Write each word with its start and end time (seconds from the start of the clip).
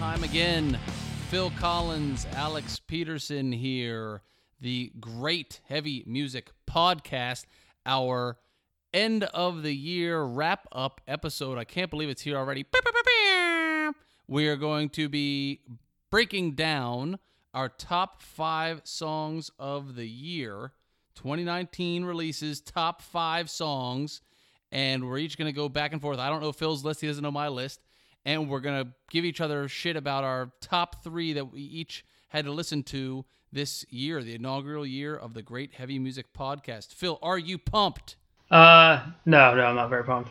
time 0.00 0.24
again. 0.24 0.78
Phil 1.28 1.52
Collins, 1.58 2.26
Alex 2.32 2.78
Peterson 2.78 3.52
here. 3.52 4.22
The 4.58 4.90
Great 4.98 5.60
Heavy 5.68 6.04
Music 6.06 6.52
Podcast, 6.66 7.44
our 7.84 8.38
end 8.94 9.24
of 9.24 9.62
the 9.62 9.74
year 9.74 10.22
wrap 10.22 10.66
up 10.72 11.02
episode. 11.06 11.58
I 11.58 11.64
can't 11.64 11.90
believe 11.90 12.08
it's 12.08 12.22
here 12.22 12.38
already. 12.38 12.64
We 14.26 14.48
are 14.48 14.56
going 14.56 14.88
to 14.88 15.10
be 15.10 15.60
breaking 16.10 16.52
down 16.52 17.18
our 17.52 17.68
top 17.68 18.22
five 18.22 18.80
songs 18.84 19.50
of 19.58 19.96
the 19.96 20.08
year 20.08 20.72
2019 21.16 22.06
releases, 22.06 22.62
top 22.62 23.02
five 23.02 23.50
songs. 23.50 24.22
And 24.72 25.06
we're 25.06 25.18
each 25.18 25.36
going 25.36 25.52
to 25.52 25.56
go 25.56 25.68
back 25.68 25.92
and 25.92 26.00
forth. 26.00 26.18
I 26.18 26.30
don't 26.30 26.40
know 26.40 26.52
Phil's 26.52 26.86
list, 26.86 27.02
he 27.02 27.06
doesn't 27.06 27.22
know 27.22 27.30
my 27.30 27.48
list. 27.48 27.80
And 28.24 28.48
we're 28.48 28.60
going 28.60 28.84
to 28.84 28.90
give 29.10 29.24
each 29.24 29.40
other 29.40 29.66
shit 29.68 29.96
about 29.96 30.24
our 30.24 30.50
top 30.60 31.02
three 31.02 31.32
that 31.32 31.52
we 31.52 31.60
each 31.62 32.04
had 32.28 32.44
to 32.44 32.52
listen 32.52 32.82
to 32.84 33.24
this 33.52 33.84
year, 33.90 34.22
the 34.22 34.34
inaugural 34.34 34.86
year 34.86 35.16
of 35.16 35.34
the 35.34 35.42
Great 35.42 35.74
Heavy 35.74 35.98
Music 35.98 36.32
Podcast. 36.32 36.92
Phil, 36.94 37.18
are 37.22 37.38
you 37.38 37.58
pumped? 37.58 38.16
Uh, 38.50 39.00
no, 39.24 39.54
no, 39.54 39.64
I'm 39.64 39.76
not 39.76 39.90
very 39.90 40.04
pumped. 40.04 40.30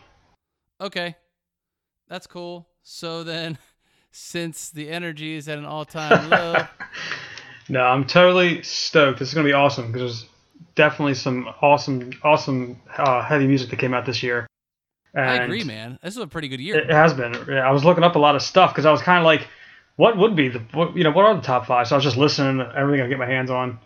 Okay. 0.80 1.16
That's 2.08 2.28
cool. 2.28 2.68
So 2.84 3.24
then, 3.24 3.58
since 4.12 4.70
the 4.70 4.90
energy 4.90 5.36
is 5.36 5.48
at 5.48 5.58
an 5.58 5.66
all 5.66 5.86
time 5.86 6.30
low, 6.30 6.56
No, 7.70 7.82
I'm 7.82 8.06
totally 8.06 8.64
stoked. 8.64 9.20
This 9.20 9.28
is 9.28 9.34
gonna 9.34 9.46
be 9.46 9.54
awesome 9.54 9.92
because 9.92 10.02
there's 10.22 10.30
definitely 10.76 11.14
some 11.14 11.48
awesome, 11.62 12.12
awesome 12.24 12.82
uh, 12.98 13.22
heavy 13.24 13.46
music 13.48 13.70
that 13.70 13.78
came 13.78 13.94
out 13.94 14.06
this 14.06 14.24
year. 14.24 14.48
I 15.16 15.36
agree, 15.36 15.64
man. 15.64 16.00
This 16.04 16.16
is 16.16 16.22
a 16.22 16.28
pretty 16.28 16.48
good 16.48 16.60
year. 16.60 16.78
It 16.78 16.90
has 16.90 17.14
been. 17.14 17.36
I 17.52 17.72
was 17.72 17.84
looking 17.84 18.04
up 18.04 18.16
a 18.16 18.20
lot 18.20 18.36
of 18.36 18.42
stuff 18.42 18.72
because 18.72 18.86
I 18.86 18.92
was 18.92 19.02
kind 19.02 19.20
of 19.20 19.26
like, 19.26 19.48
what 19.96 20.18
would 20.18 20.36
be 20.36 20.50
the, 20.50 20.60
what, 20.74 20.96
you 20.96 21.04
know, 21.04 21.12
what 21.12 21.26
are 21.26 21.36
the 21.36 21.42
top 21.42 21.66
five? 21.66 21.88
So 21.88 21.96
I 21.96 21.98
was 21.98 22.04
just 22.04 22.18
listening 22.18 22.60
to 22.60 22.74
everything 22.76 23.06
I 23.06 23.10
get 23.10 23.18
my 23.18 23.26
hands 23.26 23.50
on, 23.50 23.80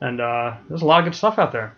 and 0.00 0.20
uh, 0.20 0.56
there's 0.68 0.82
a 0.82 0.86
lot 0.86 1.00
of 1.00 1.04
good 1.04 1.14
stuff 1.14 1.38
out 1.38 1.52
there. 1.52 1.76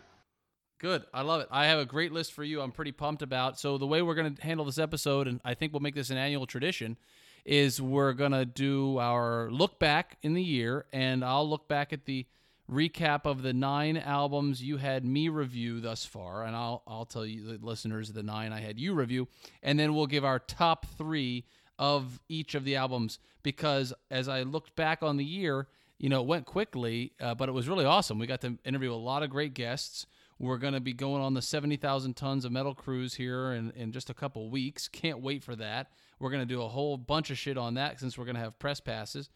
Good. 0.78 1.04
I 1.14 1.22
love 1.22 1.40
it. 1.40 1.48
I 1.50 1.66
have 1.66 1.78
a 1.78 1.86
great 1.86 2.12
list 2.12 2.32
for 2.34 2.44
you. 2.44 2.60
I'm 2.60 2.72
pretty 2.72 2.92
pumped 2.92 3.22
about. 3.22 3.58
So 3.58 3.78
the 3.78 3.86
way 3.86 4.02
we're 4.02 4.14
going 4.14 4.34
to 4.34 4.42
handle 4.42 4.66
this 4.66 4.78
episode 4.78 5.26
and 5.28 5.40
I 5.42 5.54
think 5.54 5.72
we'll 5.72 5.80
make 5.80 5.94
this 5.94 6.10
an 6.10 6.18
annual 6.18 6.46
tradition 6.46 6.98
is 7.46 7.80
we're 7.80 8.12
going 8.12 8.32
to 8.32 8.44
do 8.44 8.98
our 8.98 9.50
look 9.50 9.78
back 9.78 10.18
in 10.22 10.34
the 10.34 10.42
year 10.42 10.84
and 10.92 11.24
I'll 11.24 11.48
look 11.48 11.68
back 11.68 11.94
at 11.94 12.04
the 12.04 12.26
recap 12.70 13.26
of 13.26 13.42
the 13.42 13.52
9 13.52 13.98
albums 13.98 14.62
you 14.62 14.78
had 14.78 15.04
me 15.04 15.28
review 15.28 15.80
thus 15.80 16.06
far 16.06 16.44
and 16.44 16.56
I'll 16.56 16.82
I'll 16.86 17.04
tell 17.04 17.26
you 17.26 17.58
the 17.58 17.64
listeners 17.64 18.10
the 18.10 18.22
9 18.22 18.52
I 18.52 18.60
had 18.60 18.80
you 18.80 18.94
review 18.94 19.28
and 19.62 19.78
then 19.78 19.94
we'll 19.94 20.06
give 20.06 20.24
our 20.24 20.38
top 20.38 20.86
3 20.96 21.44
of 21.78 22.20
each 22.28 22.54
of 22.54 22.64
the 22.64 22.76
albums 22.76 23.18
because 23.42 23.92
as 24.10 24.28
I 24.28 24.42
looked 24.42 24.76
back 24.76 25.02
on 25.02 25.16
the 25.16 25.24
year, 25.24 25.68
you 25.98 26.08
know, 26.08 26.20
it 26.20 26.26
went 26.26 26.46
quickly, 26.46 27.12
uh, 27.20 27.34
but 27.34 27.48
it 27.48 27.52
was 27.52 27.68
really 27.68 27.84
awesome. 27.84 28.18
We 28.18 28.26
got 28.26 28.40
to 28.42 28.58
interview 28.64 28.92
a 28.92 28.96
lot 28.96 29.22
of 29.22 29.30
great 29.30 29.54
guests. 29.54 30.06
We're 30.38 30.58
going 30.58 30.74
to 30.74 30.80
be 30.80 30.92
going 30.92 31.22
on 31.22 31.34
the 31.34 31.42
70,000 31.42 32.14
tons 32.14 32.44
of 32.44 32.52
metal 32.52 32.74
cruise 32.74 33.14
here 33.14 33.52
in, 33.52 33.70
in 33.72 33.92
just 33.92 34.10
a 34.10 34.14
couple 34.14 34.50
weeks. 34.50 34.88
Can't 34.88 35.20
wait 35.20 35.44
for 35.44 35.54
that. 35.56 35.92
We're 36.18 36.30
going 36.30 36.46
to 36.46 36.54
do 36.54 36.62
a 36.62 36.68
whole 36.68 36.96
bunch 36.96 37.30
of 37.30 37.38
shit 37.38 37.56
on 37.56 37.74
that 37.74 38.00
since 38.00 38.18
we're 38.18 38.24
going 38.24 38.34
to 38.34 38.40
have 38.40 38.58
press 38.58 38.80
passes. 38.80 39.30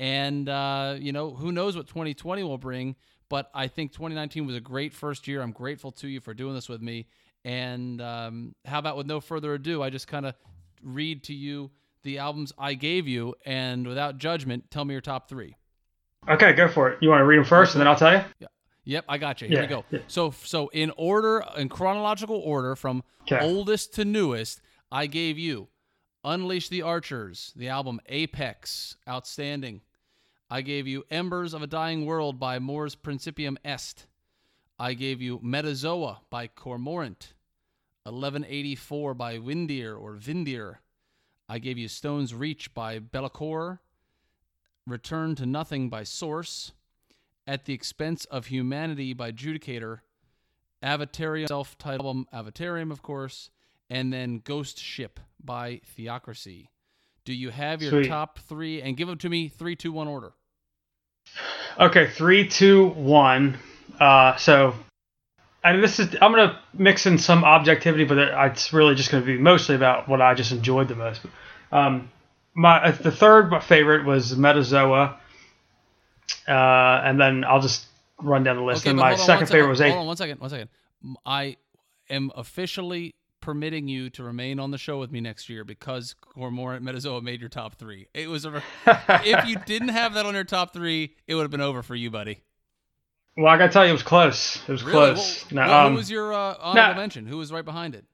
And, 0.00 0.48
uh, 0.48 0.96
you 0.98 1.12
know, 1.12 1.30
who 1.30 1.52
knows 1.52 1.76
what 1.76 1.86
2020 1.86 2.42
will 2.42 2.58
bring, 2.58 2.96
but 3.28 3.50
I 3.54 3.68
think 3.68 3.92
2019 3.92 4.46
was 4.46 4.56
a 4.56 4.60
great 4.60 4.92
first 4.92 5.28
year. 5.28 5.40
I'm 5.40 5.52
grateful 5.52 5.92
to 5.92 6.08
you 6.08 6.20
for 6.20 6.34
doing 6.34 6.54
this 6.54 6.68
with 6.68 6.82
me. 6.82 7.06
And 7.44 8.00
um, 8.00 8.54
how 8.64 8.78
about 8.78 8.96
with 8.96 9.06
no 9.06 9.20
further 9.20 9.54
ado, 9.54 9.82
I 9.82 9.90
just 9.90 10.08
kind 10.08 10.26
of 10.26 10.34
read 10.82 11.22
to 11.24 11.34
you 11.34 11.70
the 12.02 12.18
albums 12.18 12.52
I 12.58 12.74
gave 12.74 13.08
you, 13.08 13.34
and 13.46 13.86
without 13.86 14.18
judgment, 14.18 14.70
tell 14.70 14.84
me 14.84 14.92
your 14.92 15.00
top 15.00 15.28
three. 15.28 15.56
Okay, 16.28 16.52
go 16.52 16.68
for 16.68 16.90
it. 16.90 16.98
You 17.02 17.08
want 17.10 17.20
to 17.20 17.24
read 17.24 17.38
them 17.38 17.44
first, 17.44 17.74
and 17.74 17.80
then 17.80 17.88
I'll 17.88 17.96
tell 17.96 18.12
you. 18.12 18.22
Yeah. 18.40 18.48
Yep, 18.86 19.04
I 19.08 19.16
got 19.16 19.40
you. 19.40 19.48
Here 19.48 19.56
we 19.58 19.62
Yeah, 19.64 19.68
go. 19.70 19.84
yeah. 19.90 19.98
So, 20.08 20.30
so 20.30 20.68
in 20.68 20.92
order, 20.98 21.42
in 21.56 21.70
chronological 21.70 22.36
order, 22.36 22.76
from 22.76 23.02
Okay. 23.22 23.38
oldest 23.42 23.94
to 23.94 24.04
newest, 24.04 24.60
I 24.92 25.06
gave 25.06 25.38
you 25.38 25.68
"Unleash 26.24 26.70
the 26.70 26.80
Archers," 26.80 27.52
the 27.54 27.68
album 27.68 28.00
"Apex," 28.06 28.96
outstanding. 29.06 29.82
I 30.48 30.62
gave 30.62 30.86
you 30.86 31.04
"Embers 31.10 31.52
of 31.52 31.60
a 31.60 31.66
Dying 31.66 32.06
World" 32.06 32.40
by 32.40 32.58
Mors 32.58 32.94
Principium 32.94 33.58
Est. 33.62 34.06
I 34.78 34.94
gave 34.94 35.20
you 35.20 35.38
"Metazoa" 35.40 36.20
by 36.30 36.46
Cormorant. 36.46 37.34
1184 38.04 39.12
by 39.12 39.38
Windir 39.38 40.00
or 40.00 40.16
Vindir. 40.16 40.78
I 41.46 41.58
gave 41.58 41.76
you 41.76 41.88
Stone's 41.88 42.32
Reach 42.32 42.72
by 42.72 42.98
Be'lakor. 42.98 43.80
Return 44.86 45.34
to 45.34 45.44
Nothing 45.44 45.90
by 45.90 46.04
Source. 46.04 46.72
At 47.46 47.66
the 47.66 47.74
Expense 47.74 48.24
of 48.26 48.46
Humanity 48.46 49.12
by 49.12 49.30
Judicator, 49.30 50.00
Avatarium, 50.82 51.48
self 51.48 51.76
titled 51.76 52.06
album 52.06 52.26
Avatarium, 52.32 52.90
of 52.90 53.02
course, 53.02 53.50
and 53.90 54.12
then 54.12 54.40
Ghost 54.44 54.78
Ship 54.78 55.18
by 55.42 55.80
Theocracy. 55.96 56.70
Do 57.24 57.32
you 57.32 57.50
have 57.50 57.80
your 57.82 57.90
Sweet. 57.90 58.08
top 58.08 58.38
three? 58.40 58.82
And 58.82 58.96
give 58.96 59.08
them 59.08 59.18
to 59.18 59.28
me 59.28 59.48
three, 59.48 59.76
two, 59.76 59.92
one 59.92 60.08
order. 60.08 60.32
Okay, 61.80 62.08
three, 62.10 62.46
two, 62.48 62.88
one. 62.88 63.58
Uh, 63.98 64.36
so, 64.36 64.74
and 65.62 65.82
this 65.82 65.98
is 65.98 66.14
I'm 66.20 66.32
gonna 66.32 66.60
mix 66.74 67.06
in 67.06 67.18
some 67.18 67.42
objectivity, 67.44 68.04
but 68.04 68.18
it's 68.18 68.72
really 68.72 68.94
just 68.94 69.10
gonna 69.10 69.24
be 69.24 69.38
mostly 69.38 69.74
about 69.74 70.08
what 70.08 70.20
I 70.20 70.34
just 70.34 70.52
enjoyed 70.52 70.88
the 70.88 70.94
most. 70.96 71.22
Um, 71.72 72.10
my 72.54 72.84
uh, 72.84 72.90
the 72.92 73.10
third 73.10 73.50
favorite 73.62 74.04
was 74.04 74.34
Metazoa, 74.34 75.16
uh, 76.46 76.50
and 76.50 77.18
then 77.20 77.44
I'll 77.44 77.60
just 77.62 77.86
run 78.20 78.44
down 78.44 78.56
the 78.56 78.62
list. 78.62 78.86
and 78.86 78.98
my 78.98 79.10
hold 79.10 79.20
on 79.20 79.26
second 79.26 79.46
favorite 79.48 79.70
was 79.70 79.80
Hold 79.80 79.92
A. 79.92 79.96
on 79.96 80.06
one 80.06 80.16
second, 80.16 80.40
one 80.40 80.50
second. 80.50 80.68
I 81.24 81.56
am 82.10 82.30
officially 82.36 83.14
permitting 83.44 83.86
you 83.86 84.08
to 84.08 84.24
remain 84.24 84.58
on 84.58 84.70
the 84.70 84.78
show 84.78 84.98
with 84.98 85.12
me 85.12 85.20
next 85.20 85.50
year 85.50 85.64
because 85.64 86.14
Cormorant 86.34 86.82
Metazoa 86.82 87.22
made 87.22 87.40
your 87.40 87.50
top 87.50 87.74
three. 87.74 88.08
It 88.14 88.28
was 88.28 88.46
a, 88.46 88.62
if 88.86 89.46
you 89.46 89.56
didn't 89.66 89.88
have 89.90 90.14
that 90.14 90.24
on 90.24 90.32
your 90.34 90.44
top 90.44 90.72
three, 90.72 91.14
it 91.26 91.34
would 91.34 91.42
have 91.42 91.50
been 91.50 91.60
over 91.60 91.82
for 91.82 91.94
you, 91.94 92.10
buddy. 92.10 92.40
Well, 93.36 93.52
I 93.52 93.58
gotta 93.58 93.70
tell 93.72 93.84
you, 93.84 93.90
it 93.90 93.94
was 93.94 94.02
close. 94.02 94.56
It 94.66 94.72
was 94.72 94.82
Really? 94.82 95.12
close. 95.14 95.44
Well, 95.52 95.66
No, 95.66 95.70
well, 95.70 95.86
um, 95.86 95.92
who 95.92 95.98
was 95.98 96.10
your 96.10 96.32
uh, 96.32 96.54
honorable 96.58 96.94
nah. 96.94 97.00
mention? 97.00 97.26
Who 97.26 97.36
was 97.36 97.52
right 97.52 97.64
behind 97.64 97.94
it? 97.94 98.06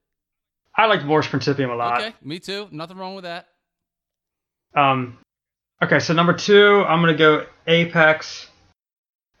I 0.75 0.85
liked 0.87 1.05
Mors 1.05 1.27
Principium 1.27 1.71
a 1.71 1.75
lot. 1.75 2.01
Okay, 2.01 2.13
me 2.21 2.39
too. 2.39 2.67
Nothing 2.71 2.97
wrong 2.97 3.15
with 3.15 3.23
that. 3.23 3.47
Um, 4.75 5.17
okay, 5.83 5.99
so 5.99 6.13
number 6.13 6.33
two, 6.33 6.83
I'm 6.87 7.01
gonna 7.01 7.13
go 7.13 7.45
Apex 7.67 8.47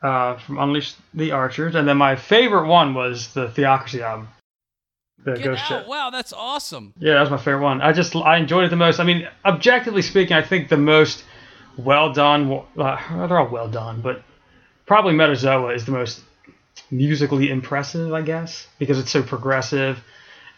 uh, 0.01 0.37
from 0.37 0.57
Unleash 0.57 0.93
the 1.13 1.31
Archers, 1.31 1.75
and 1.75 1.87
then 1.87 1.97
my 1.97 2.15
favorite 2.15 2.67
one 2.67 2.93
was 2.93 3.33
the 3.33 3.47
Theocracy 3.49 4.01
album, 4.01 4.29
the 5.23 5.33
Get 5.33 5.43
Ghost 5.43 5.61
out! 5.63 5.67
Ship. 5.67 5.87
Wow, 5.87 6.09
that's 6.09 6.33
awesome. 6.33 6.93
Yeah, 6.99 7.13
that 7.13 7.21
was 7.21 7.29
my 7.29 7.37
favorite 7.37 7.63
one. 7.63 7.81
I 7.81 7.93
just 7.93 8.15
I 8.15 8.37
enjoyed 8.37 8.65
it 8.65 8.69
the 8.69 8.75
most. 8.75 8.99
I 8.99 9.03
mean, 9.03 9.27
objectively 9.45 10.01
speaking, 10.01 10.35
I 10.35 10.41
think 10.41 10.69
the 10.69 10.77
most 10.77 11.23
well 11.77 12.11
done. 12.13 12.63
Uh, 12.77 13.27
they're 13.27 13.39
all 13.39 13.49
well 13.49 13.69
done, 13.69 14.01
but 14.01 14.23
probably 14.85 15.13
Metazoa 15.13 15.75
is 15.75 15.85
the 15.85 15.91
most 15.91 16.21
musically 16.89 17.49
impressive, 17.49 18.13
I 18.13 18.21
guess, 18.21 18.67
because 18.79 18.99
it's 18.99 19.11
so 19.11 19.23
progressive, 19.23 20.03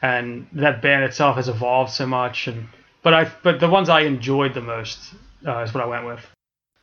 and 0.02 0.48
that 0.54 0.82
band 0.82 1.04
itself 1.04 1.36
has 1.36 1.50
evolved 1.50 1.92
so 1.92 2.06
much. 2.06 2.48
And 2.48 2.68
but 3.04 3.14
I 3.14 3.32
but 3.44 3.60
the 3.60 3.70
ones 3.70 3.90
I 3.90 4.02
enjoyed 4.02 4.54
the 4.54 4.62
most 4.62 5.14
uh, 5.46 5.60
is 5.60 5.74
what 5.74 5.84
I 5.84 5.88
went 5.88 6.06
with. 6.06 6.33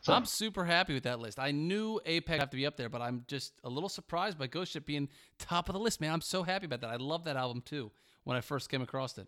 So- 0.02 0.12
I'm 0.14 0.25
super 0.25 0.64
happy 0.64 0.94
with 0.94 1.02
that 1.05 1.20
list. 1.20 1.38
I 1.38 1.50
knew 1.50 2.00
Apex 2.06 2.37
would 2.37 2.41
have 2.41 2.50
to 2.50 2.56
be 2.56 2.67
up 2.67 2.76
there, 2.76 2.88
but 2.88 3.02
I'm 3.02 3.25
just 3.29 3.52
a 3.64 3.69
little 3.69 3.88
surprised 3.88 4.38
by 4.38 4.47
Ghost 4.47 4.73
Ship 4.73 4.85
being 4.85 5.08
top 5.38 5.69
of 5.69 5.75
the 5.75 5.81
list, 5.81 6.00
man. 6.00 6.12
I'm 6.12 6.20
so 6.20 6.43
happy 6.43 6.67
about 6.67 6.81
that. 6.81 6.91
I 6.91 6.97
love 6.97 7.25
that 7.25 7.37
album 7.37 7.61
too 7.62 7.91
when 8.25 8.37
I 8.37 8.41
first 8.41 8.70
came 8.70 8.82
across 8.82 9.19
it. 9.19 9.26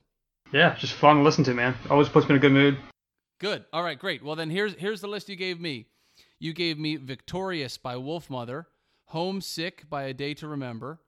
Yeah, 0.52 0.74
just 0.76 0.94
fun 0.94 1.16
to 1.16 1.22
listen 1.22 1.44
to, 1.44 1.54
man. 1.54 1.74
Always 1.90 2.08
puts 2.08 2.26
me 2.28 2.34
in 2.34 2.36
a 2.36 2.40
good 2.40 2.52
mood. 2.52 2.78
Good. 3.38 3.64
All 3.72 3.82
right, 3.82 3.98
great. 3.98 4.22
Well, 4.22 4.36
then 4.36 4.50
here's 4.50 4.74
here's 4.74 5.00
the 5.00 5.08
list 5.08 5.28
you 5.28 5.36
gave 5.36 5.60
me. 5.60 5.86
You 6.38 6.52
gave 6.52 6.78
me 6.78 6.96
Victorious 6.96 7.76
by 7.78 7.94
Wolfmother, 7.96 8.66
Homesick 9.06 9.88
by 9.88 10.04
A 10.04 10.14
Day 10.14 10.34
to 10.34 10.48
Remember, 10.48 11.00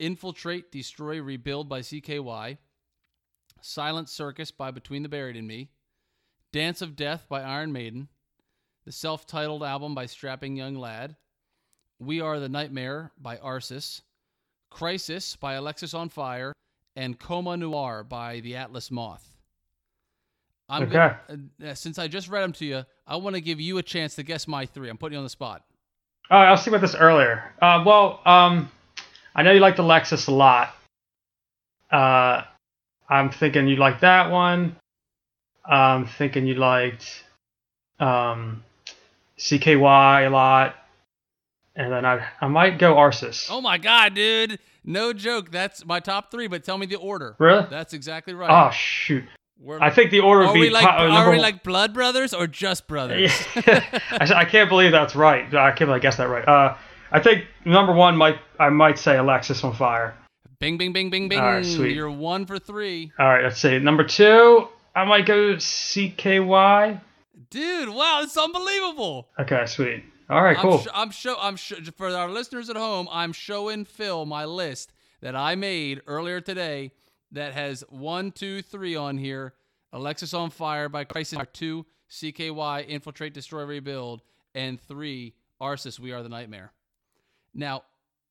Infiltrate, 0.00 0.70
Destroy, 0.72 1.20
Rebuild 1.20 1.68
by 1.68 1.80
CKY, 1.80 2.58
Silent 3.60 4.08
Circus 4.08 4.50
by 4.50 4.70
Between 4.70 5.02
the 5.02 5.08
Buried 5.08 5.36
and 5.36 5.46
Me, 5.46 5.70
Dance 6.52 6.82
of 6.82 6.96
Death 6.96 7.26
by 7.28 7.42
Iron 7.42 7.72
Maiden, 7.72 8.08
the 8.84 8.92
self 8.92 9.26
titled 9.26 9.62
album 9.62 9.94
by 9.94 10.06
Strapping 10.06 10.56
Young 10.56 10.74
Lad, 10.76 11.16
We 11.98 12.20
Are 12.20 12.38
the 12.38 12.48
Nightmare 12.48 13.12
by 13.20 13.36
Arsis, 13.38 14.02
Crisis 14.70 15.36
by 15.36 15.54
Alexisonfire, 15.54 16.52
and 16.96 17.18
Coma 17.18 17.56
Noir 17.56 18.04
by 18.04 18.40
the 18.40 18.56
Atlas 18.56 18.90
Moth. 18.90 19.28
I'm 20.68 20.84
Okay. 20.84 20.92
Gonna, 20.92 21.40
uh, 21.70 21.74
since 21.74 21.98
I 21.98 22.08
just 22.08 22.28
read 22.28 22.42
them 22.42 22.52
to 22.54 22.64
you, 22.64 22.84
I 23.06 23.16
want 23.16 23.34
to 23.36 23.40
give 23.40 23.60
you 23.60 23.78
a 23.78 23.82
chance 23.82 24.14
to 24.16 24.22
guess 24.22 24.48
my 24.48 24.64
three. 24.66 24.88
I'm 24.88 24.96
putting 24.96 25.14
you 25.14 25.18
on 25.18 25.24
the 25.24 25.30
spot. 25.30 25.62
Oh, 26.30 26.36
I 26.36 26.50
was 26.50 26.60
thinking 26.60 26.74
about 26.78 26.86
this 26.86 26.94
earlier. 26.94 27.52
Uh, 27.60 27.82
well, 27.84 28.20
um, 28.24 28.70
I 29.34 29.42
know 29.42 29.52
you 29.52 29.60
liked 29.60 29.76
the 29.76 29.82
Lexus 29.82 30.26
a 30.28 30.30
lot. 30.30 30.74
Uh, 31.90 32.42
I'm 33.10 33.30
thinking 33.30 33.68
you 33.68 33.76
liked 33.76 34.00
that 34.00 34.30
one. 34.30 34.76
I'm 35.66 36.06
thinking 36.06 36.46
you 36.46 36.54
liked 36.54 37.24
um, 38.00 38.64
CKY 39.38 40.26
a 40.26 40.30
lot, 40.30 40.74
and 41.76 41.92
then 41.92 42.04
I 42.04 42.26
I 42.40 42.46
might 42.48 42.78
go 42.78 42.94
Arsis. 42.94 43.48
Oh 43.50 43.60
my 43.60 43.78
god, 43.78 44.14
dude! 44.14 44.58
No 44.84 45.12
joke. 45.12 45.50
That's 45.50 45.84
my 45.84 46.00
top 46.00 46.30
three. 46.30 46.46
But 46.46 46.64
tell 46.64 46.78
me 46.78 46.86
the 46.86 46.96
order. 46.96 47.36
Really? 47.38 47.66
That's 47.70 47.92
exactly 47.92 48.34
right. 48.34 48.50
Oh 48.50 48.70
shoot! 48.70 49.24
We're- 49.60 49.80
I 49.82 49.90
think 49.90 50.10
the 50.10 50.20
order 50.20 50.42
would 50.42 50.50
are 50.50 50.54
be 50.54 50.60
we 50.60 50.70
like 50.70 50.84
top- 50.84 51.00
uh, 51.00 51.04
are 51.12 51.24
we 51.30 51.36
one- 51.36 51.42
like 51.42 51.62
blood 51.62 51.94
brothers 51.94 52.32
or 52.34 52.46
just 52.46 52.86
brothers? 52.86 53.32
I, 53.56 54.32
I 54.36 54.44
can't 54.44 54.68
believe 54.68 54.92
that's 54.92 55.14
right. 55.16 55.44
I 55.54 55.70
can't 55.70 55.88
believe 55.88 55.90
I 55.90 55.98
guessed 56.00 56.18
that 56.18 56.28
right. 56.28 56.46
Uh, 56.46 56.76
I 57.10 57.20
think 57.20 57.44
number 57.64 57.92
one 57.92 58.16
might 58.16 58.38
I 58.58 58.68
might 58.70 58.98
say 58.98 59.12
Alexisonfire. 59.14 60.12
Bing, 60.60 60.78
bing, 60.78 60.92
bing, 60.92 61.10
bing, 61.10 61.28
bing. 61.28 61.38
All 61.40 61.44
right, 61.52 61.66
sweet. 61.66 61.94
You're 61.94 62.10
one 62.10 62.46
for 62.46 62.58
three, 62.58 63.12
All 63.18 63.26
right, 63.26 63.42
let's 63.44 63.60
see. 63.60 63.78
Number 63.80 64.04
two, 64.04 64.68
I 64.94 65.04
might 65.04 65.26
go 65.26 65.56
CKY. 65.56 67.00
Dude. 67.54 67.88
Wow, 67.88 68.20
it's 68.22 68.36
unbelievable. 68.36 69.28
Okay, 69.38 69.64
sweet. 69.66 70.02
All 70.28 70.42
right, 70.42 70.56
I'm 70.58 70.62
cool. 70.62 70.78
sh- 70.80 70.88
I'm 70.92 71.10
show. 71.12 71.36
I'm 71.40 71.54
sh- 71.54 71.88
for 71.96 72.08
our 72.08 72.28
listeners 72.28 72.68
at 72.68 72.74
home. 72.76 73.08
I'm 73.12 73.32
showing 73.32 73.84
Phil 73.84 74.26
my 74.26 74.44
list 74.44 74.92
that 75.20 75.36
I 75.36 75.54
made 75.54 76.02
earlier 76.08 76.40
today 76.40 76.90
that 77.30 77.52
has 77.52 77.84
one, 77.88 78.32
two, 78.32 78.60
three 78.60 78.96
on 78.96 79.18
here. 79.18 79.54
Alexisonfire 79.94 80.90
by 80.90 81.04
Crisis. 81.04 81.38
Two, 81.52 81.86
CKY 82.10 82.88
Infiltrate, 82.88 83.32
Destroy, 83.32 83.62
Rebuild, 83.62 84.22
and 84.56 84.80
three, 84.80 85.34
Arsis. 85.62 86.00
We 86.00 86.10
Are 86.10 86.24
the 86.24 86.28
Nightmare. 86.28 86.72
Now, 87.54 87.84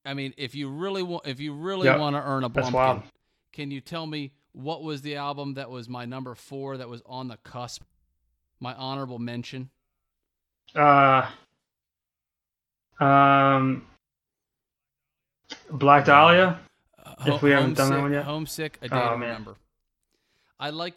I 0.06 0.16
mean, 0.16 0.34
if 0.36 0.54
you 0.54 0.68
really 0.70 1.02
want, 1.02 1.26
if 1.26 1.40
you 1.40 1.54
really 1.54 1.88
Yep, 1.88 1.98
want 2.00 2.18
to 2.18 2.22
earn 2.22 2.44
a 2.44 2.50
bumpkin, 2.50 3.04
can 3.54 3.72
you 3.72 3.80
tell 3.80 4.06
me 4.06 4.34
what 4.52 4.84
was 4.84 5.02
the 5.02 5.16
album 5.16 5.54
that 5.54 5.70
was 5.70 5.88
my 5.88 6.04
number 6.04 6.36
four 6.36 6.76
that 6.76 6.90
was 6.90 7.02
on 7.06 7.30
the 7.30 7.38
cusp? 7.38 7.84
My 8.64 8.74
honorable 8.76 9.20
mention. 9.20 9.70
Uh, 10.74 11.30
um, 12.98 13.86
Black 15.70 16.06
Dahlia. 16.06 16.62
Uh, 17.06 17.14
If 17.28 17.42
we 17.42 17.52
haven't 17.52 17.74
done 17.76 17.92
that 17.92 18.00
one 18.00 18.14
yet? 18.14 18.24
Homesick, 18.24 18.78
a 18.82 18.88
day 18.88 18.96
Oh, 18.96 19.10
to 19.12 19.18
man. 19.18 19.28
remember. 19.28 19.56
I 20.58 20.70
like, 20.70 20.96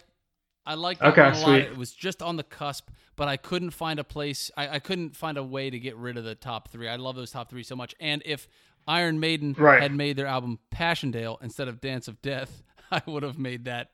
I 0.65 0.75
like 0.75 1.01
that 1.01 1.09
Okay, 1.09 1.23
one 1.23 1.33
a 1.33 1.39
lot. 1.39 1.45
sweet. 1.45 1.65
It 1.65 1.77
was 1.77 1.91
just 1.91 2.23
on 2.23 2.37
the 2.37 2.45
cusp, 2.45 2.89
but 3.17 3.27
I 3.27 3.37
couldn't 3.37 3.71
find 3.73 3.99
a 3.99 4.05
place. 4.05 4.49
I, 4.57 4.77
I 4.77 4.79
couldn't 4.79 5.17
find 5.17 5.37
a 5.37 5.43
way 5.43 5.69
to 5.69 5.79
get 5.81 5.97
rid 5.97 6.17
of 6.17 6.23
the 6.23 6.37
top 6.37 6.69
three. 6.69 6.89
I 6.89 6.95
love 6.95 7.17
those 7.17 7.33
top 7.33 7.51
three 7.51 7.65
so 7.65 7.75
much. 7.75 7.97
And 7.99 8.23
if 8.25 8.47
Iron 8.87 9.19
Maiden 9.19 9.55
Right. 9.59 9.83
had 9.83 9.91
made 9.91 10.17
their 10.17 10.27
album 10.29 10.61
Passchendaele 10.71 11.39
instead 11.43 11.67
of 11.67 11.81
Dance 11.81 12.07
of 12.07 12.23
Death, 12.23 12.63
I 12.93 13.03
would 13.07 13.25
have 13.25 13.41
made 13.41 13.65
that 13.65 13.91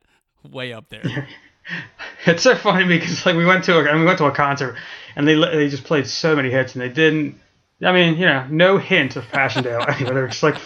way 0.47 0.75
up 0.75 0.91
there. 0.91 1.27
It's 2.25 2.45
so 2.45 2.55
funny 2.55 2.87
because 2.87 3.27
like 3.27 3.35
we 3.35 3.45
went 3.45 3.65
to 3.65 3.77
a, 3.79 3.81
I 3.81 3.93
mean, 3.93 4.03
we 4.03 4.07
went 4.07 4.19
to 4.19 4.27
a 4.27 4.31
concert 4.31 4.77
and 5.17 5.27
they 5.27 5.35
they 5.35 5.69
just 5.69 5.83
played 5.83 6.07
so 6.07 6.37
many 6.37 6.51
hits 6.51 6.75
and 6.75 6.83
they 6.83 6.89
didn't. 6.89 7.41
I 7.83 7.91
mean, 7.93 8.17
you 8.17 8.27
know, 8.27 8.47
no 8.49 8.79
hint 8.79 9.17
of 9.17 9.25
Passchendaele. 9.25 9.85
anyway, 9.89 10.15
they're 10.15 10.29
just 10.29 10.43
like, 10.45 10.57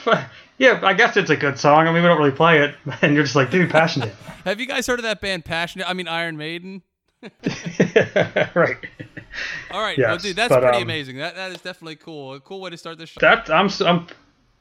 yeah, 0.59 0.81
I 0.83 0.93
guess 0.93 1.17
it's 1.17 1.31
a 1.31 1.37
good 1.37 1.59
song. 1.59 1.87
I 1.89 1.93
mean, 1.93 2.03
we 2.03 2.09
don't 2.09 2.19
really 2.19 2.31
play 2.31 2.61
it, 2.61 2.75
and 3.03 3.15
you're 3.15 3.25
just 3.25 3.37
like, 3.37 3.51
dude, 3.51 3.71
Passchendaele. 3.71 4.13
have 4.45 4.61
you 4.61 4.67
guys 4.67 4.87
heard 4.87 4.99
of 4.99 5.05
that 5.05 5.23
band 5.23 5.47
Passionate? 5.47 5.89
I 5.89 5.95
mean 5.95 6.09
Iron 6.09 6.37
Maiden. 6.37 6.83
right. 7.23 8.77
All 9.71 9.81
right, 9.81 9.99
well, 9.99 10.13
Yes, 10.13 10.23
dude, 10.23 10.37
that's 10.37 10.51
but, 10.51 10.61
pretty 10.61 10.79
um, 10.79 10.83
amazing. 10.83 11.17
That 11.17 11.37
that 11.37 11.53
is 11.53 11.61
definitely 11.63 11.97
cool. 11.97 12.35
A 12.35 12.41
cool 12.41 12.61
way 12.61 12.71
to 12.71 12.77
start 12.77 12.99
the 12.99 13.07
show. 13.07 13.21
That 13.21 13.51
I'm 13.51 13.71
I'm 13.81 14.07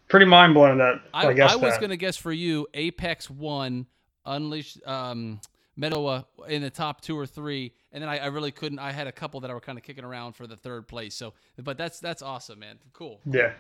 pretty 0.08 0.26
mind 0.26 0.54
blown 0.54 0.78
that 0.78 1.02
I, 1.14 1.28
I, 1.28 1.32
I 1.32 1.56
was 1.56 1.74
that. 1.74 1.82
gonna 1.82 1.98
guess 1.98 2.16
for 2.18 2.32
you 2.32 2.68
Apex 2.74 3.30
One, 3.30 3.88
Unleashed, 4.26 4.86
um, 4.88 5.40
Metoa 5.80 6.26
in 6.48 6.62
the 6.62 6.70
top 6.70 7.02
two 7.02 7.18
or 7.18 7.26
three, 7.26 7.74
and 7.92 8.02
then 8.02 8.10
I, 8.10 8.20
I 8.20 8.26
really 8.28 8.52
couldn't. 8.52 8.80
I 8.80 8.92
had 8.92 9.08
a 9.08 9.12
couple 9.12 9.40
that 9.42 9.52
I 9.52 9.54
were 9.54 9.62
kind 9.62 9.78
of 9.78 9.84
kicking 9.84 10.06
around 10.06 10.34
for 10.34 10.48
the 10.48 10.56
third 10.56 10.88
place. 10.88 11.16
So, 11.16 11.34
but 11.62 11.78
that's 11.78 12.00
that's 12.00 12.22
awesome, 12.22 12.60
man. 12.60 12.80
Cool. 12.94 13.20
Yeah. 13.26 13.52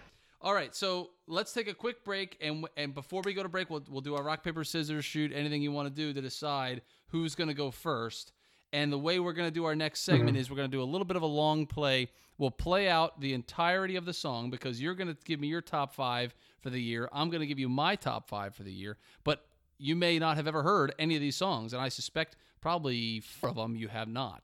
All 0.41 0.53
right, 0.53 0.75
so 0.75 1.09
let's 1.27 1.53
take 1.53 1.67
a 1.67 1.73
quick 1.73 2.03
break, 2.03 2.37
and 2.39 2.67
and 2.77 2.93
before 2.93 3.21
we 3.25 3.33
go 3.33 3.43
to 3.43 3.49
break, 3.49 3.69
we'll 3.69 3.83
we'll 3.89 4.01
do 4.01 4.15
our 4.15 4.23
rock 4.23 4.43
paper 4.43 4.63
scissors 4.63 5.03
shoot. 5.03 5.31
Anything 5.33 5.61
you 5.61 5.71
want 5.71 5.87
to 5.87 5.93
do 5.93 6.13
to 6.13 6.21
decide 6.21 6.81
who's 7.07 7.35
gonna 7.35 7.53
go 7.53 7.71
first. 7.71 8.31
And 8.71 8.91
the 8.91 8.99
way 8.99 9.19
we're 9.19 9.33
gonna 9.33 9.51
do 9.51 9.65
our 9.65 9.75
next 9.75 10.01
mm-hmm. 10.01 10.17
segment 10.17 10.37
is 10.37 10.49
we're 10.49 10.57
gonna 10.57 10.67
do 10.67 10.81
a 10.81 10.83
little 10.83 11.05
bit 11.05 11.17
of 11.17 11.23
a 11.23 11.27
long 11.27 11.65
play. 11.65 12.09
We'll 12.37 12.51
play 12.51 12.89
out 12.89 13.21
the 13.21 13.33
entirety 13.33 13.95
of 13.95 14.05
the 14.05 14.13
song 14.13 14.49
because 14.49 14.81
you're 14.81 14.95
gonna 14.95 15.17
give 15.25 15.39
me 15.39 15.47
your 15.47 15.61
top 15.61 15.95
five 15.95 16.35
for 16.59 16.69
the 16.69 16.81
year. 16.81 17.09
I'm 17.11 17.29
gonna 17.29 17.45
give 17.45 17.59
you 17.59 17.69
my 17.69 17.95
top 17.95 18.27
five 18.27 18.53
for 18.53 18.63
the 18.63 18.71
year, 18.71 18.97
but 19.23 19.45
you 19.77 19.95
may 19.95 20.19
not 20.19 20.37
have 20.37 20.47
ever 20.47 20.63
heard 20.63 20.93
any 20.99 21.15
of 21.15 21.21
these 21.21 21.35
songs, 21.35 21.73
and 21.73 21.81
I 21.81 21.89
suspect 21.89 22.35
probably 22.61 23.19
four 23.19 23.49
of 23.49 23.55
them 23.55 23.75
you 23.75 23.87
have 23.89 24.07
not. 24.07 24.41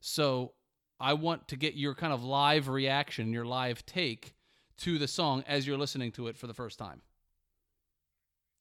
So 0.00 0.52
I 1.00 1.14
want 1.14 1.48
to 1.48 1.56
get 1.56 1.74
your 1.74 1.94
kind 1.94 2.12
of 2.12 2.22
live 2.24 2.68
reaction, 2.68 3.32
your 3.32 3.44
live 3.44 3.84
take 3.86 4.34
to 4.78 4.98
the 4.98 5.08
song 5.08 5.44
as 5.46 5.66
you're 5.66 5.78
listening 5.78 6.12
to 6.12 6.26
it 6.28 6.36
for 6.36 6.46
the 6.46 6.54
first 6.54 6.78
time. 6.78 7.02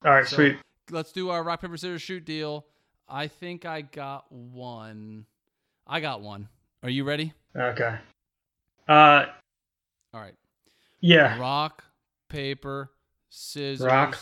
All 0.06 0.12
right, 0.12 0.27
So- 0.27 0.35
sweet. 0.38 0.57
Let's 0.89 1.12
do 1.12 1.29
our 1.29 1.41
rock 1.44 1.62
paper 1.62 1.77
scissors 1.77 2.01
shoot 2.01 2.25
deal. 2.25 2.65
I 3.07 3.27
think 3.27 3.65
I 3.65 3.81
got 3.81 4.29
one. 4.31 5.25
I 5.88 6.00
got 6.01 6.21
one. 6.21 6.50
Are 6.83 6.89
you 6.89 7.03
ready? 7.06 7.33
Okay. 7.56 7.97
Uh, 8.89 9.25
All 10.13 10.19
right. 10.19 10.35
yeah. 11.00 11.39
Rock, 11.39 11.83
paper, 12.29 12.91
scissors. 13.29 13.85
Rock, 13.85 14.17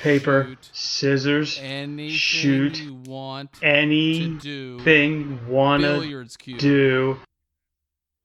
Paper, 0.00 0.46
shoot, 0.48 0.70
scissors, 0.72 1.58
anything 1.62 2.10
shoot, 2.16 2.80
you 2.80 2.94
want 3.06 3.50
anything 3.62 4.38
do. 4.38 4.78
wanna 5.46 5.88
Billiards 5.88 6.36
cue. 6.36 6.58
do. 6.58 7.18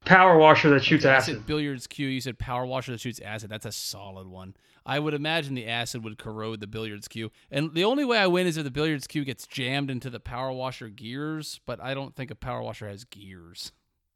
Power 0.06 0.38
washer 0.38 0.69
that 0.69 0.83
shoots 0.83 1.04
I 1.04 1.16
acid. 1.16 1.45
billiards 1.48 1.88
cue. 1.88 2.07
You 2.07 2.22
said 2.22 2.38
power 2.38 2.66
washer 2.66 2.92
that 2.92 3.01
shoots 3.01 3.19
acid. 3.19 3.49
That's 3.49 3.66
a 3.66 3.71
solid 3.71 4.28
one. 4.28 4.56
I 4.85 4.99
would 4.99 5.16
imagine 5.16 5.56
the 5.56 5.68
acid 5.68 6.04
would 6.04 6.19
corrode 6.19 6.59
the 6.59 6.68
billiards 6.68 7.07
cue. 7.07 7.31
And 7.49 7.73
the 7.73 7.83
only 7.83 8.06
way 8.06 8.19
I 8.19 8.28
win 8.28 8.45
is 8.45 8.56
if 8.56 8.64
the 8.64 8.71
billiards 8.71 9.07
cue 9.07 9.26
gets 9.26 9.47
jammed 9.47 9.90
into 9.90 10.11
the 10.11 10.19
power 10.19 10.52
washer 10.52 10.90
gears, 10.90 11.59
but 11.66 11.81
I 11.81 11.95
don't 11.95 12.16
think 12.16 12.30
a 12.30 12.35
power 12.35 12.61
washer 12.61 12.88
has 12.88 13.04
gears. 13.04 13.71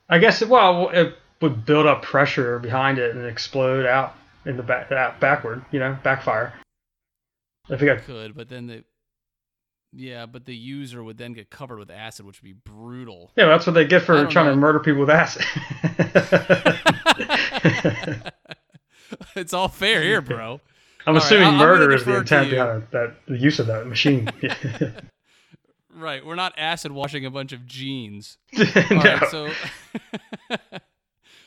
I 0.08 0.20
guess 0.20 0.42
it, 0.44 0.48
well, 0.50 0.90
it 0.90 1.16
would 1.42 1.66
build 1.66 1.88
up 1.88 2.04
pressure 2.04 2.60
behind 2.60 3.00
it 3.00 3.16
and 3.16 3.26
explode 3.26 3.86
out 3.88 4.16
in 4.46 4.58
the 4.58 4.64
back, 4.64 4.90
backward. 5.20 5.66
You 5.72 5.80
know, 5.80 5.98
backfire. 6.04 6.54
If 7.70 7.82
you 7.82 7.88
got 7.88 8.04
Could, 8.04 8.36
but 8.36 8.50
then 8.50 8.68
the 8.68 8.84
yeah, 9.92 10.28
but 10.28 10.46
the 10.46 10.56
user 10.56 11.04
would 11.04 11.18
then 11.18 11.34
get 11.34 11.50
covered 11.50 11.80
with 11.80 11.90
acid, 11.90 12.26
which 12.26 12.42
would 12.42 12.48
be 12.48 12.54
brutal. 12.54 13.32
yeah, 13.36 13.48
that's 13.48 13.66
what 13.66 13.74
they 13.74 13.86
get 13.86 14.04
for 14.04 14.26
trying 14.28 14.46
know. 14.46 14.52
to 14.52 14.58
murder 14.58 14.80
people 14.80 15.02
with 15.02 15.10
acid. 15.10 15.44
it's 19.36 19.54
all 19.54 19.68
fair 19.68 20.04
here, 20.04 20.22
bro. 20.22 20.62
I'm 21.08 21.16
right, 21.16 21.24
assuming 21.24 21.48
I'm 21.48 21.58
murder 21.58 21.92
is 21.92 22.06
the 22.06 22.18
intent 22.18 22.52
behind 22.52 22.84
that 22.92 23.16
the 23.28 23.38
use 23.38 23.60
of 23.60 23.68
that 23.68 23.88
machine. 23.88 24.30
Right, 25.92 26.26
we're 26.26 26.36
not 26.36 26.54
acid 26.56 26.94
washing 26.94 27.26
a 27.26 27.30
bunch 27.30 27.52
of 27.52 27.66
jeans. 27.66 28.38
no. 28.54 28.64
All 28.64 29.00
right, 29.00 29.30
so 29.30 29.50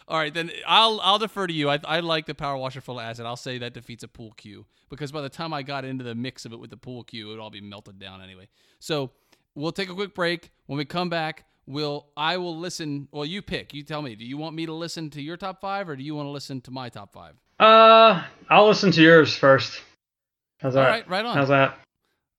All 0.09 0.19
right, 0.19 0.33
then 0.33 0.51
I'll 0.67 1.01
I'll 1.03 1.19
defer 1.19 1.47
to 1.47 1.53
you. 1.53 1.71
I, 1.71 1.79
I 1.85 2.01
like 2.01 2.27
the 2.27 2.35
power 2.35 2.57
washer 2.57 2.81
full 2.81 2.99
of 2.99 3.05
acid. 3.05 3.27
I'll 3.27 3.37
say 3.37 3.59
that 3.59 3.75
defeats 3.75 4.03
a 4.03 4.09
pool 4.09 4.33
cue 4.37 4.67
because 4.91 5.13
by 5.13 5.21
the 5.23 5.29
time 5.29 5.53
I 5.55 5.63
got 5.63 5.85
into 5.85 6.05
the 6.05 6.15
mix 6.15 6.45
of 6.45 6.53
it 6.53 6.59
with 6.61 6.71
the 6.71 6.77
pool 6.77 7.05
cue, 7.05 7.29
it 7.29 7.31
would 7.31 7.41
all 7.41 7.51
be 7.51 7.61
melted 7.61 7.99
down 7.99 8.21
anyway. 8.21 8.49
So 8.79 9.11
we'll 9.55 9.73
take 9.73 9.89
a 9.89 9.95
quick 9.95 10.15
break. 10.15 10.51
When 10.67 10.79
we 10.79 10.85
come 10.85 11.09
back, 11.09 11.45
we'll 11.67 12.07
I 12.17 12.37
will 12.37 12.57
listen. 12.59 13.09
Well, 13.13 13.25
you 13.25 13.43
pick. 13.43 13.73
You 13.73 13.83
tell 13.83 14.03
me. 14.03 14.15
Do 14.15 14.25
you 14.25 14.37
want 14.37 14.57
me 14.57 14.67
to 14.67 14.73
listen 14.73 15.11
to 15.11 15.23
your 15.23 15.37
top 15.37 15.61
five 15.61 15.89
or 15.89 15.97
do 15.97 16.03
you 16.03 16.15
want 16.15 16.27
to 16.27 16.31
listen 16.31 16.61
to 16.63 16.71
my 16.71 16.89
top 16.89 17.13
five? 17.13 17.35
uh, 17.61 18.25
I'll 18.51 18.67
listen 18.67 18.91
to 18.93 19.03
yours 19.03 19.35
first. 19.35 19.81
How's 20.59 20.75
that? 20.75 20.85
All 20.85 20.91
right, 20.91 21.09
right 21.09 21.25
on. 21.25 21.37
How's 21.37 21.49
that? 21.49 21.79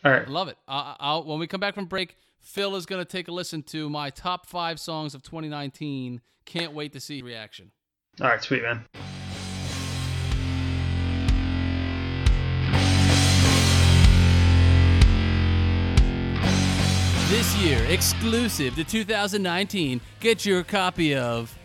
All 0.03 0.11
right. 0.11 0.27
Love 0.27 0.49
it. 0.49 0.57
I, 0.67 0.95
I'll, 0.99 1.23
when 1.23 1.39
we 1.39 1.47
come 1.47 1.61
back 1.61 1.75
from 1.75 1.85
break, 1.85 2.17
Phil 2.41 2.75
is 2.75 2.85
going 2.85 2.99
to 2.99 3.05
take 3.09 3.29
a 3.29 3.31
listen 3.31 3.63
to 3.63 3.89
my 3.89 4.09
top 4.09 4.45
five 4.45 4.79
songs 4.79 5.15
of 5.15 5.23
2019. 5.23 6.21
Can't 6.45 6.73
wait 6.73 6.91
to 6.93 6.99
see 6.99 7.21
reaction. 7.21 7.71
All 8.21 8.27
right, 8.27 8.43
sweet 8.43 8.63
man. 8.63 8.85
This 17.29 17.55
year, 17.57 17.83
exclusive 17.85 18.75
to 18.75 18.83
2019, 18.83 20.01
get 20.19 20.45
your 20.45 20.63
copy 20.63 21.15
of 21.15 21.57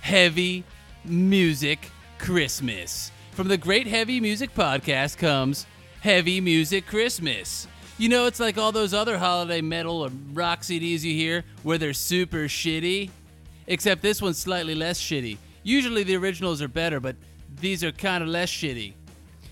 Heavy 0.00 0.64
Music 1.04 1.90
Christmas. 2.18 3.10
From 3.32 3.48
the 3.48 3.58
Great 3.58 3.86
Heavy 3.86 4.20
Music 4.20 4.54
Podcast 4.54 5.18
comes 5.18 5.66
Heavy 6.00 6.40
Music 6.40 6.86
Christmas. 6.86 7.66
You 8.00 8.08
know, 8.08 8.24
it's 8.24 8.40
like 8.40 8.56
all 8.56 8.72
those 8.72 8.94
other 8.94 9.18
holiday 9.18 9.60
metal 9.60 10.00
or 10.00 10.10
rock 10.32 10.62
CDs 10.62 11.02
you 11.02 11.12
hear 11.12 11.44
where 11.64 11.76
they're 11.76 11.92
super 11.92 12.44
shitty. 12.44 13.10
Except 13.66 14.00
this 14.00 14.22
one's 14.22 14.38
slightly 14.38 14.74
less 14.74 14.98
shitty. 14.98 15.36
Usually 15.64 16.02
the 16.02 16.16
originals 16.16 16.62
are 16.62 16.68
better, 16.68 16.98
but 16.98 17.14
these 17.60 17.84
are 17.84 17.92
kind 17.92 18.22
of 18.22 18.30
less 18.30 18.50
shitty. 18.50 18.94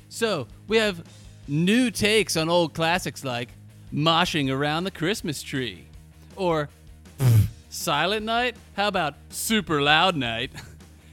So, 0.08 0.48
we 0.66 0.78
have 0.78 1.04
new 1.46 1.90
takes 1.90 2.38
on 2.38 2.48
old 2.48 2.72
classics 2.72 3.22
like 3.22 3.50
Moshing 3.92 4.50
Around 4.50 4.84
the 4.84 4.92
Christmas 4.92 5.42
Tree, 5.42 5.86
or 6.34 6.70
Silent 7.68 8.24
Night? 8.24 8.56
How 8.76 8.88
about 8.88 9.16
Super 9.28 9.82
Loud 9.82 10.16
Night? 10.16 10.52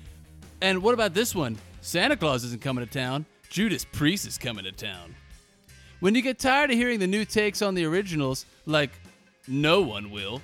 and 0.62 0.82
what 0.82 0.94
about 0.94 1.14
this 1.14 1.36
one? 1.36 1.58
Santa 1.82 2.16
Claus 2.16 2.46
isn't 2.46 2.62
coming 2.62 2.86
to 2.86 2.90
town. 2.90 3.26
Judas 3.50 3.84
Priest 3.84 4.26
is 4.26 4.38
coming 4.38 4.64
to 4.64 4.72
town. 4.72 5.15
When 6.06 6.14
you 6.14 6.22
get 6.22 6.38
tired 6.38 6.70
of 6.70 6.78
hearing 6.78 7.00
the 7.00 7.08
new 7.08 7.26
takes 7.26 7.64
on 7.64 7.74
the 7.74 7.84
originals, 7.86 8.46
like 8.68 8.92
no 9.48 9.82
one 9.82 10.12
will, 10.12 10.40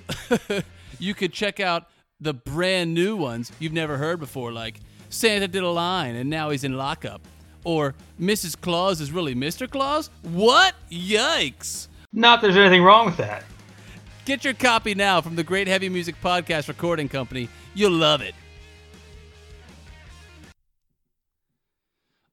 you 0.98 1.14
could 1.14 1.32
check 1.32 1.60
out 1.60 1.88
the 2.20 2.34
brand 2.34 2.94
new 2.94 3.14
ones 3.14 3.52
you've 3.60 3.72
never 3.72 3.96
heard 3.96 4.18
before, 4.18 4.50
like 4.50 4.80
Santa 5.08 5.46
did 5.46 5.62
a 5.62 5.68
line 5.68 6.16
and 6.16 6.28
now 6.28 6.50
he's 6.50 6.64
in 6.64 6.76
lockup. 6.76 7.20
Or 7.62 7.94
Mrs. 8.20 8.60
Claus 8.60 9.00
is 9.00 9.12
really 9.12 9.36
Mr. 9.36 9.70
Claus? 9.70 10.10
What? 10.22 10.74
Yikes! 10.90 11.86
Not 12.12 12.42
there's 12.42 12.56
anything 12.56 12.82
wrong 12.82 13.06
with 13.06 13.18
that. 13.18 13.44
Get 14.24 14.44
your 14.44 14.54
copy 14.54 14.96
now 14.96 15.20
from 15.20 15.36
the 15.36 15.44
Great 15.44 15.68
Heavy 15.68 15.88
Music 15.88 16.16
Podcast 16.20 16.66
Recording 16.66 17.08
Company. 17.08 17.48
You'll 17.74 17.92
love 17.92 18.20
it. 18.20 18.34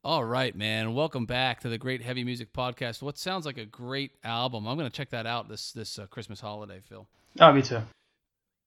All 0.02 0.24
right, 0.24 0.56
man. 0.56 0.94
Welcome 0.94 1.26
back 1.26 1.60
to 1.60 1.68
the 1.68 1.78
Great 1.78 2.02
Heavy 2.02 2.24
Music 2.24 2.54
Podcast. 2.54 3.02
What 3.02 3.18
sounds 3.18 3.46
like 3.46 3.58
a 3.58 3.66
great 3.66 4.12
album. 4.24 4.66
I'm 4.66 4.78
going 4.78 4.90
to 4.90 4.96
check 4.96 5.10
that 5.10 5.26
out 5.26 5.50
this 5.50 5.74
this 5.74 6.00
uh, 6.00 6.08
Christmas 6.08 6.40
holiday, 6.40 6.80
Phil. 6.88 7.06
Oh, 7.42 7.52
me 7.52 7.62
too. 7.62 7.82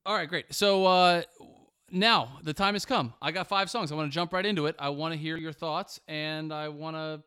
All 0.04 0.14
right, 0.14 0.28
great. 0.28 0.52
So 0.52 0.84
uh, 0.84 1.22
now 1.90 2.38
the 2.42 2.52
time 2.52 2.74
has 2.74 2.84
come. 2.84 3.14
I 3.22 3.32
got 3.32 3.46
five 3.48 3.70
songs. 3.70 3.90
I 3.90 3.94
want 3.94 4.12
to 4.12 4.14
jump 4.14 4.34
right 4.34 4.44
into 4.44 4.66
it. 4.66 4.76
I 4.78 4.90
want 4.90 5.14
to 5.14 5.18
hear 5.18 5.38
your 5.38 5.54
thoughts, 5.54 5.98
and 6.06 6.52
I 6.52 6.68
want 6.68 6.96
to 6.96 7.22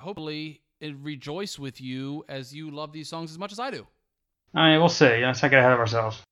hopefully 0.00 0.62
rejoice 0.80 1.58
with 1.58 1.78
you 1.78 2.24
as 2.30 2.54
you 2.54 2.70
love 2.70 2.90
these 2.90 3.10
songs 3.10 3.30
as 3.30 3.38
much 3.38 3.52
as 3.52 3.58
I 3.58 3.70
do. 3.70 3.86
I 4.54 4.70
mean, 4.70 4.80
we'll 4.80 4.88
see. 4.88 5.22
Let's 5.22 5.42
not 5.42 5.50
get 5.50 5.60
ahead 5.60 5.72
of 5.72 5.78
ourselves. 5.78 6.22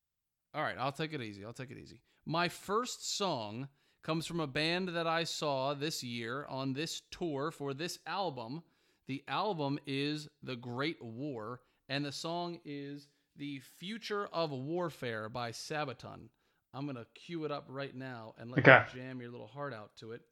All 0.54 0.62
right, 0.62 0.76
I'll 0.78 0.90
take 0.90 1.12
it 1.12 1.20
easy. 1.20 1.44
I'll 1.44 1.52
take 1.52 1.70
it 1.70 1.76
easy. 1.76 2.00
My 2.24 2.48
first 2.48 3.14
song 3.18 3.68
comes 4.04 4.26
from 4.26 4.38
a 4.40 4.46
band 4.46 4.90
that 4.90 5.06
I 5.06 5.24
saw 5.24 5.74
this 5.74 6.02
year 6.04 6.46
on 6.48 6.74
this 6.74 7.02
tour 7.10 7.50
for 7.50 7.72
this 7.74 7.98
album. 8.06 8.62
The 9.08 9.24
album 9.26 9.78
is 9.86 10.28
The 10.42 10.56
Great 10.56 11.02
War, 11.02 11.60
and 11.88 12.04
the 12.04 12.12
song 12.12 12.60
is 12.64 13.08
The 13.36 13.60
Future 13.78 14.26
of 14.26 14.50
Warfare 14.50 15.28
by 15.28 15.50
Sabaton. 15.52 16.28
I'm 16.74 16.84
going 16.84 16.96
to 16.96 17.06
cue 17.14 17.44
it 17.44 17.50
up 17.50 17.66
right 17.68 17.94
now 17.94 18.34
and 18.38 18.50
let 18.50 18.60
Okay. 18.60 18.84
you 18.94 19.00
jam 19.00 19.20
your 19.20 19.30
little 19.30 19.46
heart 19.46 19.72
out 19.72 19.96
to 20.00 20.12
it 20.12 20.22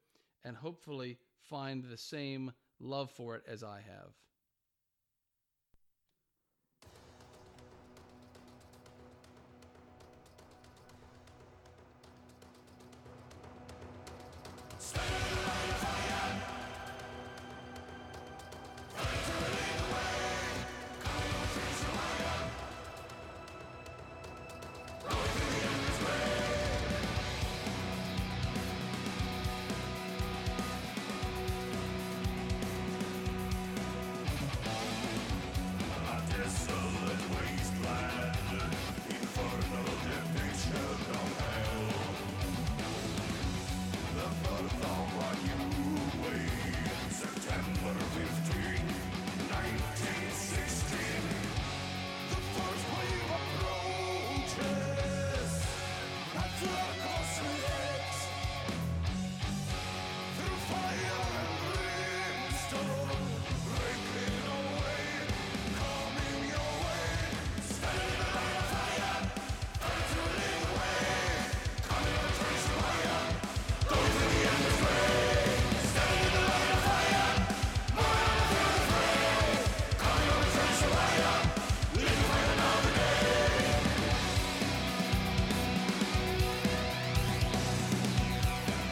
and 0.44 0.56
hopefully 0.56 1.18
find 1.48 1.84
the 1.84 1.96
same 1.96 2.52
love 2.80 3.10
for 3.10 3.36
it 3.36 3.42
as 3.48 3.62
I 3.62 3.76
have. 3.86 4.12
Stay 14.92 15.00
alive. 15.00 15.61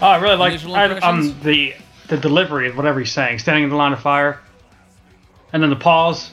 Oh, 0.03 0.07
I 0.07 0.17
really 0.19 0.37
like 0.37 0.65
I, 0.65 0.99
um 1.01 1.37
the 1.43 1.75
the 2.09 2.17
delivery 2.17 2.69
of 2.69 2.77
whatever 2.77 3.01
he's 3.01 3.13
saying, 3.13 3.39
standing 3.39 3.65
in 3.65 3.71
the 3.71 3.77
line 3.77 3.93
of 3.93 4.01
fire, 4.01 4.41
and 5.53 5.63
then 5.63 5.71
the 5.71 5.77
pause. 5.77 6.31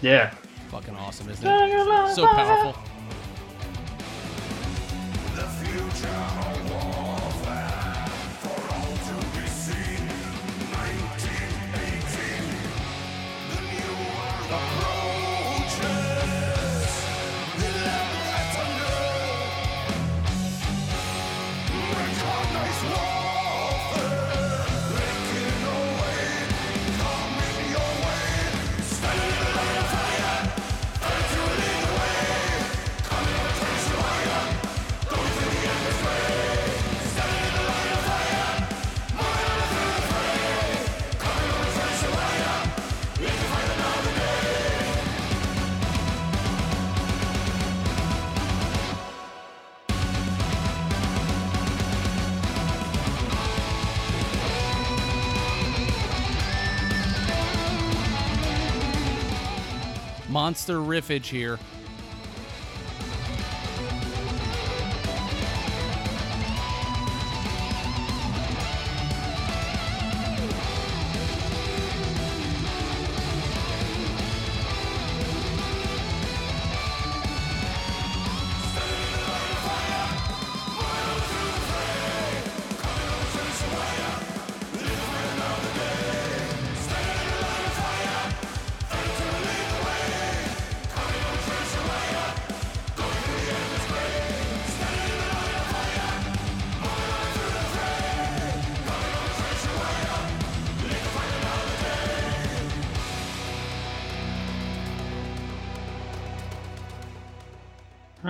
Yeah. 0.00 0.32
Fucking 0.70 0.94
awesome, 0.96 1.28
isn't 1.28 1.42
Standing 1.42 1.78
in 1.78 1.84
the 1.84 1.84
line 1.84 2.10
it? 2.10 2.14
So 2.14 2.26
powerful. 2.26 2.76
Monster 60.48 60.76
riffage 60.76 61.26
here. 61.26 61.58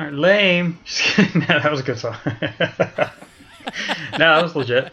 Right, 0.09 0.19
lame. 0.19 0.79
Just 0.85 1.03
kidding. 1.03 1.41
no, 1.49 1.61
that 1.61 1.71
was 1.71 1.81
a 1.81 1.83
good 1.83 1.99
song. 1.99 2.17
no, 2.27 4.19
that 4.19 4.43
was 4.43 4.55
legit. 4.57 4.93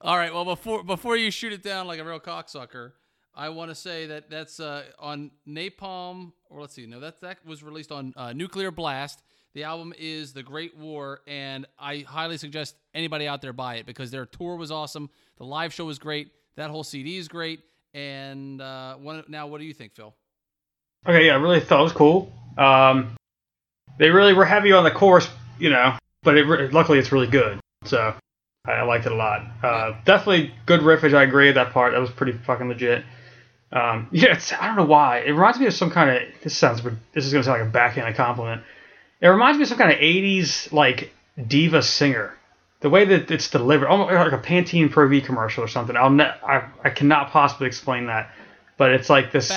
All 0.00 0.16
right. 0.16 0.32
Well, 0.32 0.44
before 0.44 0.82
before 0.82 1.16
you 1.16 1.30
shoot 1.30 1.52
it 1.52 1.62
down 1.62 1.86
like 1.86 1.98
a 1.98 2.04
real 2.04 2.20
cocksucker, 2.20 2.92
I 3.34 3.48
want 3.48 3.70
to 3.70 3.74
say 3.74 4.06
that 4.06 4.30
that's 4.30 4.60
uh, 4.60 4.84
on 4.98 5.30
Napalm, 5.48 6.32
or 6.48 6.60
let's 6.60 6.74
see, 6.74 6.86
no, 6.86 7.00
that 7.00 7.20
that 7.20 7.44
was 7.44 7.62
released 7.62 7.92
on 7.92 8.12
uh, 8.16 8.32
Nuclear 8.32 8.70
Blast, 8.70 9.22
The 9.54 9.64
album 9.64 9.92
is 9.98 10.32
The 10.32 10.42
Great 10.42 10.76
War, 10.76 11.20
and 11.26 11.66
I 11.78 11.98
highly 12.06 12.38
suggest 12.38 12.76
anybody 12.94 13.26
out 13.26 13.42
there 13.42 13.52
buy 13.52 13.76
it 13.76 13.86
because 13.86 14.10
their 14.10 14.26
tour 14.26 14.56
was 14.56 14.70
awesome. 14.70 15.10
The 15.38 15.44
live 15.44 15.72
show 15.72 15.84
was 15.84 15.98
great. 15.98 16.30
That 16.56 16.70
whole 16.70 16.84
CD 16.84 17.16
is 17.16 17.28
great. 17.28 17.60
And 17.92 18.60
uh, 18.60 18.96
now, 19.28 19.46
what 19.46 19.58
do 19.58 19.64
you 19.64 19.74
think, 19.74 19.94
Phil? 19.94 20.14
Okay, 21.06 21.26
yeah, 21.26 21.32
I 21.32 21.36
really 21.36 21.60
thought 21.60 21.80
it 21.80 21.84
was 21.84 21.92
cool. 21.92 22.32
Um, 22.58 23.16
they 23.98 24.10
really 24.10 24.32
were 24.32 24.44
heavy 24.44 24.72
on 24.72 24.84
the 24.84 24.90
chorus, 24.90 25.28
you 25.58 25.70
know, 25.70 25.96
but 26.22 26.36
it, 26.36 26.72
luckily 26.72 26.98
it's 26.98 27.12
really 27.12 27.26
good. 27.26 27.60
So 27.84 28.14
I, 28.66 28.82
liked 28.82 29.06
it 29.06 29.12
a 29.12 29.14
lot. 29.14 29.42
Uh, 29.62 29.92
definitely 30.04 30.52
good 30.66 30.80
riffage. 30.80 31.14
I 31.14 31.22
agree 31.22 31.46
with 31.46 31.54
that 31.54 31.72
part. 31.72 31.92
That 31.92 32.00
was 32.00 32.10
pretty 32.10 32.32
fucking 32.32 32.68
legit. 32.68 33.04
Um, 33.72 34.08
yeah, 34.12 34.34
it's, 34.34 34.52
I 34.52 34.66
don't 34.66 34.76
know 34.76 34.84
why. 34.84 35.18
It 35.18 35.30
reminds 35.30 35.58
me 35.58 35.66
of 35.66 35.74
some 35.74 35.90
kind 35.90 36.10
of. 36.10 36.22
This 36.42 36.56
sounds. 36.56 36.82
This 37.12 37.26
is 37.26 37.32
gonna 37.32 37.44
sound 37.44 37.60
like 37.60 37.68
a 37.68 37.70
backhanded 37.70 38.16
compliment. 38.16 38.62
It 39.20 39.28
reminds 39.28 39.58
me 39.58 39.62
of 39.62 39.68
some 39.68 39.78
kind 39.78 39.92
of 39.92 39.98
'80s 39.98 40.72
like 40.72 41.12
diva 41.46 41.82
singer. 41.82 42.34
The 42.80 42.90
way 42.90 43.06
that 43.06 43.30
it's 43.30 43.48
delivered, 43.48 43.88
almost 43.88 44.12
like 44.12 44.32
a 44.32 44.38
Pantene 44.38 44.90
Pro 44.90 45.08
V 45.08 45.22
commercial 45.22 45.64
or 45.64 45.68
something. 45.68 45.96
I'll 45.96 46.10
ne- 46.10 46.24
I, 46.24 46.68
I 46.84 46.90
cannot 46.90 47.30
possibly 47.30 47.66
explain 47.66 48.06
that, 48.06 48.30
but 48.76 48.92
it's 48.92 49.08
like 49.08 49.32
this. 49.32 49.48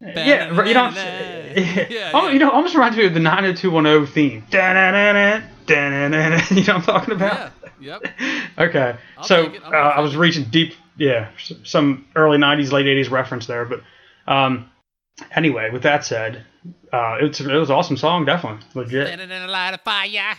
Yeah, 0.00 0.64
you 0.64 0.74
know, 0.74 0.90
yeah, 0.90 1.86
yeah. 1.90 2.30
you 2.30 2.38
know, 2.38 2.50
almost 2.50 2.74
reminds 2.74 2.96
me 2.96 3.06
of 3.06 3.14
the 3.14 3.20
90210 3.20 4.06
theme. 4.12 4.44
Da-na-na-na, 4.48 5.44
da-na-na-na. 5.66 6.40
You 6.50 6.64
know 6.64 6.74
what 6.74 6.76
I'm 6.76 6.82
talking 6.82 7.14
about? 7.14 7.52
Yeah, 7.80 7.98
yep. 8.02 8.14
Okay, 8.58 8.96
I'll 9.16 9.24
so. 9.24 9.52
Uh, 9.64 9.70
I 9.70 10.00
was 10.00 10.16
reaching 10.16 10.44
deep, 10.44 10.74
yeah, 10.96 11.30
some 11.64 12.06
early 12.16 12.38
'90s, 12.38 12.72
late 12.72 12.86
'80s 12.86 13.10
reference 13.10 13.46
there. 13.46 13.64
But 13.64 13.82
um, 14.26 14.70
anyway, 15.32 15.70
with 15.70 15.82
that 15.82 16.04
said, 16.04 16.44
uh, 16.92 17.18
it's 17.20 17.40
it 17.40 17.46
was 17.46 17.70
an 17.70 17.76
awesome 17.76 17.96
song, 17.96 18.24
definitely 18.24 18.64
legit. 18.74 19.06
Standing 19.06 19.30
in 19.30 19.42
a 19.42 19.46
light 19.48 19.74
of 19.74 19.80
fire. 19.82 20.34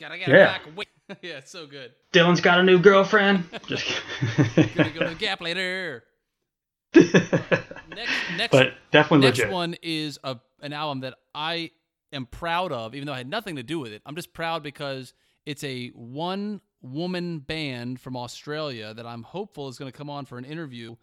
Gotta 0.00 0.18
get 0.18 0.28
Yeah. 0.28 0.46
back 0.46 0.66
away. 0.66 0.84
yeah, 1.22 1.38
it's 1.38 1.50
so 1.52 1.66
good. 1.66 1.92
Dylan's 2.12 2.40
got 2.40 2.58
a 2.58 2.62
new 2.64 2.78
girlfriend. 2.78 3.44
Just 3.66 3.86
Gonna 4.74 4.90
go 4.90 5.00
to 5.00 5.08
the 5.10 5.14
Gap 5.18 5.40
later. 5.40 6.04
Next, 7.94 8.12
next, 8.36 8.52
but 8.52 8.74
definitely 8.90 9.26
next 9.26 9.38
legit. 9.38 9.52
one 9.52 9.76
is 9.82 10.18
a 10.24 10.38
an 10.62 10.72
album 10.72 11.00
that 11.00 11.14
I 11.34 11.70
am 12.12 12.26
proud 12.26 12.72
of, 12.72 12.94
even 12.94 13.06
though 13.06 13.12
I 13.12 13.18
had 13.18 13.28
nothing 13.28 13.56
to 13.56 13.62
do 13.62 13.78
with 13.78 13.92
it. 13.92 14.02
I'm 14.06 14.16
just 14.16 14.32
proud 14.32 14.62
because 14.62 15.14
it's 15.46 15.64
a 15.64 15.88
one 15.88 16.60
woman 16.82 17.38
band 17.40 18.00
from 18.00 18.16
Australia 18.16 18.94
that 18.94 19.06
I'm 19.06 19.22
hopeful 19.22 19.68
is 19.68 19.78
going 19.78 19.90
to 19.90 19.96
come 19.96 20.10
on 20.10 20.24
for 20.24 20.38
an 20.38 20.44
interview 20.44 20.96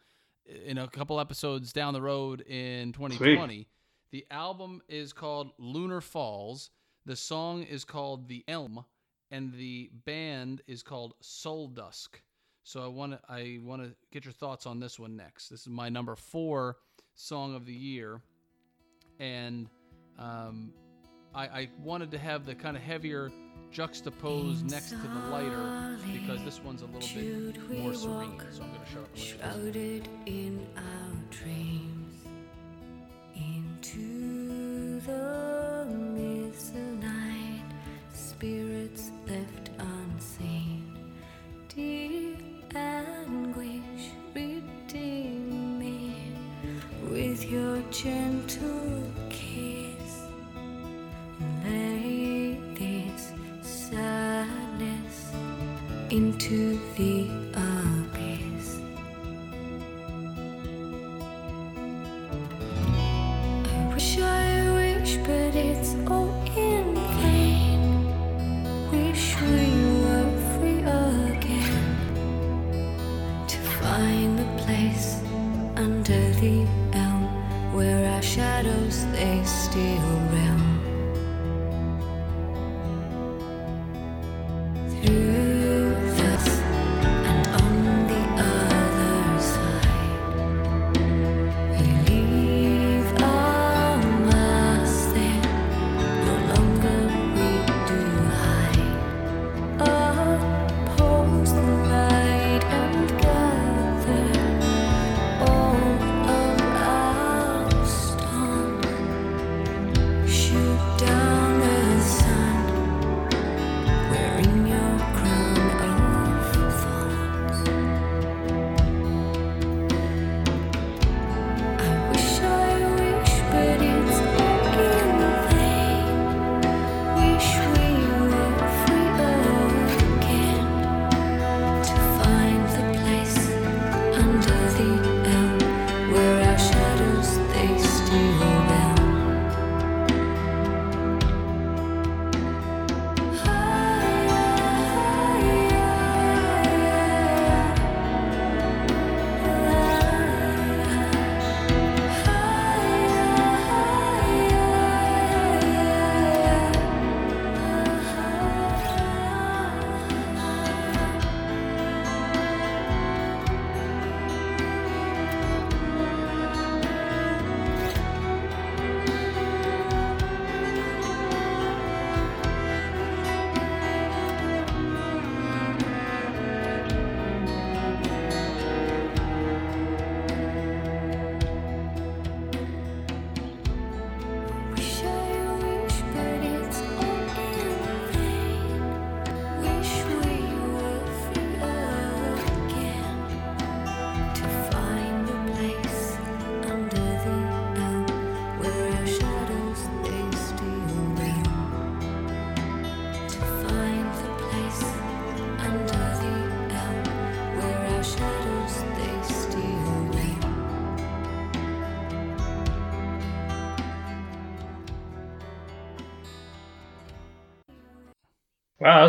uh, 0.50 0.53
in 0.65 0.77
a 0.77 0.88
couple 0.88 1.20
episodes 1.20 1.74
down 1.74 1.94
the 1.94 2.01
road 2.01 2.41
in 2.41 2.94
2020. 2.94 3.67
The 4.12 4.25
album 4.32 4.82
is 4.88 5.13
called 5.13 5.51
Lunar 5.58 6.01
Falls. 6.01 6.72
The 7.06 7.15
song 7.15 7.63
is 7.63 7.84
called 7.86 8.27
The 8.27 8.44
Elm, 8.48 8.86
and 9.32 9.53
the 9.53 9.89
band 10.06 10.62
is 10.67 10.84
called 10.84 11.13
Suldusk. 11.22 12.22
So 12.68 12.84
I 12.84 12.88
want 12.88 13.14
to 13.14 13.20
I 13.30 13.60
want 13.64 13.82
to 13.82 13.96
get 14.12 14.26
your 14.26 14.34
thoughts 14.34 14.66
on 14.66 14.82
this 14.82 15.00
one 15.00 15.16
next. 15.16 15.48
This 15.48 15.62
is 15.62 15.70
my 15.70 15.88
number 15.88 16.18
four 16.18 16.75
song 17.16 17.56
of 17.56 17.66
the 17.66 17.72
year, 17.72 18.20
and 19.22 19.70
um, 20.20 20.74
I, 21.34 21.44
I 21.46 21.70
wanted 21.82 22.12
to 22.12 22.18
have 22.18 22.46
the 22.46 22.53
kind 22.53 22.75
of 22.75 22.84
heavier 22.84 23.32
juxtaposed 23.72 24.70
next 24.70 24.90
to 24.90 24.98
the 24.98 25.30
lighter 25.32 25.98
because 26.12 26.44
this 26.44 26.62
one's 26.62 26.82
a 26.82 26.88
little 26.88 27.08
bit 27.08 27.80
more 27.80 27.94
serene. 27.94 28.38
So 28.51 28.64
I'm 28.64 28.74
going 28.74 28.82
to 28.82 28.92
shut 28.92 29.01
up. 29.01 29.16
Shrouded 29.16 30.10
in 30.25 30.68
our 30.75 31.16
dreams 31.32 32.25
into 33.34 35.00
the 35.00 35.86
myths 35.90 36.72
of 36.72 36.75
night, 36.75 37.64
spirits 38.14 39.12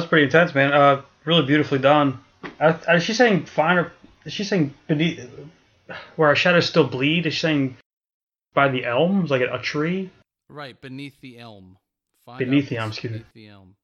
pretty 0.08 0.24
intense, 0.24 0.54
man. 0.54 0.72
Uh, 0.72 1.02
really 1.24 1.44
beautifully 1.46 1.78
done. 1.78 2.18
Uh, 2.60 2.78
is 2.94 3.02
she 3.02 3.14
saying 3.14 3.44
finer? 3.46 3.92
Is 4.24 4.32
she 4.32 4.44
saying 4.44 4.74
beneath 4.86 5.28
where 6.16 6.28
our 6.28 6.36
shadows 6.36 6.68
still 6.68 6.86
bleed? 6.86 7.26
Is 7.26 7.34
she 7.34 7.40
saying 7.40 7.76
by 8.54 8.68
the 8.68 8.84
elms, 8.84 9.30
like 9.30 9.42
a, 9.42 9.54
a 9.54 9.58
tree? 9.60 10.10
Right 10.48 10.80
beneath 10.80 11.20
the 11.20 11.38
elm. 11.38 11.78
Find 12.24 12.38
Beneath 12.38 12.68
the 12.68 12.76
elm, 12.78 12.90
excuse 12.90 13.12
me. 13.14 13.24
the 13.34 13.48
elm. 13.48 13.76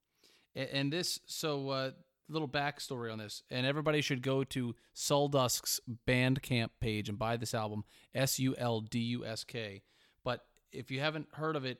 A- 0.56 0.74
And, 0.74 0.92
this, 0.92 1.18
so 1.26 1.68
uh, 1.70 1.90
little 2.28 2.48
backstory 2.48 3.10
on 3.12 3.18
this, 3.18 3.42
and 3.50 3.66
everybody 3.66 4.00
should 4.02 4.22
go 4.22 4.44
to 4.44 4.74
Suldusk's 4.94 5.80
Bandcamp 6.06 6.70
page 6.80 7.08
and 7.08 7.18
buy 7.18 7.36
this 7.36 7.54
album, 7.54 7.84
S 8.14 8.38
U 8.38 8.54
L 8.58 8.80
D 8.80 8.98
U 8.98 9.24
S 9.26 9.44
K. 9.44 9.82
But 10.24 10.44
if 10.72 10.90
you 10.90 11.00
haven't 11.00 11.28
heard 11.34 11.56
of 11.56 11.64
it, 11.64 11.78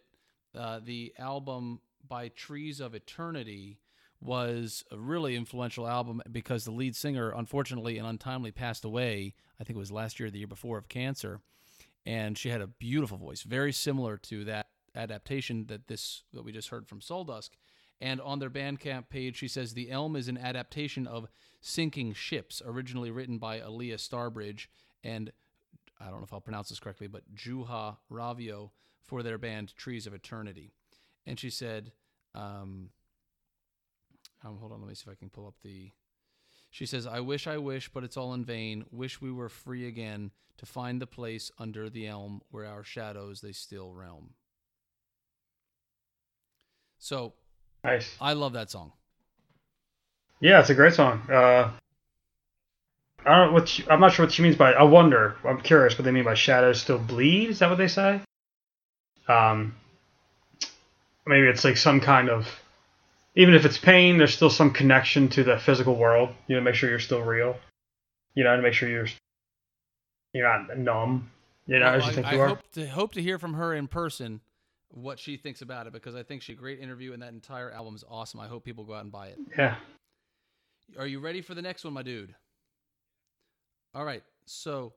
uh, 0.56 0.80
the 0.82 1.12
album 1.18 1.80
by 2.06 2.28
Trees 2.28 2.80
of 2.80 2.94
Eternity 2.94 3.78
was 4.24 4.82
a 4.90 4.96
really 4.96 5.36
influential 5.36 5.86
album 5.86 6.22
because 6.32 6.64
the 6.64 6.72
lead 6.72 6.96
singer, 6.96 7.30
unfortunately 7.30 7.98
and 7.98 8.06
untimely, 8.06 8.50
passed 8.50 8.84
away. 8.84 9.34
I 9.60 9.64
think 9.64 9.76
it 9.76 9.80
was 9.80 9.92
last 9.92 10.18
year 10.18 10.28
or 10.28 10.30
the 10.30 10.38
year 10.38 10.46
before 10.46 10.78
of 10.78 10.88
cancer 10.88 11.40
and 12.06 12.36
she 12.36 12.50
had 12.50 12.60
a 12.60 12.66
beautiful 12.66 13.18
voice, 13.18 13.42
very 13.42 13.72
similar 13.72 14.16
to 14.18 14.44
that 14.44 14.68
adaptation 14.94 15.66
that 15.66 15.88
this 15.88 16.22
that 16.32 16.44
we 16.44 16.52
just 16.52 16.68
heard 16.68 16.86
from 16.86 17.00
Suldusk. 17.00 17.50
And 18.00 18.20
on 18.20 18.38
their 18.38 18.50
Bandcamp 18.50 19.08
page, 19.08 19.36
she 19.36 19.48
says 19.48 19.72
the 19.72 19.90
Elm 19.90 20.16
is 20.16 20.28
an 20.28 20.36
adaptation 20.36 21.06
of 21.06 21.28
Sinking 21.60 22.12
Ships, 22.12 22.60
originally 22.64 23.10
written 23.10 23.38
by 23.38 23.60
Aleah 23.60 23.94
Starbridge 23.94 24.66
and 25.02 25.32
I 26.00 26.06
don't 26.06 26.18
know 26.18 26.24
if 26.24 26.32
I'll 26.32 26.40
pronounce 26.40 26.68
this 26.68 26.80
correctly, 26.80 27.06
but 27.06 27.22
Juha 27.34 27.96
Raivio 28.10 28.70
for 29.04 29.22
their 29.22 29.38
band 29.38 29.74
Trees 29.76 30.06
of 30.06 30.12
Eternity. 30.12 30.72
And 31.24 31.38
she 31.38 31.50
said, 31.50 31.92
um, 32.34 32.90
um, 34.44 34.58
hold 34.58 34.72
on, 34.72 34.80
let 34.80 34.88
me 34.88 34.94
see 34.94 35.04
if 35.06 35.12
I 35.12 35.18
can 35.18 35.30
pull 35.30 35.46
up 35.46 35.54
the. 35.62 35.90
She 36.70 36.86
says, 36.86 37.06
I 37.06 37.20
wish, 37.20 37.46
I 37.46 37.58
wish, 37.58 37.88
but 37.88 38.02
it's 38.02 38.16
all 38.16 38.34
in 38.34 38.44
vain. 38.44 38.84
Wish 38.90 39.20
we 39.20 39.30
were 39.30 39.48
free 39.48 39.86
again 39.86 40.32
to 40.58 40.66
find 40.66 41.00
the 41.00 41.06
place 41.06 41.50
under 41.58 41.88
the 41.88 42.06
elm 42.06 42.42
where 42.50 42.66
our 42.66 42.82
shadows 42.82 43.40
they 43.40 43.52
still 43.52 43.92
realm. 43.92 44.30
So 46.98 47.34
Nice. 47.84 48.16
I 48.20 48.32
love 48.32 48.54
that 48.54 48.70
song. 48.70 48.92
Yeah, 50.40 50.60
it's 50.60 50.70
a 50.70 50.74
great 50.74 50.94
song. 50.94 51.20
Uh, 51.30 51.70
I 53.24 53.36
don't 53.36 53.48
know 53.48 53.52
what 53.52 53.68
she, 53.68 53.84
I'm 53.88 54.00
not 54.00 54.12
sure 54.12 54.24
what 54.24 54.32
she 54.32 54.42
means 54.42 54.56
by. 54.56 54.72
I 54.72 54.82
wonder. 54.82 55.36
I'm 55.44 55.60
curious 55.60 55.96
what 55.96 56.04
they 56.04 56.10
mean 56.10 56.24
by 56.24 56.34
shadows 56.34 56.80
still 56.80 56.98
bleed. 56.98 57.50
Is 57.50 57.58
that 57.58 57.68
what 57.68 57.78
they 57.78 57.88
say? 57.88 58.20
Um, 59.28 59.74
maybe 61.26 61.46
it's 61.46 61.64
like 61.64 61.76
some 61.76 62.00
kind 62.00 62.30
of. 62.30 62.48
Even 63.36 63.54
if 63.54 63.64
it's 63.64 63.78
pain, 63.78 64.18
there's 64.18 64.34
still 64.34 64.50
some 64.50 64.72
connection 64.72 65.28
to 65.30 65.42
the 65.42 65.58
physical 65.58 65.96
world. 65.96 66.30
You 66.46 66.56
know, 66.56 66.62
make 66.62 66.74
sure 66.76 66.88
you're 66.88 67.00
still 67.00 67.22
real. 67.22 67.56
You 68.34 68.44
know, 68.44 68.54
to 68.56 68.62
make 68.62 68.74
sure 68.74 68.88
you're 68.88 69.08
you're 70.32 70.48
not 70.48 70.76
numb. 70.78 71.30
You 71.66 71.78
know, 71.78 71.86
Well, 71.86 71.94
as 71.94 72.04
you 72.04 72.10
I, 72.10 72.14
think 72.14 72.26
I 72.26 72.32
you 72.34 72.40
are. 72.40 72.48
hope 72.48 72.72
to 72.72 72.86
hope 72.86 73.12
to 73.14 73.22
hear 73.22 73.38
from 73.38 73.54
her 73.54 73.74
in 73.74 73.88
person 73.88 74.40
what 74.90 75.18
she 75.18 75.36
thinks 75.36 75.62
about 75.62 75.86
it 75.88 75.92
because 75.92 76.14
I 76.14 76.22
think 76.22 76.42
she 76.42 76.52
a 76.52 76.56
great 76.56 76.78
interview 76.78 77.12
and 77.12 77.22
that 77.22 77.32
entire 77.32 77.70
album 77.70 77.96
is 77.96 78.04
awesome. 78.08 78.38
I 78.40 78.46
hope 78.46 78.64
people 78.64 78.84
go 78.84 78.94
out 78.94 79.02
and 79.02 79.10
buy 79.10 79.28
it. 79.28 79.38
Yeah. 79.58 79.76
Are 80.98 81.06
you 81.06 81.18
ready 81.18 81.40
for 81.40 81.54
the 81.54 81.62
next 81.62 81.84
one, 81.84 81.94
my 81.94 82.02
dude? 82.02 82.34
All 83.94 84.04
right. 84.04 84.22
So, 84.46 84.92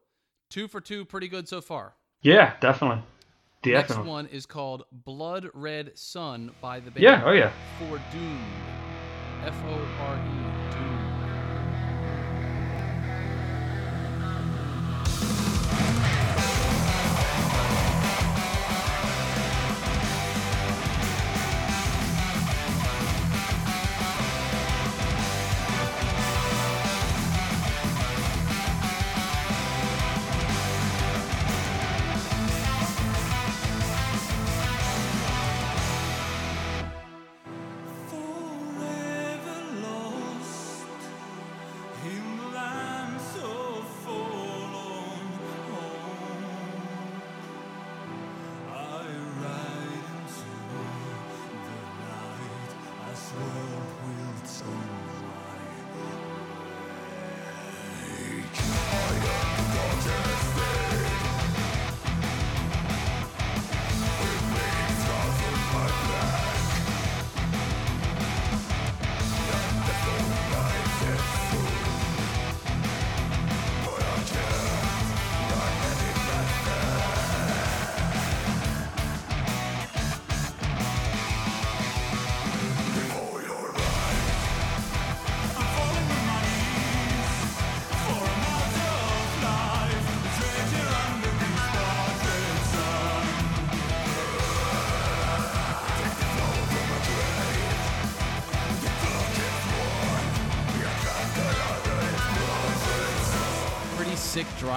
two 0.50 0.68
for 0.68 0.82
two, 0.82 1.06
pretty 1.06 1.28
good 1.28 1.48
so 1.48 1.62
far. 1.62 1.94
Yeah, 2.22 2.54
definitely. 2.60 3.04
The 3.64 3.72
next 3.74 3.98
one 3.98 4.28
is 4.28 4.46
called 4.46 4.84
Blood 4.92 5.50
Red 5.54 5.98
Sun 5.98 6.52
by 6.62 6.80
the 6.80 6.92
band 6.92 7.04
Yeah. 7.04 7.24
Oh 7.26 7.32
yeah. 7.32 7.52
For 7.80 8.00
Doom. 8.12 8.46
F 9.46 9.56
O 9.66 9.88
R 10.02 10.16
E 10.16 10.47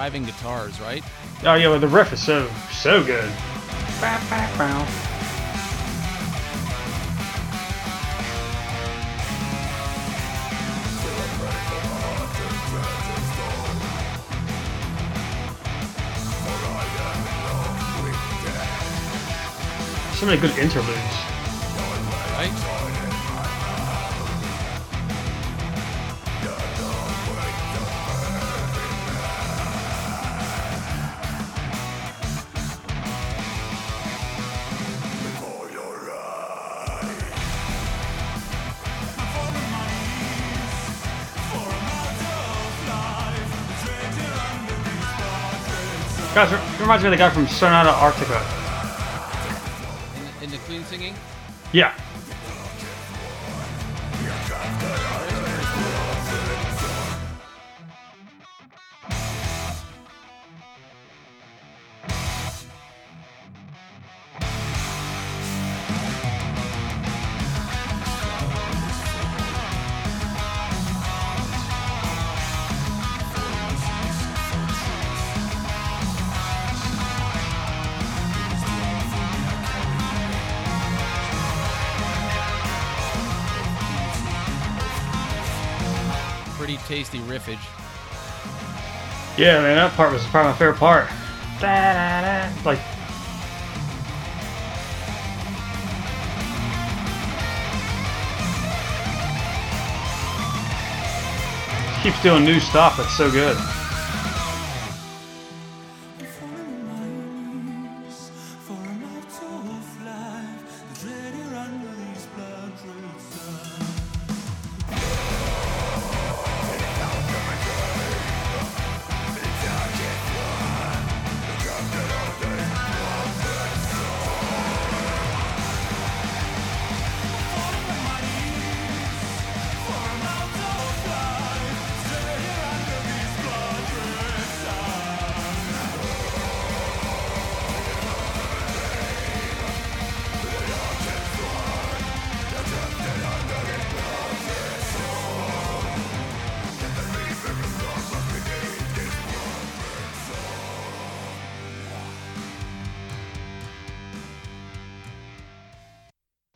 driving 0.01 0.23
guitars, 0.23 0.81
right? 0.81 1.03
Oh 1.43 1.53
yeah. 1.53 1.67
Well, 1.67 1.79
the 1.79 1.87
riff 1.87 2.11
is 2.11 2.19
so 2.19 2.49
so 2.71 3.03
good. 3.03 3.31
Bow, 4.01 4.19
bow, 4.31 4.57
bow. 4.57 4.85
So 20.15 20.25
many 20.25 20.41
good 20.41 20.57
interludes. 20.57 21.30
Guys, 46.33 46.49
it 46.53 46.79
reminds 46.79 47.03
me 47.03 47.09
of 47.09 47.11
the 47.11 47.17
guy 47.17 47.29
from 47.29 47.45
Sonata 47.45 47.89
Arctica. 47.89 48.39
In 50.15 50.23
the, 50.23 50.45
in 50.45 50.51
the 50.51 50.57
clean 50.59 50.83
singing. 50.85 51.13
Yeah. 51.73 51.93
Tasty 87.11 87.19
riffage. 87.27 87.59
Yeah, 89.37 89.61
man, 89.61 89.75
that 89.75 89.91
part 89.93 90.13
was 90.13 90.23
probably 90.25 90.51
my 90.51 90.57
favorite 90.57 90.77
part. 90.77 91.07
Da-da-da. 91.59 92.51
Like, 92.65 92.79
keeps 102.03 102.21
doing 102.23 102.43
new 102.43 102.59
stuff. 102.59 102.99
It's 102.99 103.15
so 103.15 103.31
good. 103.31 103.57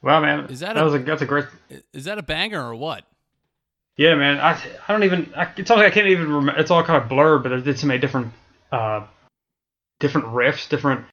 Wow, 0.05 0.21
man, 0.21 0.45
Is 0.51 0.59
that 0.59 0.75
that 0.75 0.81
a- 0.81 0.85
was 0.85 0.93
a 0.93 0.99
that's 0.99 1.23
a 1.23 1.25
great. 1.25 1.45
Is 1.91 2.05
that 2.05 2.19
a 2.19 2.23
banger 2.23 2.61
or 2.63 2.75
what? 2.75 3.05
Yeah, 3.97 4.13
man. 4.15 4.39
I 4.39 4.51
I 4.87 4.91
don't 4.93 5.03
even. 5.03 5.33
I, 5.35 5.51
it's 5.57 5.71
all 5.71 5.79
I 5.79 5.89
can't 5.89 6.07
even 6.07 6.31
remember. 6.31 6.59
It's 6.61 6.69
all 6.69 6.83
kind 6.83 7.01
of 7.01 7.09
blurred, 7.09 7.41
but 7.43 7.51
I 7.51 7.59
did 7.59 7.79
so 7.79 7.87
many 7.87 7.99
different, 7.99 8.31
uh, 8.71 9.05
different 9.99 10.27
riffs, 10.27 10.69
different 10.69 11.05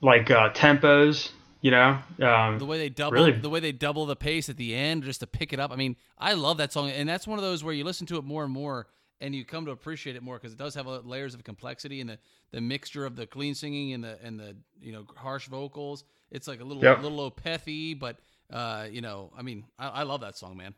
like 0.00 0.30
uh, 0.30 0.50
tempos. 0.54 1.30
You 1.62 1.70
know, 1.72 1.98
um, 2.22 2.58
The 2.58 2.64
way 2.64 2.78
they 2.78 2.88
double 2.88 3.12
Really? 3.12 3.32
the 3.32 3.50
way 3.50 3.60
they 3.60 3.72
double 3.72 4.06
the 4.06 4.16
pace 4.16 4.48
at 4.48 4.56
the 4.56 4.74
end 4.74 5.02
just 5.04 5.20
to 5.20 5.26
pick 5.26 5.52
it 5.52 5.60
up. 5.60 5.70
I 5.70 5.76
mean, 5.76 5.94
I 6.16 6.32
love 6.32 6.56
that 6.56 6.72
song, 6.72 6.88
and 6.88 7.06
that's 7.06 7.26
one 7.26 7.38
of 7.38 7.42
those 7.44 7.62
where 7.62 7.74
you 7.74 7.84
listen 7.84 8.06
to 8.06 8.16
it 8.16 8.24
more 8.24 8.44
and 8.44 8.50
more, 8.52 8.86
and 9.20 9.34
you 9.34 9.44
come 9.44 9.66
to 9.66 9.70
appreciate 9.70 10.16
it 10.16 10.22
more 10.22 10.36
because 10.38 10.52
it 10.54 10.58
does 10.58 10.74
have 10.76 10.86
layers 11.04 11.34
of 11.34 11.44
complexity 11.44 12.00
and 12.00 12.08
the, 12.08 12.18
the 12.52 12.62
mixture 12.62 13.04
of 13.04 13.14
the 13.14 13.26
clean 13.26 13.54
singing 13.54 13.92
and 13.92 14.02
the 14.02 14.18
and 14.22 14.40
the 14.40 14.56
you 14.80 14.92
know 14.92 15.04
harsh 15.16 15.48
vocals. 15.48 16.04
It's 16.30 16.48
like 16.48 16.60
a 16.62 16.64
little 16.64 16.82
Yep. 16.82 17.02
little 17.02 17.30
opethy, 17.30 17.98
but 17.98 18.16
uh, 18.52 18.86
you 18.90 19.00
know, 19.00 19.30
I 19.36 19.42
mean, 19.42 19.64
I, 19.78 19.88
I 19.88 20.02
love 20.04 20.20
that 20.22 20.36
song, 20.36 20.56
man. 20.56 20.74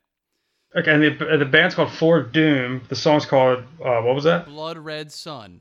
okay, 0.76 0.92
and 0.92 1.02
the 1.02 1.36
the 1.38 1.44
band's 1.44 1.74
called 1.74 1.90
Foredoom. 1.90 2.86
The 2.88 2.96
song's 2.96 3.26
called 3.26 3.60
uh, 3.84 4.00
what 4.02 4.14
was 4.14 4.24
that? 4.24 4.46
Blood 4.46 4.78
Red 4.78 5.10
Sun. 5.12 5.60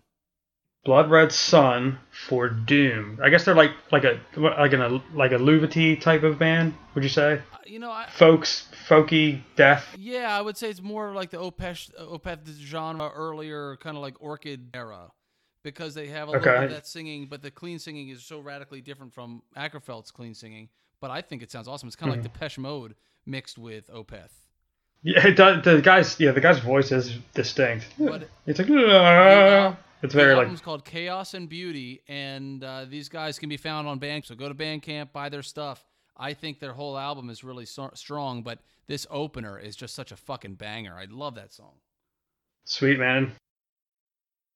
Blood 0.84 1.12
Red 1.12 1.32
Sun 1.32 2.00
Foredoom. 2.28 3.20
I 3.22 3.30
guess 3.30 3.46
they're 3.46 3.56
like 3.56 3.72
like 3.92 4.04
a 4.04 4.20
like 4.38 4.74
an 4.74 5.02
like 5.14 5.32
a 5.32 5.38
Luvity 5.38 6.00
type 6.00 6.24
of 6.24 6.40
band. 6.40 6.74
Would 6.96 7.04
you 7.04 7.10
say? 7.10 7.34
Uh, 7.54 7.58
You 7.66 7.80
know, 7.80 7.92
I, 7.92 8.08
Folks, 8.10 8.68
folky, 8.88 9.42
death. 9.56 9.86
Yeah, 9.98 10.36
I 10.36 10.42
would 10.42 10.58
say 10.58 10.70
it's 10.70 10.82
more 10.82 11.14
like 11.14 11.30
the 11.30 11.38
Opeth, 11.38 11.92
Opeth 12.00 12.48
genre 12.58 13.10
earlier, 13.14 13.78
kind 13.78 13.96
of 13.96 14.02
like 14.02 14.16
Orchid 14.20 14.70
era, 14.74 15.12
because 15.64 15.94
they 15.94 16.08
have 16.08 16.28
a 16.28 16.32
little 16.32 16.44
bit 16.46 16.64
of 16.64 16.70
that 16.72 16.88
singing, 16.88 17.28
but 17.28 17.42
the 17.44 17.52
clean 17.52 17.78
singing 17.80 18.10
is 18.10 18.24
so 18.26 18.40
radically 18.40 18.82
different 18.82 19.14
from 19.14 19.44
Akerfeldt's 19.56 20.12
clean 20.12 20.34
singing. 20.34 20.70
But 21.02 21.12
I 21.12 21.22
think 21.22 21.42
it 21.42 21.52
sounds 21.52 21.68
awesome. 21.68 21.88
It's 21.88 21.96
kind 21.98 22.12
of 22.12 22.20
Mm-hmm. 22.20 22.26
like 22.28 22.34
Depeche 22.34 22.58
Mode 22.60 22.96
mixed 23.26 23.58
with 23.58 23.90
Opeth. 23.92 24.30
Yeah, 25.04 25.28
it 25.28 25.36
does, 25.36 25.64
the 25.66 25.82
guy's 25.82 26.20
yeah 26.20 26.32
the 26.32 26.40
guy's 26.42 26.60
voice 26.60 26.92
is 26.92 27.18
distinct. 27.34 27.88
But 28.00 28.30
It's 28.46 28.60
like 28.60 28.70
it's 30.04 30.14
very 30.14 30.34
the 30.36 30.42
like 30.42 30.48
It's 30.50 30.62
called 30.62 30.86
Chaos 30.86 31.34
and 31.34 31.50
Beauty, 31.50 32.02
and 32.08 32.64
uh, 32.64 32.86
these 32.88 33.10
guys 33.10 33.38
can 33.40 33.50
be 33.50 33.58
found 33.58 33.88
on 33.88 34.00
Bandcamp. 34.00 34.26
So 34.28 34.36
go 34.36 34.48
to 34.48 34.56
Bandcamp, 34.56 35.12
buy 35.12 35.30
their 35.30 35.42
stuff. 35.44 35.84
I 36.18 36.34
think 36.34 36.60
their 36.60 36.74
whole 36.74 36.98
album 37.00 37.30
is 37.32 37.44
really 37.44 37.66
so- 37.66 37.90
strong, 37.96 38.44
but 38.44 38.60
this 38.88 39.08
opener 39.10 39.58
is 39.58 39.76
just 39.76 39.96
such 39.96 40.12
a 40.12 40.16
fucking 40.16 40.56
banger. 40.56 40.94
I 40.96 41.06
love 41.10 41.34
that 41.36 41.52
song. 41.52 41.74
sweet 42.66 43.00
man. 43.00 43.32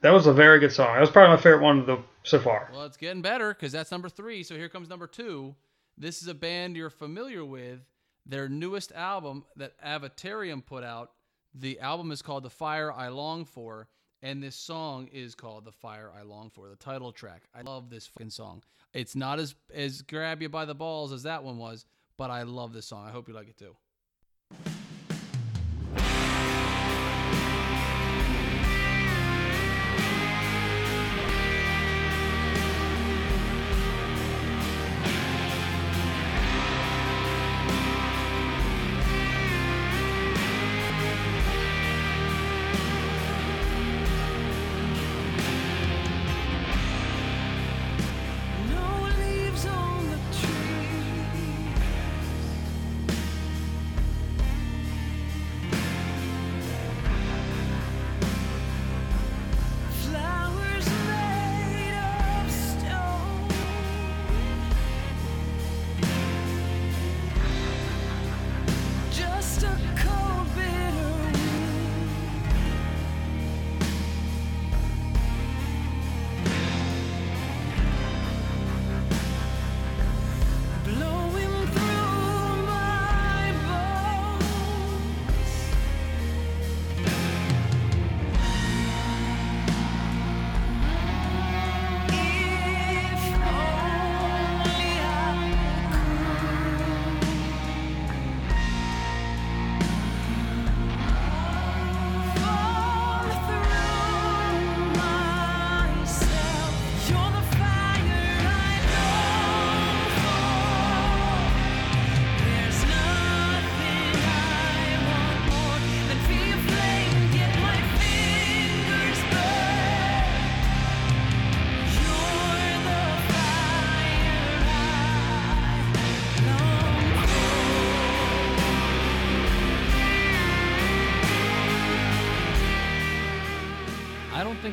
That 0.01 0.11
was 0.11 0.27
a 0.27 0.33
very 0.33 0.59
good 0.59 0.71
song. 0.71 0.93
That 0.93 1.01
was 1.01 1.09
probably 1.09 1.35
my 1.37 1.41
favorite 1.41 1.63
one 1.63 1.85
the, 1.87 1.97
so 2.23 2.39
far. 2.39 2.69
Well, 2.71 2.83
it's 2.83 2.97
getting 2.97 3.23
better 3.23 3.51
because 3.53 3.71
that's 3.71 3.89
number 3.91 4.09
three. 4.09 4.43
So 4.43 4.55
here 4.55 4.69
comes 4.69 4.89
number 4.89 5.07
two. 5.07 5.55
This 5.97 6.21
is 6.21 6.27
a 6.27 6.33
band 6.33 6.75
you're 6.75 6.89
familiar 6.89 7.45
with. 7.45 7.79
Their 8.25 8.49
newest 8.49 8.91
album 8.91 9.45
that 9.55 9.79
Avatarium 9.81 10.65
put 10.65 10.83
out. 10.83 11.11
The 11.53 11.79
album 11.79 12.11
is 12.11 12.21
called 12.21 12.43
The 12.43 12.49
Fire 12.49 12.91
I 12.91 13.07
Long 13.07 13.45
For, 13.45 13.87
and 14.21 14.43
this 14.43 14.55
song 14.55 15.07
is 15.13 15.35
called 15.35 15.63
The 15.63 15.71
Fire 15.71 16.11
I 16.17 16.23
Long 16.23 16.49
For, 16.49 16.67
the 16.67 16.75
title 16.75 17.13
track. 17.13 17.43
I 17.55 17.61
love 17.61 17.89
this 17.89 18.07
fucking 18.07 18.31
song. 18.31 18.63
It's 18.93 19.15
not 19.15 19.39
as 19.39 19.55
as 19.73 20.01
grab 20.01 20.41
you 20.41 20.49
by 20.49 20.65
the 20.65 20.75
balls 20.75 21.13
as 21.13 21.23
that 21.23 21.43
one 21.43 21.57
was, 21.57 21.85
but 22.17 22.29
I 22.29 22.43
love 22.43 22.73
this 22.73 22.87
song. 22.87 23.07
I 23.07 23.11
hope 23.11 23.27
you 23.29 23.33
like 23.33 23.47
it 23.47 23.57
too. 23.57 23.75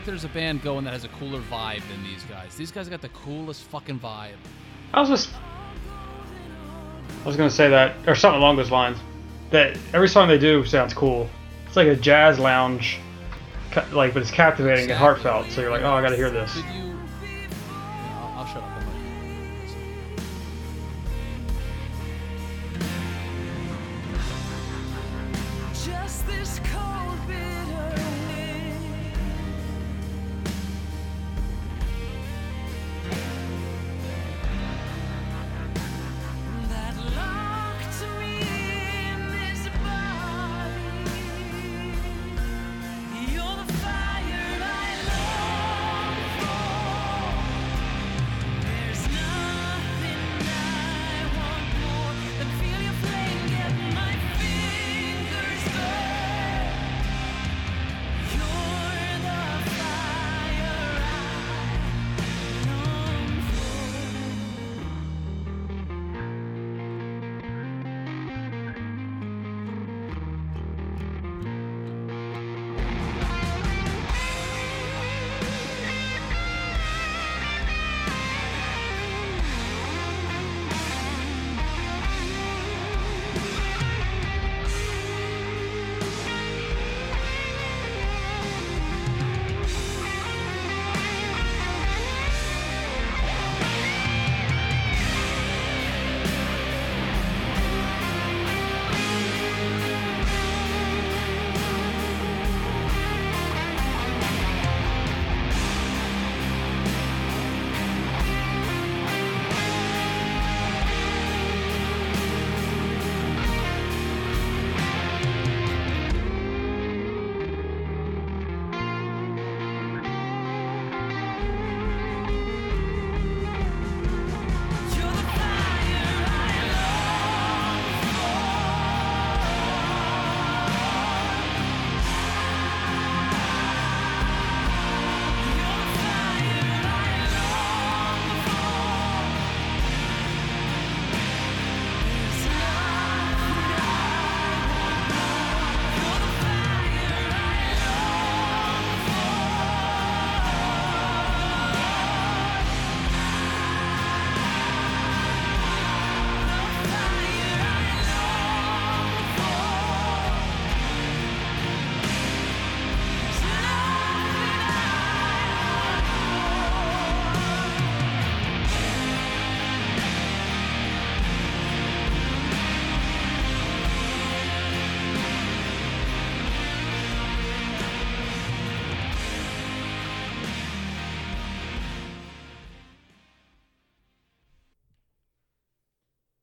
Think 0.02 0.18
there's 0.18 0.24
a 0.24 0.34
band 0.34 0.62
going 0.62 0.84
that 0.84 0.92
has 0.92 1.04
a 1.04 1.08
cooler 1.08 1.40
vibe 1.42 1.86
than 1.88 2.02
these 2.02 2.24
guys. 2.24 2.56
These 2.56 2.72
guys 2.72 2.88
got 2.88 3.00
the 3.00 3.08
coolest 3.10 3.62
fucking 3.64 4.00
vibe. 4.00 4.34
I 4.92 4.98
was 4.98 5.08
just 5.08 5.30
I 7.22 7.26
was 7.26 7.36
gonna 7.36 7.48
say 7.48 7.68
that 7.68 7.94
or 8.08 8.16
something 8.16 8.40
along 8.40 8.56
those 8.56 8.72
lines. 8.72 8.98
That 9.50 9.78
every 9.94 10.08
song 10.08 10.26
they 10.26 10.38
do 10.38 10.64
sounds 10.64 10.92
cool. 10.92 11.30
it's 11.68 11.76
like 11.76 11.86
a 11.86 11.94
jazz 11.94 12.40
lounge, 12.40 12.98
like 13.92 14.12
but 14.12 14.22
it's 14.22 14.32
captivating 14.32 14.90
and 14.90 14.98
heartfelt. 14.98 15.52
So 15.52 15.60
you're 15.60 15.70
like, 15.70 15.82
oh, 15.82 15.92
I 15.92 16.02
gotta 16.02 16.16
hear 16.16 16.30
this. 16.30 16.60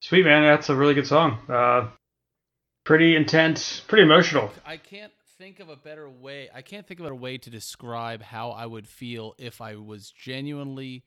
Sweet 0.09 0.25
man, 0.25 0.41
that's 0.41 0.69
a 0.69 0.75
really 0.75 0.95
good 0.95 1.05
song. 1.05 1.37
Uh, 1.47 1.87
pretty 2.83 3.15
intense, 3.15 3.79
pretty 3.81 4.01
emotional. 4.01 4.51
I 4.65 4.77
can't 4.77 5.13
think 5.37 5.59
of 5.59 5.69
a 5.69 5.75
better 5.75 6.09
way. 6.09 6.49
I 6.51 6.63
can't 6.63 6.87
think 6.87 6.99
of 6.99 7.05
a 7.05 7.13
way 7.13 7.37
to 7.37 7.51
describe 7.51 8.23
how 8.23 8.49
I 8.49 8.65
would 8.65 8.87
feel 8.87 9.35
if 9.37 9.61
I 9.61 9.75
was 9.75 10.09
genuinely 10.09 11.03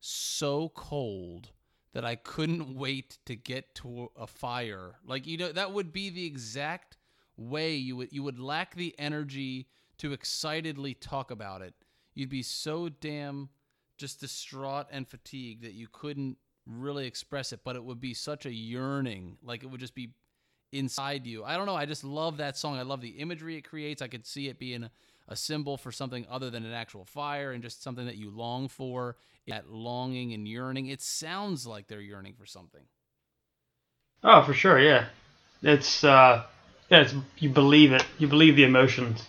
so 0.00 0.68
cold 0.74 1.52
that 1.94 2.04
I 2.04 2.16
couldn't 2.16 2.76
wait 2.76 3.16
to 3.24 3.34
get 3.34 3.74
to 3.76 4.10
a 4.14 4.26
fire. 4.26 4.96
Like 5.06 5.26
you 5.26 5.38
know, 5.38 5.50
that 5.50 5.72
would 5.72 5.90
be 5.90 6.10
the 6.10 6.26
exact 6.26 6.98
way 7.38 7.76
you 7.76 7.96
would 7.96 8.12
you 8.12 8.22
would 8.24 8.38
lack 8.38 8.74
the 8.74 8.94
energy 8.98 9.68
to 9.96 10.12
excitedly 10.12 10.92
talk 10.92 11.30
about 11.30 11.62
it. 11.62 11.72
You'd 12.12 12.28
be 12.28 12.42
so 12.42 12.90
damn 12.90 13.48
just 13.96 14.20
distraught 14.20 14.88
and 14.90 15.08
fatigued 15.08 15.64
that 15.64 15.72
you 15.72 15.88
couldn't 15.90 16.36
really 16.66 17.06
express 17.06 17.52
it, 17.52 17.60
but 17.64 17.76
it 17.76 17.84
would 17.84 18.00
be 18.00 18.14
such 18.14 18.46
a 18.46 18.52
yearning. 18.52 19.38
Like 19.42 19.62
it 19.62 19.66
would 19.66 19.80
just 19.80 19.94
be 19.94 20.10
inside 20.72 21.26
you. 21.26 21.44
I 21.44 21.56
don't 21.56 21.66
know. 21.66 21.76
I 21.76 21.86
just 21.86 22.04
love 22.04 22.38
that 22.38 22.56
song. 22.56 22.76
I 22.76 22.82
love 22.82 23.00
the 23.00 23.10
imagery 23.10 23.56
it 23.56 23.62
creates. 23.62 24.02
I 24.02 24.08
could 24.08 24.26
see 24.26 24.48
it 24.48 24.58
being 24.58 24.84
a, 24.84 24.90
a 25.28 25.36
symbol 25.36 25.76
for 25.76 25.92
something 25.92 26.26
other 26.30 26.50
than 26.50 26.64
an 26.64 26.72
actual 26.72 27.04
fire 27.04 27.52
and 27.52 27.62
just 27.62 27.82
something 27.82 28.06
that 28.06 28.16
you 28.16 28.30
long 28.30 28.68
for. 28.68 29.16
That 29.46 29.70
longing 29.70 30.32
and 30.32 30.48
yearning. 30.48 30.86
It 30.86 31.02
sounds 31.02 31.66
like 31.66 31.86
they're 31.86 32.00
yearning 32.00 32.34
for 32.38 32.46
something. 32.46 32.80
Oh, 34.22 34.42
for 34.42 34.54
sure, 34.54 34.80
yeah. 34.80 35.08
It's 35.62 36.02
uh, 36.02 36.44
yeah, 36.90 37.02
it's 37.02 37.14
you 37.38 37.50
believe 37.50 37.92
it. 37.92 38.04
You 38.18 38.26
believe 38.26 38.56
the 38.56 38.64
emotions 38.64 39.22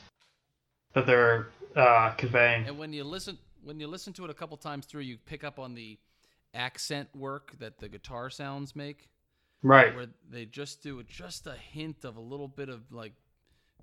that 0.93 1.05
they're 1.05 1.47
uh, 1.75 2.11
conveying. 2.11 2.65
And 2.67 2.77
when 2.77 2.93
you 2.93 3.03
listen 3.03 3.38
when 3.61 3.79
you 3.79 3.88
listen 3.88 4.13
to 4.13 4.23
it 4.23 4.29
a 4.29 4.33
couple 4.33 4.55
times 4.55 4.86
through, 4.86 5.01
you 5.01 5.17
pick 5.17 5.43
up 5.43 5.59
on 5.59 5.75
the 5.75 5.97
accent 6.56 7.10
work 7.16 7.58
that 7.60 7.80
the 7.80 7.89
guitar 7.89 8.30
sounds 8.30 8.76
make. 8.76 9.10
Right. 9.64 9.95
where 9.95 10.08
they 10.30 10.45
just 10.45 10.84
do 10.84 11.01
just 11.03 11.47
a 11.47 11.53
hint 11.53 12.06
of 12.06 12.18
a 12.18 12.22
little 12.22 12.47
bit 12.47 12.70
of 12.70 12.91
like 12.91 13.14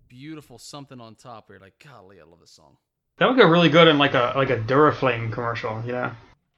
beautiful 0.09 0.59
something 0.59 1.01
on 1.01 1.17
top. 1.17 1.49
Where 1.49 1.59
you're 1.59 1.65
like, 1.65 1.85
golly, 1.85 2.21
I 2.21 2.25
love 2.25 2.41
this 2.41 2.53
song. 2.53 2.77
That 3.19 3.29
would 3.29 3.37
go 3.37 3.49
really 3.49 3.69
good 3.69 3.89
in 3.89 3.99
like 3.99 4.15
a 4.15 4.33
like 4.37 4.51
a 4.51 4.59
Duraflame 4.59 5.33
commercial, 5.33 5.83
know? 5.93 6.13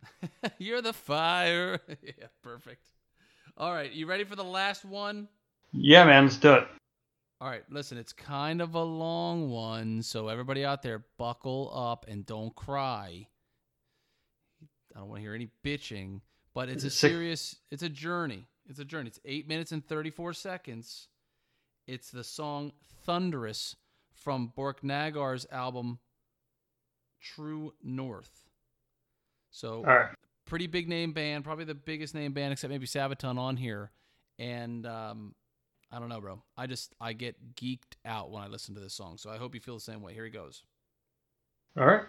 You're 0.58 0.82
the 0.82 0.92
fire. 0.92 1.80
yeah, 2.02 2.26
perfect. 2.42 2.86
All 3.56 3.72
right, 3.72 3.90
you 3.92 4.06
ready 4.06 4.24
for 4.24 4.36
the 4.36 4.44
last 4.44 4.84
one? 4.84 5.28
Yeah, 5.72 6.04
man, 6.04 6.24
let's 6.24 6.36
do 6.36 6.54
it. 6.54 6.68
All 7.40 7.48
right, 7.48 7.62
listen, 7.70 7.98
it's 7.98 8.12
kind 8.12 8.60
of 8.60 8.74
a 8.74 8.82
long 8.82 9.50
one, 9.50 10.02
so 10.02 10.28
everybody 10.28 10.64
out 10.64 10.82
there, 10.82 11.04
buckle 11.18 11.70
up 11.74 12.06
and 12.08 12.24
don't 12.24 12.54
cry. 12.54 13.28
I 14.94 15.00
don't 15.00 15.08
want 15.08 15.18
to 15.18 15.22
hear 15.22 15.34
any 15.34 15.50
bitching, 15.64 16.20
but 16.54 16.68
it's 16.68 16.84
a 16.84 16.90
serious, 16.90 17.56
it's 17.70 17.82
a 17.82 17.88
journey. 17.88 18.46
It's 18.68 18.78
a 18.78 18.84
journey. 18.84 19.08
It's 19.08 19.20
eight 19.24 19.48
minutes 19.48 19.72
and 19.72 19.86
34 19.86 20.32
seconds. 20.32 21.08
It's 21.86 22.10
the 22.10 22.24
song 22.24 22.72
Thunderous 23.04 23.76
from 24.14 24.52
Borknagar's 24.56 25.46
album 25.50 25.98
True 27.20 27.74
North. 27.82 28.44
So, 29.50 29.82
right. 29.82 30.10
pretty 30.46 30.66
big 30.66 30.88
name 30.88 31.12
band, 31.12 31.44
probably 31.44 31.64
the 31.64 31.74
biggest 31.74 32.14
name 32.14 32.32
band 32.32 32.52
except 32.52 32.70
maybe 32.70 32.86
Sabaton 32.86 33.38
on 33.38 33.56
here. 33.56 33.90
And 34.38 34.86
um, 34.86 35.34
I 35.92 35.98
don't 35.98 36.08
know, 36.08 36.20
bro. 36.20 36.42
I 36.56 36.66
just 36.66 36.94
I 37.00 37.12
get 37.12 37.54
geeked 37.54 37.96
out 38.04 38.30
when 38.30 38.42
I 38.42 38.48
listen 38.48 38.74
to 38.74 38.80
this 38.80 38.94
song. 38.94 39.16
So 39.16 39.30
I 39.30 39.36
hope 39.36 39.54
you 39.54 39.60
feel 39.60 39.74
the 39.74 39.80
same 39.80 40.02
way. 40.02 40.12
Here 40.12 40.24
he 40.24 40.30
goes. 40.30 40.64
All 41.78 41.84
right. 41.84 42.02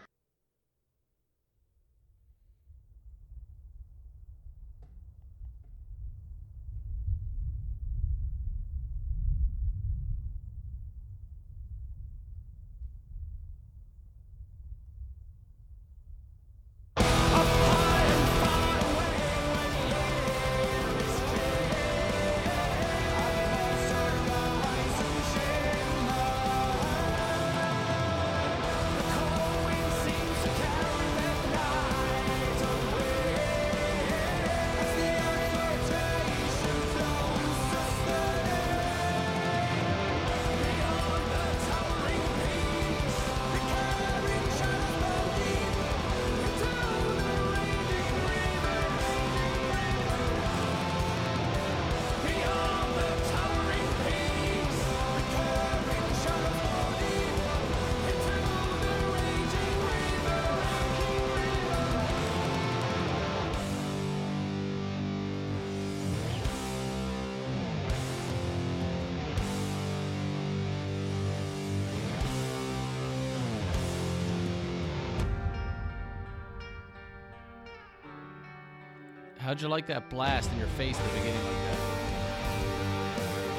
How'd 79.46 79.62
you 79.62 79.68
like 79.68 79.86
that 79.86 80.10
blast 80.10 80.52
in 80.52 80.58
your 80.58 80.66
face 80.70 81.00
at 81.00 81.04
the 81.08 81.20
beginning 81.20 81.44
like 81.44 81.54
that? 81.54 81.78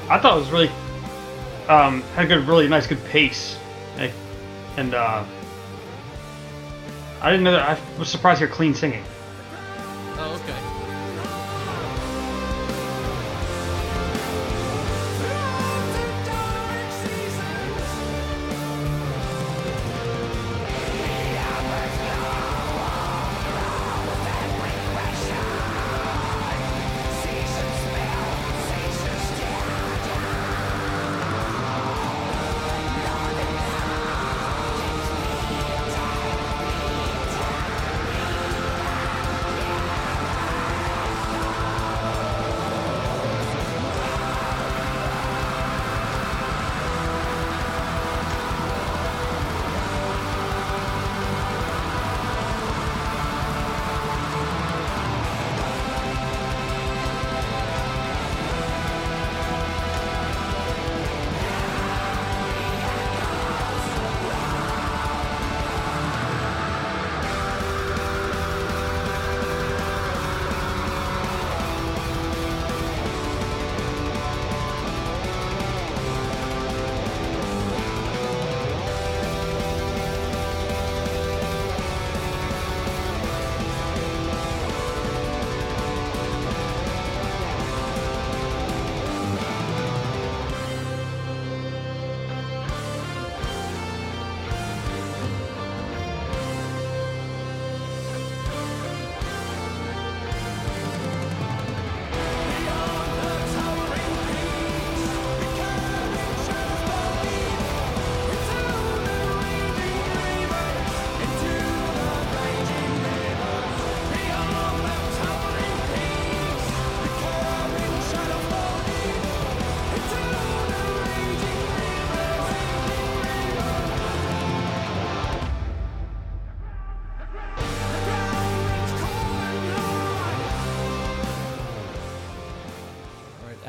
I 0.09 0.19
thought 0.19 0.35
it 0.35 0.39
was 0.41 0.49
really 0.49 0.67
um, 1.69 2.01
had 2.13 2.25
a 2.25 2.27
good, 2.27 2.45
really 2.45 2.67
nice, 2.67 2.85
good 2.85 3.01
pace, 3.05 3.57
and 4.75 4.93
uh, 4.93 5.23
I 7.21 7.31
didn't 7.31 7.45
know 7.45 7.53
that. 7.53 7.69
I 7.69 7.97
was 7.97 8.09
surprised 8.09 8.39
hear 8.39 8.49
clean 8.49 8.73
singing. 8.73 9.05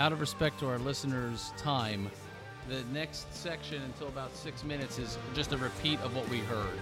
Out 0.09 0.13
of 0.15 0.21
respect 0.23 0.59
to 0.59 0.67
our 0.67 0.79
listeners' 0.79 1.53
time, 1.59 2.11
the 2.67 2.83
next 2.95 3.31
section 3.35 3.83
until 3.83 4.09
about 4.09 4.35
six 4.35 4.65
minutes 4.65 4.99
is 4.99 5.19
just 5.35 5.53
a 5.53 5.57
repeat 5.59 6.01
of 6.01 6.17
what 6.17 6.27
we 6.31 6.39
heard. 6.39 6.79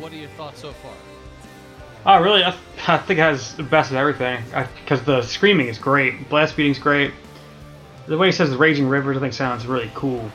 What 0.00 0.12
are 0.12 0.16
your 0.16 0.28
thoughts 0.30 0.60
so 0.60 0.72
far? 0.72 0.94
Oh, 2.04 2.20
really? 2.20 2.42
I, 2.42 2.50
th- 2.50 2.88
I 2.88 2.98
think 2.98 3.20
it 3.20 3.22
has 3.22 3.54
the 3.54 3.62
best 3.62 3.92
of 3.92 3.98
everything. 3.98 4.42
Because 4.80 5.04
the 5.04 5.22
screaming 5.22 5.68
is 5.68 5.78
great, 5.78 6.28
blast 6.28 6.56
beating's 6.56 6.80
great. 6.80 7.12
The 8.08 8.18
way 8.18 8.26
he 8.26 8.32
says 8.32 8.50
the 8.50 8.58
raging 8.58 8.88
rivers, 8.88 9.16
I 9.16 9.20
think 9.20 9.32
sounds 9.32 9.64
really 9.64 9.92
cool. 9.94 10.28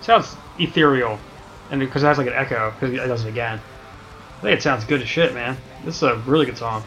sounds 0.00 0.34
ethereal, 0.58 1.20
and 1.70 1.78
because 1.78 2.02
it 2.02 2.06
has 2.06 2.18
like 2.18 2.26
an 2.26 2.32
echo, 2.32 2.72
because 2.72 2.92
it 2.92 2.96
does 2.96 3.24
it 3.24 3.28
again. 3.28 3.60
I 4.38 4.40
think 4.40 4.58
it 4.58 4.62
sounds 4.64 4.84
good 4.84 5.02
as 5.02 5.08
shit, 5.08 5.34
man. 5.34 5.56
This 5.84 5.98
is 5.98 6.02
a 6.02 6.16
really 6.26 6.46
good 6.46 6.58
song. 6.58 6.82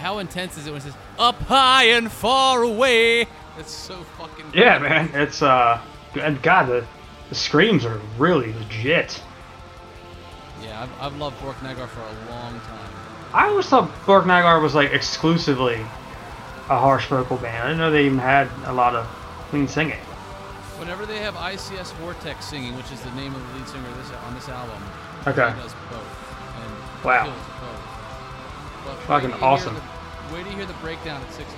How 0.00 0.18
intense 0.18 0.58
is 0.58 0.66
it 0.66 0.72
when 0.72 0.80
it 0.80 0.82
says 0.82 0.96
"up 1.16 1.40
high 1.42 1.84
and 1.84 2.10
far 2.10 2.64
away"? 2.64 3.28
It's 3.58 3.70
so 3.72 4.02
fucking. 4.18 4.46
Yeah, 4.54 4.78
man. 4.78 5.10
It's 5.14 5.42
uh, 5.42 5.80
and 6.20 6.40
God, 6.42 6.66
the 6.66 6.86
the 7.28 7.34
screams 7.34 7.84
are 7.84 8.00
really 8.18 8.52
legit. 8.54 9.22
Yeah, 10.62 10.82
I've, 10.82 11.02
I've 11.12 11.16
loved 11.18 11.36
Borknagar 11.40 11.88
for 11.88 12.00
a 12.00 12.30
long 12.30 12.60
time. 12.60 12.90
I 13.32 13.48
always 13.48 13.66
thought 13.66 13.90
Borknagar 14.06 14.62
was 14.62 14.74
like 14.74 14.92
exclusively 14.92 15.74
a 16.70 16.78
harsh 16.78 17.06
vocal 17.06 17.36
band. 17.36 17.56
I 17.62 17.66
didn't 17.68 17.78
know 17.78 17.90
they 17.90 18.06
even 18.06 18.18
had 18.18 18.48
a 18.66 18.72
lot 18.72 18.94
of 18.94 19.06
clean 19.50 19.68
singing. 19.68 19.98
Whenever 20.78 21.06
they 21.06 21.18
have 21.18 21.34
ICS 21.34 21.92
Vortex 21.94 22.44
singing, 22.46 22.76
which 22.76 22.90
is 22.92 23.00
the 23.02 23.10
name 23.12 23.34
of 23.34 23.46
the 23.48 23.58
lead 23.58 23.68
singer 23.68 23.88
this, 23.98 24.10
on 24.26 24.34
this 24.34 24.48
album, 24.48 24.82
Okay. 25.26 25.54
he 25.54 25.62
does 25.62 25.74
both. 25.90 26.10
And 26.58 27.04
Wow. 27.04 27.26
both. 27.26 29.00
Fucking 29.06 29.08
wait 29.08 29.20
till 29.20 29.28
you 29.30 29.34
hear 29.36 29.44
awesome. 29.44 29.74
the- 29.74 30.34
Wait 30.34 30.46
you 30.46 30.52
hear 30.56 30.66
the 30.66 30.72
breakdown 30.74 31.20
at 31.22 31.32
six 31.32 31.48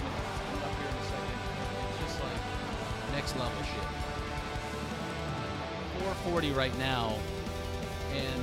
next 3.16 3.34
level 3.38 3.62
shit. 3.64 3.82
440 6.04 6.52
right 6.52 6.76
now, 6.78 7.14
and 8.12 8.42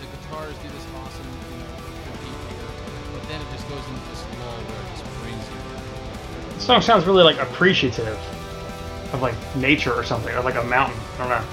the 0.00 0.06
guitars 0.06 0.54
do 0.58 0.68
this 0.68 0.86
awesome, 1.00 1.24
you 1.24 1.56
know, 1.56 1.72
here, 2.20 2.68
but 3.14 3.26
then 3.26 3.40
it 3.40 3.48
just 3.52 3.66
goes 3.70 3.80
into 3.88 4.04
this 4.10 4.22
lull 4.38 4.52
where 4.52 4.80
it 4.84 4.88
just 4.92 5.08
brings 5.22 5.44
you. 5.48 6.54
The 6.56 6.60
song 6.60 6.82
sounds 6.82 7.06
really 7.06 7.22
like 7.22 7.38
appreciative 7.38 8.18
of 9.14 9.22
like 9.22 9.34
nature 9.56 9.94
or 9.94 10.04
something, 10.04 10.34
or 10.34 10.42
like 10.42 10.56
a 10.56 10.64
mountain. 10.64 11.00
I 11.14 11.16
don't 11.16 11.30
know. 11.30 11.44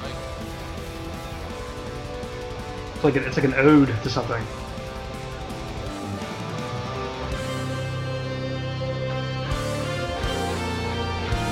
Right? 0.00 0.16
It's 2.94 3.04
like 3.04 3.16
a, 3.16 3.26
it's 3.26 3.36
like 3.36 3.44
an 3.44 3.54
ode 3.54 3.88
to 3.88 4.08
something. 4.08 4.42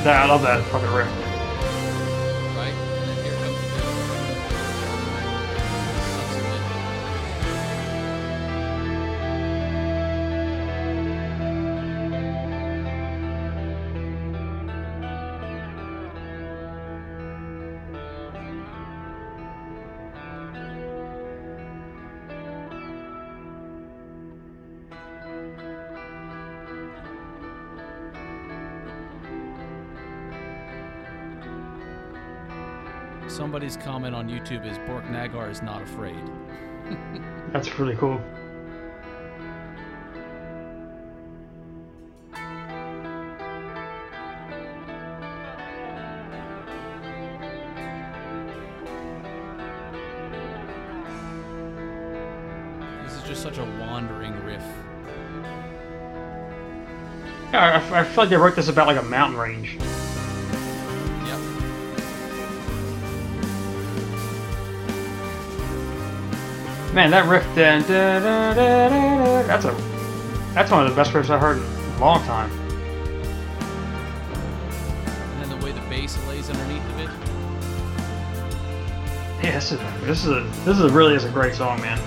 Yeah, 0.04 0.22
I 0.22 0.26
love 0.26 0.42
that 0.42 0.64
fucking 0.70 0.90
riff. 0.90 1.27
Somebody's 33.28 33.76
comment 33.76 34.14
on 34.14 34.26
YouTube 34.26 34.66
is 34.68 34.78
Borknagar 34.78 35.50
is 35.50 35.60
not 35.60 35.82
afraid. 35.82 36.16
That's 37.52 37.78
really 37.78 37.94
cool. 37.94 38.18
This 53.04 53.12
is 53.12 53.22
just 53.28 53.42
such 53.42 53.58
a 53.58 53.64
wandering 53.78 54.34
riff. 54.42 54.62
Yeah, 57.52 57.82
I, 57.92 58.00
I 58.00 58.04
feel 58.04 58.24
like 58.24 58.30
they 58.30 58.36
wrote 58.36 58.56
this 58.56 58.68
about 58.68 58.86
like 58.86 58.98
a 58.98 59.02
mountain 59.02 59.38
range. 59.38 59.78
Man, 66.98 67.12
that 67.12 67.26
riff 67.26 67.44
da, 67.54 67.78
da, 67.78 68.18
da, 68.54 69.42
that's 69.44 69.64
a 69.64 69.70
that's 70.52 70.72
one 70.72 70.84
of 70.84 70.90
the 70.90 70.96
best 70.96 71.12
riffs 71.12 71.30
I've 71.30 71.40
heard 71.40 71.58
in 71.58 71.62
a 71.62 72.00
long 72.00 72.24
time. 72.24 72.50
And 75.30 75.40
then 75.40 75.48
the 75.48 75.64
way 75.64 75.70
the 75.70 75.80
bass 75.82 76.18
lays 76.26 76.50
underneath 76.50 76.84
of 76.90 76.98
it. 76.98 77.10
Yeah, 79.44 79.52
this 79.52 79.70
is 79.70 79.78
this 80.00 80.24
is 80.24 80.30
a, 80.30 80.40
this 80.64 80.80
is 80.80 80.90
really 80.90 81.14
is 81.14 81.22
a 81.22 81.30
great 81.30 81.54
song, 81.54 81.80
man. 81.80 82.00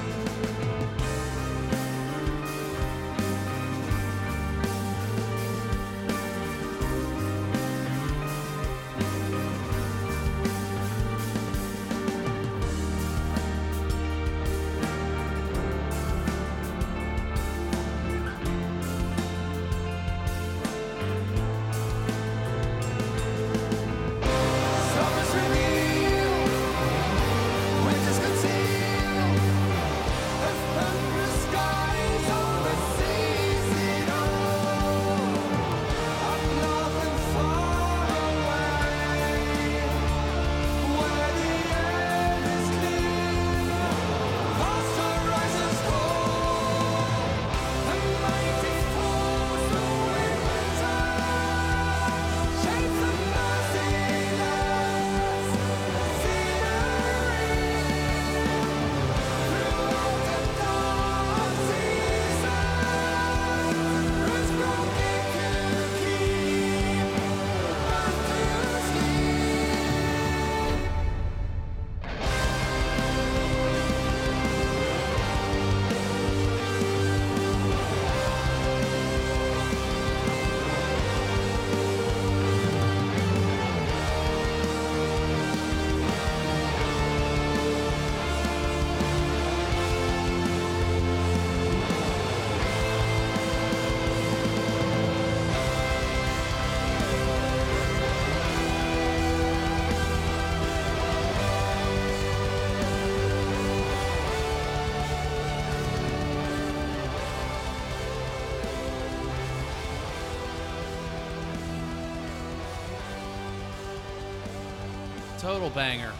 Total 115.41 115.71
banger. 115.71 116.11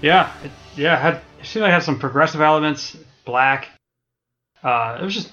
Yeah, 0.00 0.32
it, 0.44 0.52
yeah, 0.76 0.96
it 0.96 1.00
had 1.00 1.14
it 1.40 1.46
seemed 1.46 1.62
like 1.64 1.70
it 1.70 1.74
had 1.74 1.82
some 1.82 1.98
progressive 1.98 2.40
elements, 2.40 2.96
black. 3.24 3.68
Uh, 4.62 4.98
it 5.00 5.04
was 5.04 5.14
just 5.14 5.32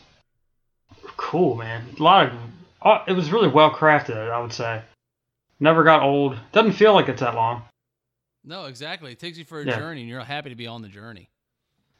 cool, 1.15 1.55
man. 1.55 1.83
A 1.99 2.01
lot 2.01 2.25
of 2.27 2.33
oh, 2.81 3.03
it 3.07 3.13
was 3.13 3.31
really 3.31 3.49
well 3.49 3.69
crafted, 3.71 4.31
I 4.31 4.39
would 4.39 4.51
say. 4.51 4.81
Never 5.59 5.83
got 5.83 6.01
old. 6.01 6.39
Doesn't 6.53 6.71
feel 6.73 6.93
like 6.93 7.07
it's 7.07 7.21
that 7.21 7.35
long. 7.35 7.61
No, 8.43 8.65
exactly. 8.65 9.11
It 9.11 9.19
takes 9.19 9.37
you 9.37 9.45
for 9.45 9.61
a 9.61 9.65
Yeah. 9.65 9.77
journey, 9.77 10.01
and 10.01 10.09
you're 10.09 10.23
happy 10.23 10.49
to 10.49 10.55
be 10.55 10.65
on 10.65 10.81
the 10.81 10.87
journey. 10.87 11.29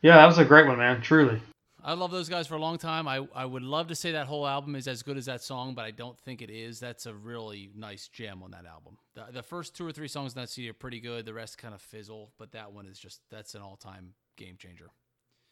Yeah, 0.01 0.15
that 0.15 0.25
was 0.25 0.39
a 0.39 0.45
great 0.45 0.65
one, 0.65 0.79
man. 0.79 1.01
Truly. 1.01 1.39
I 1.83 1.93
love 1.93 2.11
those 2.11 2.29
guys 2.29 2.47
for 2.47 2.55
a 2.55 2.59
long 2.59 2.77
time. 2.77 3.07
I, 3.07 3.27
I 3.33 3.45
would 3.45 3.63
love 3.63 3.87
to 3.87 3.95
say 3.95 4.11
that 4.11 4.27
whole 4.27 4.47
album 4.47 4.75
is 4.75 4.87
as 4.87 5.01
good 5.01 5.17
as 5.17 5.25
that 5.25 5.41
song, 5.41 5.73
but 5.73 5.83
I 5.83 5.91
don't 5.91 6.17
think 6.19 6.41
it 6.41 6.49
is. 6.51 6.79
That's 6.79 7.07
a 7.07 7.13
really 7.13 7.71
nice 7.75 8.07
gem 8.07 8.43
on 8.43 8.51
that 8.51 8.65
album. 8.65 8.97
The, 9.15 9.25
the 9.31 9.43
first 9.43 9.75
two 9.75 9.85
or 9.85 9.91
three 9.91 10.07
songs 10.07 10.35
on 10.35 10.41
that 10.43 10.49
CD 10.49 10.69
are 10.69 10.73
pretty 10.73 10.99
good. 10.99 11.25
The 11.25 11.33
rest 11.33 11.57
kind 11.57 11.73
of 11.73 11.81
fizzle, 11.81 12.31
but 12.37 12.51
that 12.51 12.71
one 12.71 12.85
is 12.85 12.99
just 12.99 13.21
that's 13.31 13.55
an 13.55 13.61
all 13.61 13.77
time 13.77 14.13
game 14.37 14.55
changer. 14.57 14.91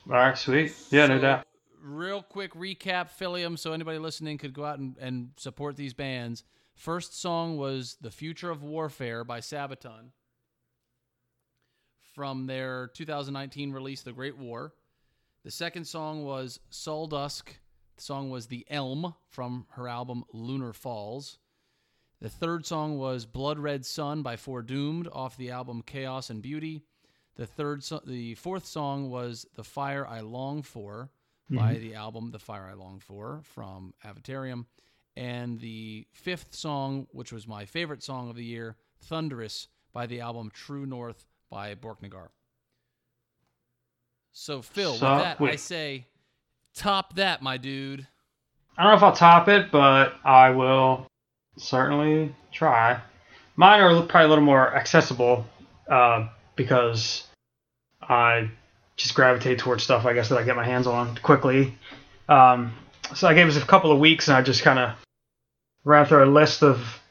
All 0.07 0.13
right, 0.13 0.37
sweet. 0.37 0.73
Yeah, 0.91 1.07
no 1.07 1.19
doubt. 1.19 1.47
Real 1.81 2.21
quick 2.21 2.53
recap, 2.53 3.09
Philium, 3.17 3.57
so 3.57 3.73
anybody 3.73 3.97
listening 3.97 4.37
could 4.37 4.53
go 4.53 4.65
out 4.65 4.79
and, 4.79 4.97
and 4.99 5.29
support 5.37 5.77
these 5.77 5.93
bands. 5.93 6.43
First 6.75 7.19
song 7.19 7.57
was 7.57 7.97
The 8.01 8.11
Future 8.11 8.51
of 8.51 8.63
Warfare 8.63 9.23
by 9.23 9.39
Sabaton 9.39 10.11
from 12.13 12.47
their 12.47 12.87
2019 12.93 13.71
release, 13.71 14.01
The 14.01 14.13
Great 14.13 14.37
War. 14.37 14.73
The 15.49 15.53
second 15.53 15.85
song 15.85 16.25
was 16.25 16.59
Suldusk. 16.69 17.45
The 17.95 18.03
song 18.03 18.29
was 18.29 18.45
The 18.45 18.67
Elm 18.69 19.15
from 19.29 19.65
her 19.71 19.87
album 19.87 20.23
Lunar 20.31 20.73
Falls. 20.73 21.39
The 22.21 22.29
third 22.29 22.67
song 22.67 22.99
was 22.99 23.25
Blood 23.25 23.57
Red 23.57 23.83
Sun 23.83 24.21
by 24.21 24.35
Foredoomed 24.35 25.07
off 25.11 25.37
the 25.37 25.49
album 25.49 25.81
Chaos 25.81 26.29
and 26.29 26.43
Beauty. 26.43 26.83
The 27.33 27.47
third, 27.47 27.83
so- 27.83 28.03
the 28.05 28.35
fourth 28.35 28.67
song 28.67 29.09
was 29.09 29.47
"The 29.55 29.63
Fire 29.63 30.05
I 30.05 30.19
Long 30.19 30.61
For" 30.61 31.09
by 31.49 31.73
mm-hmm. 31.73 31.81
the 31.81 31.95
album 31.95 32.29
"The 32.29 32.37
Fire 32.37 32.67
I 32.67 32.73
Long 32.73 32.99
For" 32.99 33.41
from 33.41 33.95
Avatarium, 34.05 34.67
and 35.17 35.59
the 35.59 36.05
fifth 36.11 36.53
song, 36.53 37.07
which 37.09 37.33
was 37.33 37.47
my 37.47 37.65
favorite 37.65 38.03
song 38.03 38.29
of 38.29 38.35
the 38.35 38.45
year, 38.45 38.77
"Thunderous" 39.01 39.67
by 39.93 40.05
the 40.05 40.21
album 40.21 40.51
True 40.51 40.85
North 40.85 41.25
by 41.49 41.73
Borknagar. 41.73 42.29
So 44.31 44.61
Phil, 44.61 44.93
So- 44.95 45.13
with 45.15 45.23
that, 45.23 45.41
I 45.41 45.55
say, 45.55 46.05
top 46.73 47.15
that, 47.15 47.41
my 47.41 47.57
dude. 47.57 48.07
I 48.77 48.83
don't 48.83 48.91
know 48.91 48.97
if 48.97 49.03
I'll 49.03 49.15
top 49.15 49.49
it, 49.49 49.71
but 49.71 50.13
I 50.23 50.51
will 50.51 51.05
certainly 51.57 52.33
try. 52.53 52.99
Mine 53.57 53.81
are 53.81 54.01
probably 54.03 54.25
a 54.25 54.29
little 54.29 54.43
more 54.43 54.73
accessible 54.73 55.45
uh, 55.89 56.29
because 56.55 57.27
I 58.01 58.49
just 58.95 59.15
gravitate 59.15 59.59
towards 59.59 59.83
stuff, 59.83 60.05
I 60.05 60.13
guess, 60.13 60.29
that 60.29 60.37
I 60.37 60.43
get 60.43 60.55
my 60.55 60.63
hands 60.63 60.87
on 60.87 61.17
quickly. 61.17 61.77
Um, 62.29 62.73
so 63.15 63.27
I 63.27 63.33
gave 63.33 63.47
us 63.47 63.57
a 63.57 63.65
couple 63.65 63.91
of 63.91 63.99
weeks, 63.99 64.27
and 64.29 64.37
I 64.37 64.41
just 64.41 64.61
kind 64.63 64.79
of 64.79 64.91
ran 65.83 66.05
through 66.05 66.23
a 66.23 66.31
list 66.31 66.63
of, 66.63 67.01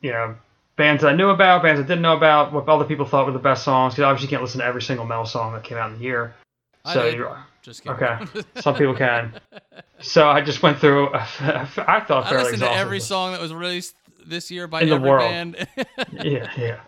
you 0.00 0.12
know, 0.12 0.36
bands 0.82 1.02
that 1.02 1.08
I 1.10 1.14
knew 1.14 1.28
about, 1.30 1.62
bands 1.62 1.78
I 1.80 1.84
didn't 1.84 2.02
know 2.02 2.16
about, 2.16 2.52
what 2.52 2.68
other 2.68 2.84
people 2.84 3.06
thought 3.06 3.24
were 3.26 3.32
the 3.32 3.38
best 3.38 3.62
songs. 3.62 3.94
Because 3.94 4.04
obviously 4.04 4.26
you 4.26 4.30
can't 4.30 4.42
listen 4.42 4.58
to 4.60 4.66
every 4.66 4.82
single 4.82 5.06
metal 5.06 5.24
song 5.24 5.52
that 5.52 5.62
came 5.62 5.78
out 5.78 5.92
in 5.92 5.98
the 5.98 6.02
year. 6.04 6.34
I 6.84 6.94
So 6.94 7.02
did. 7.04 7.14
you're, 7.18 7.38
Just 7.62 7.84
kidding. 7.84 8.02
okay, 8.02 8.42
some 8.60 8.74
people 8.74 8.94
can. 8.94 9.32
So 10.00 10.28
I 10.28 10.40
just 10.40 10.60
went 10.62 10.78
through. 10.78 11.14
I 11.14 11.24
thought 11.24 11.78
I 11.88 12.28
fairly 12.28 12.44
listened 12.44 12.62
to 12.62 12.72
every 12.72 12.98
song 12.98 13.30
that 13.32 13.40
was 13.40 13.52
released 13.54 13.94
this 14.26 14.50
year 14.50 14.66
by 14.66 14.80
In 14.82 14.88
the 14.88 14.96
every 14.96 15.08
world. 15.10 15.30
band. 15.30 15.68
Yeah, 16.12 16.50
yeah, 16.58 16.80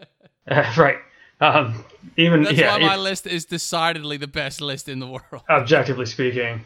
Uh, 0.51 0.73
right. 0.77 0.99
Um, 1.41 1.85
even 2.17 2.43
That's 2.43 2.57
yeah, 2.59 2.73
why 2.77 2.79
my 2.79 2.95
e- 2.97 2.99
list 2.99 3.27
is 3.27 3.45
decidedly 3.45 4.17
the 4.17 4.27
best 4.29 4.61
list 4.61 4.89
in 4.89 4.99
the 4.99 5.07
world. 5.07 5.43
objectively 5.49 6.07
speaking, 6.07 6.63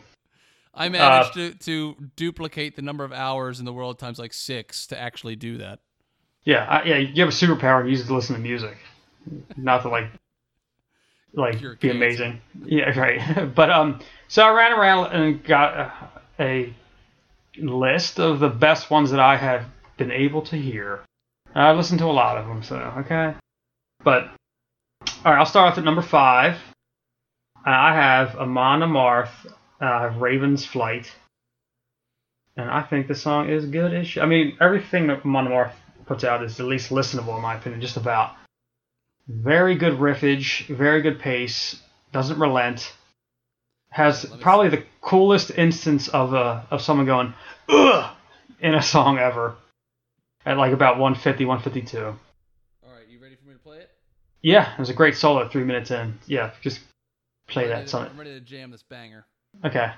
I 0.74 0.88
managed 0.88 1.30
Uh, 1.30 1.34
to, 1.34 1.54
to 1.54 2.10
duplicate 2.16 2.76
the 2.76 2.82
number 2.82 3.04
of 3.04 3.12
hours 3.12 3.58
in 3.60 3.64
the 3.66 3.72
world 3.72 3.98
times 3.98 4.18
like 4.18 4.32
six 4.32 4.86
to 4.88 4.98
actually 4.98 5.36
do 5.36 5.58
that. 5.58 5.80
Yeah, 6.44 6.64
I, 6.64 6.82
yeah. 6.84 6.96
You 6.96 7.24
have 7.24 7.28
a 7.28 7.36
superpower. 7.36 7.88
Use 7.88 8.00
it 8.00 8.06
to 8.06 8.14
listen 8.14 8.34
to 8.36 8.40
music, 8.40 8.76
not 9.56 9.82
to 9.82 9.88
like, 9.88 10.10
like 11.34 11.60
be 11.60 11.88
cancer. 11.88 11.90
amazing. 11.90 12.40
Yeah, 12.64 12.90
right. 12.98 13.54
but 13.54 13.70
um, 13.70 14.00
so 14.28 14.42
I 14.42 14.50
ran 14.50 14.72
around 14.72 15.12
and 15.12 15.44
got 15.44 15.74
a, 16.38 16.42
a 16.42 16.74
list 17.60 18.18
of 18.20 18.40
the 18.40 18.48
best 18.48 18.90
ones 18.90 19.10
that 19.10 19.20
I 19.20 19.36
have 19.36 19.64
been 19.96 20.10
able 20.10 20.42
to 20.42 20.56
hear. 20.56 21.00
And 21.54 21.64
I 21.64 21.72
listened 21.72 21.98
to 22.00 22.06
a 22.06 22.12
lot 22.12 22.38
of 22.38 22.46
them, 22.46 22.62
so 22.62 22.76
okay. 22.98 23.34
But 24.04 24.24
all 25.24 25.32
right, 25.32 25.38
I'll 25.38 25.46
start 25.46 25.72
off 25.72 25.78
at 25.78 25.84
number 25.84 26.02
five. 26.02 26.56
I 27.64 27.94
have 27.94 28.36
Amon 28.36 28.80
Amarth, 28.80 29.30
uh, 29.80 29.84
I 29.84 30.02
have 30.02 30.16
Raven's 30.22 30.64
Flight, 30.64 31.12
and 32.56 32.70
I 32.70 32.82
think 32.82 33.08
the 33.08 33.14
song 33.14 33.50
is 33.50 33.66
good. 33.66 33.92
Ish. 33.92 34.16
I 34.16 34.26
mean, 34.26 34.56
everything 34.60 35.08
that 35.08 35.24
Amon 35.24 35.48
Amarth 35.48 35.72
puts 36.08 36.24
out 36.24 36.42
is 36.42 36.56
the 36.56 36.64
least 36.64 36.90
listenable 36.90 37.36
in 37.36 37.42
my 37.42 37.54
opinion. 37.56 37.80
Just 37.80 37.96
about. 37.96 38.34
Very 39.28 39.74
good 39.76 39.94
riffage, 39.98 40.66
very 40.74 41.02
good 41.02 41.18
pace, 41.20 41.80
doesn't 42.12 42.38
relent. 42.38 42.92
has 43.90 44.24
probably 44.40 44.70
the 44.70 44.84
coolest 45.02 45.50
instance 45.50 46.08
of 46.08 46.34
uh, 46.34 46.62
of 46.70 46.80
someone 46.80 47.06
going 47.06 47.34
ugh 47.68 48.14
in 48.60 48.74
a 48.74 48.82
song 48.82 49.18
ever 49.18 49.54
at 50.46 50.56
like 50.56 50.72
about 50.72 50.98
150 50.98 51.44
152 51.44 51.98
All 52.06 52.14
right, 52.92 53.06
you 53.08 53.18
ready 53.18 53.36
for 53.36 53.46
me 53.46 53.52
to 53.54 53.58
play 53.58 53.78
it? 53.78 53.90
yeah 54.42 54.72
it 54.72 54.78
was 54.78 54.88
a 54.90 54.94
great 54.94 55.16
solo 55.16 55.46
three 55.48 55.64
minutes 55.64 55.90
in 55.90 56.18
yeah 56.26 56.50
just 56.62 56.80
play 57.48 57.68
that 57.68 57.86
to- 57.88 57.98
I'm 57.98 58.16
ready 58.18 58.32
to 58.34 58.40
jam 58.40 58.70
this 58.70 58.82
banger. 58.82 59.24
okay 59.64 59.92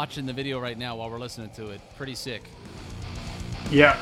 watching 0.00 0.24
the 0.24 0.32
video 0.32 0.58
right 0.58 0.78
now 0.78 0.96
while 0.96 1.10
we're 1.10 1.18
listening 1.18 1.50
to 1.50 1.68
it. 1.68 1.80
Pretty 1.98 2.14
sick. 2.14 2.40
yeah 3.70 4.00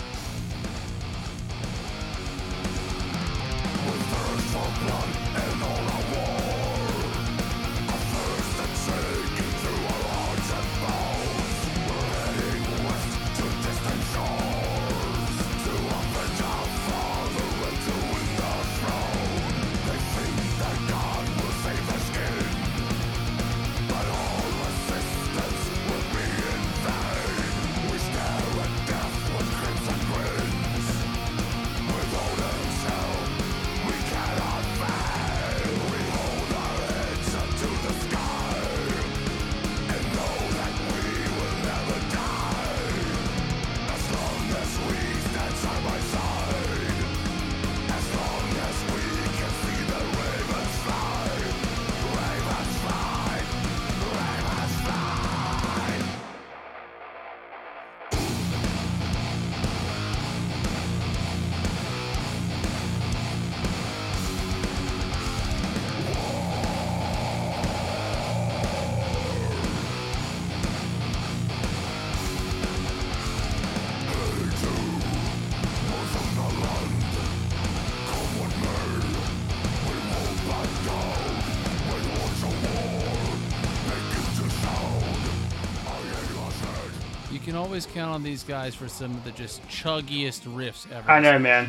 always 87.68 87.84
count 87.84 88.10
on 88.10 88.22
these 88.22 88.44
guys 88.44 88.74
for 88.74 88.88
some 88.88 89.10
of 89.10 89.22
the 89.24 89.30
just 89.32 89.62
chuggiest 89.68 90.40
riffs 90.54 90.90
ever. 90.90 91.10
i 91.10 91.20
know 91.20 91.38
man 91.38 91.66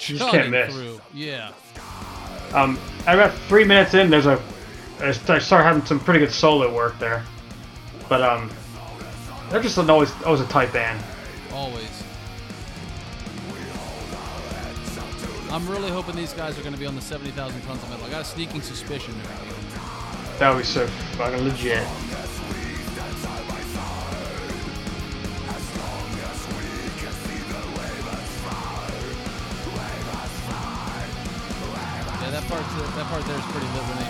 you 0.00 0.16
just 0.16 0.28
can't 0.32 0.50
miss 0.50 0.74
through. 0.74 1.00
Yeah. 1.14 1.52
um 2.52 2.76
about 3.02 3.32
three 3.46 3.62
minutes 3.62 3.94
in 3.94 4.10
there's 4.10 4.26
a 4.26 4.42
i 4.98 5.12
st- 5.12 5.40
started 5.40 5.64
having 5.64 5.84
some 5.86 6.00
pretty 6.00 6.18
good 6.18 6.32
solo 6.32 6.74
work 6.74 6.98
there 6.98 7.22
but 8.08 8.22
um 8.22 8.50
they're 9.50 9.62
just 9.62 9.78
an 9.78 9.88
always 9.88 10.10
always 10.24 10.40
a 10.40 10.46
tight 10.48 10.72
band 10.72 11.00
Always. 11.52 12.04
I'm 15.50 15.68
really 15.68 15.90
hoping 15.90 16.14
these 16.16 16.32
guys 16.32 16.56
are 16.58 16.62
going 16.62 16.74
to 16.74 16.78
be 16.78 16.86
on 16.86 16.94
the 16.94 17.00
70,000 17.02 17.60
tons 17.62 17.82
of 17.82 17.90
metal. 17.90 18.06
I 18.06 18.10
got 18.10 18.20
a 18.22 18.24
sneaking 18.24 18.62
suspicion 18.62 19.14
they're 19.18 19.36
going 19.36 19.48
to 19.48 19.54
be. 19.54 20.38
that 20.38 20.50
would 20.54 20.58
be 20.60 20.64
so 20.64 20.86
fucking 21.18 21.42
legit 21.42 21.84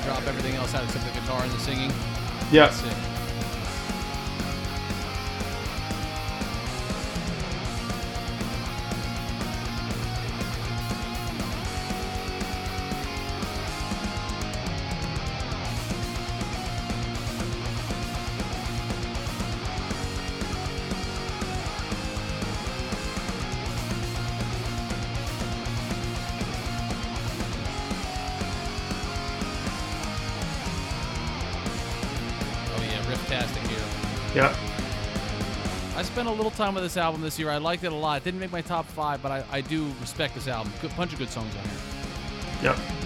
drop 0.05 0.27
everything 0.27 0.55
else 0.55 0.75
out 0.75 0.85
except 0.85 1.05
the 1.07 1.21
guitar 1.21 1.43
and 1.43 1.53
the 1.53 1.59
singing. 1.59 1.93
yeah 2.51 2.71
time 36.61 36.75
with 36.75 36.83
this 36.83 36.99
album 36.99 37.23
this 37.23 37.39
year. 37.39 37.49
I 37.49 37.57
liked 37.57 37.85
it 37.85 37.93
a 37.93 37.95
lot. 37.95 38.21
It 38.21 38.25
didn't 38.25 38.39
make 38.39 38.53
my 38.53 38.61
top 38.61 38.85
five, 38.85 39.23
but 39.23 39.33
I, 39.33 39.43
I 39.51 39.61
do 39.63 39.91
respect 39.99 40.35
this 40.35 40.47
album. 40.47 40.71
Good 40.83 40.95
bunch 40.95 41.15
of 41.15 41.19
good 41.19 41.31
songs 41.31 41.55
on 41.57 41.63
here. 41.63 42.75
Yep. 42.77 43.00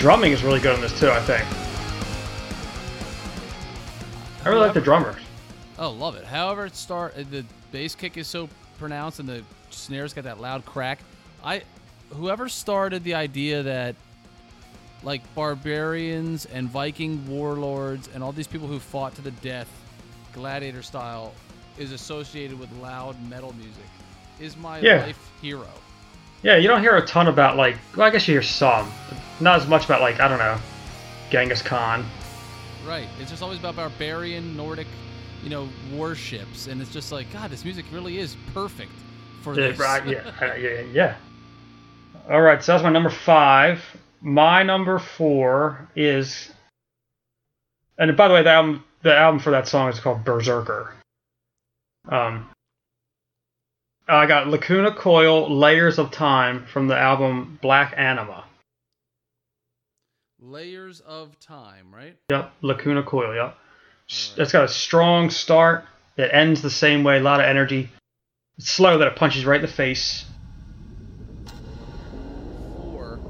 Drumming 0.00 0.32
is 0.32 0.42
really 0.42 0.60
good 0.60 0.74
on 0.74 0.80
this 0.80 0.98
too. 0.98 1.10
I 1.10 1.20
think. 1.20 1.44
I 4.44 4.48
really 4.48 4.62
like 4.62 4.72
the 4.74 4.80
drummers. 4.80 5.20
Oh, 5.78 5.90
love 5.90 6.16
it. 6.16 6.24
However, 6.24 6.66
it 6.66 6.74
start 6.74 7.14
uh, 7.16 7.22
the 7.30 7.44
bass 7.70 7.94
kick 7.94 8.16
is 8.16 8.26
so 8.26 8.48
pronounced 8.78 9.20
and 9.20 9.28
the 9.28 9.44
snares 9.68 10.14
got 10.14 10.24
that 10.24 10.40
loud 10.40 10.64
crack. 10.64 11.00
I, 11.44 11.62
whoever 12.10 12.48
started 12.48 13.04
the 13.04 13.14
idea 13.14 13.62
that 13.62 13.94
like 15.02 15.22
barbarians 15.34 16.46
and 16.46 16.68
Viking 16.68 17.26
warlords 17.28 18.08
and 18.14 18.24
all 18.24 18.32
these 18.32 18.46
people 18.46 18.66
who 18.66 18.78
fought 18.78 19.14
to 19.16 19.22
the 19.22 19.30
death, 19.30 19.68
gladiator 20.32 20.82
style, 20.82 21.34
is 21.78 21.92
associated 21.92 22.58
with 22.58 22.70
loud 22.80 23.16
metal 23.28 23.52
music. 23.54 23.84
Is 24.40 24.56
my 24.56 24.78
Yeah. 24.80 25.02
life 25.04 25.30
hero. 25.42 25.68
Yeah, 26.42 26.56
you 26.56 26.68
don't 26.68 26.80
hear 26.80 26.96
a 26.96 27.04
ton 27.06 27.26
about 27.28 27.56
like. 27.56 27.76
Well, 27.96 28.06
I 28.06 28.10
guess 28.10 28.26
you 28.26 28.34
hear 28.34 28.42
some, 28.42 28.90
but 29.08 29.18
not 29.40 29.60
as 29.60 29.66
much 29.66 29.84
about 29.84 30.00
like 30.00 30.20
I 30.20 30.28
don't 30.28 30.38
know, 30.38 30.58
Genghis 31.30 31.62
Khan. 31.62 32.04
Right. 32.86 33.08
It's 33.20 33.30
just 33.30 33.42
always 33.42 33.58
about 33.58 33.76
barbarian 33.76 34.56
Nordic, 34.56 34.86
you 35.44 35.50
know, 35.50 35.68
warships, 35.92 36.66
and 36.66 36.80
it's 36.80 36.92
just 36.92 37.12
like 37.12 37.30
God, 37.32 37.50
this 37.50 37.64
music 37.64 37.84
really 37.92 38.18
is 38.18 38.36
perfect 38.54 38.92
for 39.42 39.54
Yeah, 39.54 39.68
this. 39.68 39.78
right, 39.78 40.06
yeah, 40.06 40.32
uh, 40.40 40.54
yeah, 40.54 40.80
yeah. 40.92 41.16
All 42.30 42.40
right, 42.40 42.62
so 42.62 42.72
that's 42.72 42.84
my 42.84 42.90
number 42.90 43.10
five. 43.10 43.82
My 44.22 44.62
number 44.62 44.98
four 44.98 45.88
is, 45.96 46.50
and 47.98 48.16
by 48.16 48.28
the 48.28 48.34
way, 48.34 48.42
the 48.42 48.50
album 48.50 48.84
the 49.02 49.14
album 49.14 49.40
for 49.40 49.50
that 49.50 49.68
song 49.68 49.88
is 49.90 49.98
called 50.00 50.24
Berserker. 50.24 50.92
Um, 52.08 52.48
Uh, 54.10 54.16
I 54.16 54.26
got 54.26 54.48
Lacuna 54.48 54.92
Coil, 54.92 55.56
Layers 55.56 56.00
of 56.00 56.10
Time 56.10 56.66
from 56.72 56.88
the 56.88 56.98
album 56.98 57.60
Black 57.62 57.94
Anima. 57.96 58.44
Layers 60.40 60.98
of 61.00 61.38
time, 61.38 61.94
right? 61.94 62.16
Yep, 62.28 62.52
Lacuna 62.60 63.04
Coil. 63.04 63.36
Yep, 63.36 63.56
S 64.10 64.34
it's 64.36 64.52
got 64.52 64.64
a 64.64 64.68
strong 64.68 65.30
start. 65.30 65.84
It 66.16 66.28
ends 66.32 66.60
the 66.60 66.70
same 66.70 67.04
way. 67.04 67.18
A 67.18 67.20
lot 67.20 67.38
of 67.38 67.46
energy. 67.46 67.88
It's 68.58 68.70
slow 68.70 68.98
that 68.98 69.06
it 69.06 69.14
punches 69.14 69.44
right 69.44 69.60
in 69.60 69.62
the 69.62 69.72
face. 69.72 70.24
Four. 72.78 73.20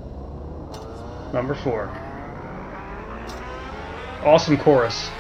Number 1.35 1.55
four. 1.57 1.89
Awesome 4.25 4.57
chorus. 4.57 5.11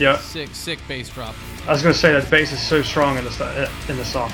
Yeah, 0.00 0.16
Sick, 0.16 0.48
sick 0.54 0.78
bass 0.88 1.10
drop. 1.10 1.34
I 1.66 1.72
was 1.72 1.82
gonna 1.82 1.92
say 1.92 2.12
that 2.12 2.30
bass 2.30 2.52
is 2.52 2.60
so 2.60 2.80
strong 2.80 3.18
in 3.18 3.24
this 3.24 3.38
uh, 3.38 3.70
in 3.88 3.98
the 3.98 4.04
song. 4.04 4.32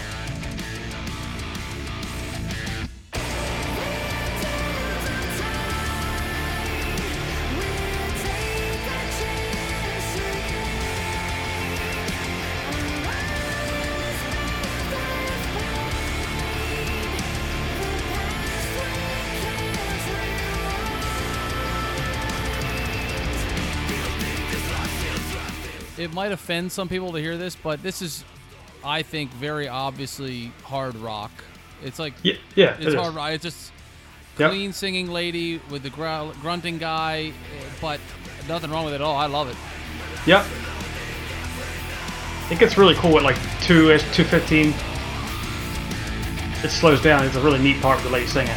Might 26.17 26.33
offend 26.33 26.73
some 26.73 26.89
people 26.89 27.13
to 27.13 27.19
hear 27.21 27.37
this, 27.37 27.55
but 27.55 27.83
this 27.83 28.01
is, 28.03 28.25
I 28.83 29.03
think, 29.03 29.31
very 29.33 29.69
obviously 29.69 30.51
hard 30.65 30.97
rock. 30.97 31.31
It's 31.85 31.99
like 31.99 32.15
Yeah, 32.23 32.35
yeah, 32.57 32.73
it 32.75 32.79
it's 32.79 32.87
is. 32.89 32.95
hard 32.95 33.15
rock. 33.15 33.33
It's 33.33 33.45
just 33.45 33.71
Yep. 34.39 34.51
clean 34.51 34.73
singing 34.73 35.11
lady 35.11 35.61
with 35.71 35.83
the 35.83 35.91
growl, 35.91 36.33
grunting 36.43 36.79
guy, 36.79 37.33
but 37.81 38.01
nothing 38.49 38.71
wrong 38.71 38.85
with 38.87 38.95
it 38.95 38.97
at 38.97 39.01
all. 39.03 39.17
I 39.17 39.27
love 39.27 39.49
it. 39.49 39.57
Yep. 40.27 40.45
It 42.51 42.59
gets 42.59 42.77
really 42.79 42.95
cool 42.95 43.17
at 43.19 43.23
like 43.23 43.37
two 43.63 43.97
two 44.13 44.25
fifteen. 44.25 44.75
It 46.65 46.71
slows 46.71 47.03
down. 47.03 47.25
It's 47.25 47.37
a 47.37 47.41
really 47.41 47.59
neat 47.59 47.81
part 47.83 47.97
with 47.97 48.05
the 48.07 48.11
lady 48.11 48.27
singing. 48.27 48.55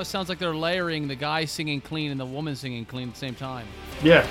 Almost 0.00 0.08
it 0.08 0.12
sounds 0.12 0.28
like 0.30 0.38
they're 0.38 0.54
layering 0.54 1.08
the 1.08 1.14
guy 1.14 1.44
singing 1.44 1.78
clean 1.78 2.10
and 2.10 2.18
the 2.18 2.24
woman 2.24 2.56
singing 2.56 2.86
clean 2.86 3.08
at 3.08 3.14
the 3.14 3.20
same 3.20 3.34
time. 3.34 3.66
Yeah. 4.02 4.26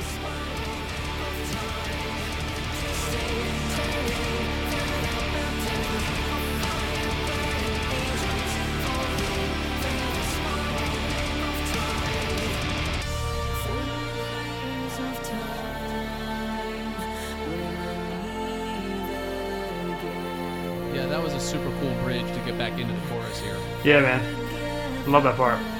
Yeah, 20.95 21.05
that 21.05 21.21
was 21.23 21.33
a 21.33 21.39
super 21.39 21.71
cool 21.79 21.93
bridge 22.03 22.25
to 22.25 22.39
get 22.43 22.57
back 22.57 22.79
into 22.79 22.91
the 22.91 23.07
chorus 23.07 23.39
here. 23.39 23.55
Yeah, 23.83 24.01
man. 24.01 24.48
Love 25.07 25.23
that 25.23 25.37
part. 25.37 25.78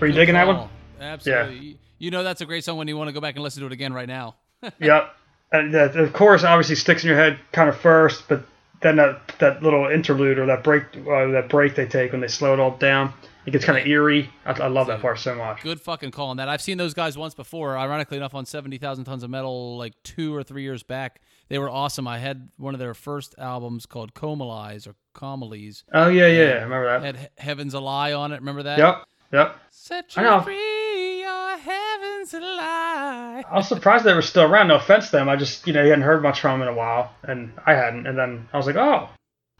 Were 0.00 0.06
you- 0.06 0.12
good, 0.12 0.18
digging 0.20 0.34
that 0.34 0.46
one? 0.46 0.68
Absolutely. 1.00 1.56
You- 1.58 1.78
You 1.98 2.10
know 2.10 2.22
that's 2.22 2.40
a 2.42 2.46
great 2.46 2.62
song 2.64 2.76
when 2.76 2.88
you 2.88 2.96
want 2.96 3.08
to 3.08 3.12
go 3.12 3.20
back 3.20 3.36
and 3.36 3.42
listen 3.44 3.60
to 3.60 3.66
it 3.66 3.72
again 3.72 3.92
right 3.92 4.08
now. 4.08 4.34
yep. 4.80 5.14
And 5.52 5.72
the, 5.72 5.88
the 5.88 6.10
chorus 6.12 6.44
obviously 6.44 6.74
sticks 6.74 7.02
in 7.04 7.08
your 7.08 7.16
head 7.16 7.38
kind 7.52 7.68
of 7.70 7.76
first, 7.78 8.28
but 8.28 8.42
then 8.82 8.96
that 8.96 9.32
that 9.38 9.62
little 9.62 9.86
interlude 9.88 10.38
or 10.38 10.44
that 10.46 10.62
break 10.62 10.82
uh, 10.94 11.26
that 11.28 11.46
break 11.48 11.74
they 11.74 11.86
take 11.86 12.12
when 12.12 12.20
they 12.20 12.28
slow 12.28 12.52
it 12.52 12.60
all 12.60 12.72
down, 12.76 13.14
it 13.46 13.52
gets 13.52 13.64
kind 13.64 13.78
of 13.78 13.86
eerie. 13.86 14.28
I, 14.44 14.52
I 14.52 14.66
love 14.66 14.88
that 14.88 15.00
part 15.00 15.18
so 15.18 15.34
much. 15.34 15.62
Good 15.62 15.80
fucking 15.80 16.10
call 16.10 16.28
on 16.28 16.36
that. 16.36 16.48
I've 16.50 16.60
seen 16.60 16.76
those 16.76 16.92
guys 16.92 17.16
once 17.16 17.32
before. 17.34 17.78
Ironically 17.78 18.18
enough, 18.18 18.34
on 18.34 18.44
seventy 18.44 18.76
thousand 18.76 19.04
tons 19.04 19.22
of 19.22 19.30
metal, 19.30 19.78
like 19.78 19.94
two 20.02 20.34
or 20.34 20.42
three 20.42 20.62
years 20.64 20.82
back, 20.82 21.22
they 21.48 21.58
were 21.58 21.70
awesome. 21.70 22.06
I 22.06 22.18
had 22.18 22.50
one 22.58 22.74
of 22.74 22.78
their 22.80 22.92
first 22.92 23.34
albums 23.38 23.86
called 23.86 24.12
Comalize 24.12 24.86
or 24.86 24.94
Comalies. 25.14 25.84
Oh 25.94 26.08
yeah, 26.08 26.26
yeah, 26.26 26.42
I 26.58 26.62
remember 26.64 27.00
that. 27.00 27.16
Had 27.16 27.30
Heaven's 27.38 27.72
a 27.72 27.80
Lie 27.80 28.12
on 28.12 28.32
it. 28.32 28.40
Remember 28.40 28.64
that? 28.64 28.78
Yep, 28.78 29.04
yep. 29.32 29.56
Set 29.70 30.12
I 30.16 30.22
know. 30.22 30.40
free, 30.40 31.20
your 31.20 31.58
heaven's 31.58 32.34
a 32.34 32.40
lie. 32.40 33.44
I 33.48 33.56
was 33.56 33.68
surprised 33.68 34.04
they 34.04 34.14
were 34.14 34.22
still 34.22 34.44
around. 34.44 34.68
No 34.68 34.76
offense 34.76 35.06
to 35.06 35.12
them. 35.12 35.28
I 35.28 35.36
just, 35.36 35.66
you 35.66 35.72
know, 35.72 35.82
you 35.82 35.90
hadn't 35.90 36.04
heard 36.04 36.22
much 36.22 36.40
from 36.40 36.58
them 36.58 36.68
in 36.68 36.74
a 36.74 36.76
while, 36.76 37.12
and 37.22 37.52
I 37.64 37.74
hadn't. 37.74 38.06
And 38.06 38.18
then 38.18 38.48
I 38.52 38.56
was 38.56 38.66
like, 38.66 38.76
oh, 38.76 39.08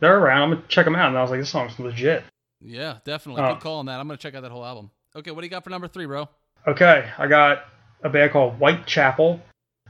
they're 0.01 0.19
around. 0.19 0.43
I'm 0.43 0.51
gonna 0.51 0.63
check 0.69 0.85
them 0.85 0.97
out. 0.97 1.09
And 1.09 1.19
I 1.19 1.23
was 1.23 1.31
like, 1.31 1.41
this 1.41 1.51
song's 1.51 1.79
legit. 1.79 2.25
Yeah, 2.61 2.99
definitely. 3.05 3.43
Oh. 3.43 3.55
Good 3.55 3.63
call 3.63 3.79
on 3.79 3.87
that. 3.87 4.01
I'm 4.01 4.09
gonna 4.09 4.17
check 4.17 4.35
out 4.35 4.43
that 4.43 4.51
whole 4.51 4.65
album. 4.65 4.91
Okay, 5.15 5.31
what 5.31 5.41
do 5.41 5.47
you 5.47 5.51
got 5.51 5.65
for 5.65 5.71
number 5.71 5.89
three, 5.89 6.07
bro? 6.07 6.29
Okay, 6.67 7.09
I 7.19 7.27
got 7.27 7.65
a 8.03 8.09
band 8.09 8.33
called 8.33 8.55
Whitechapel. 8.55 9.41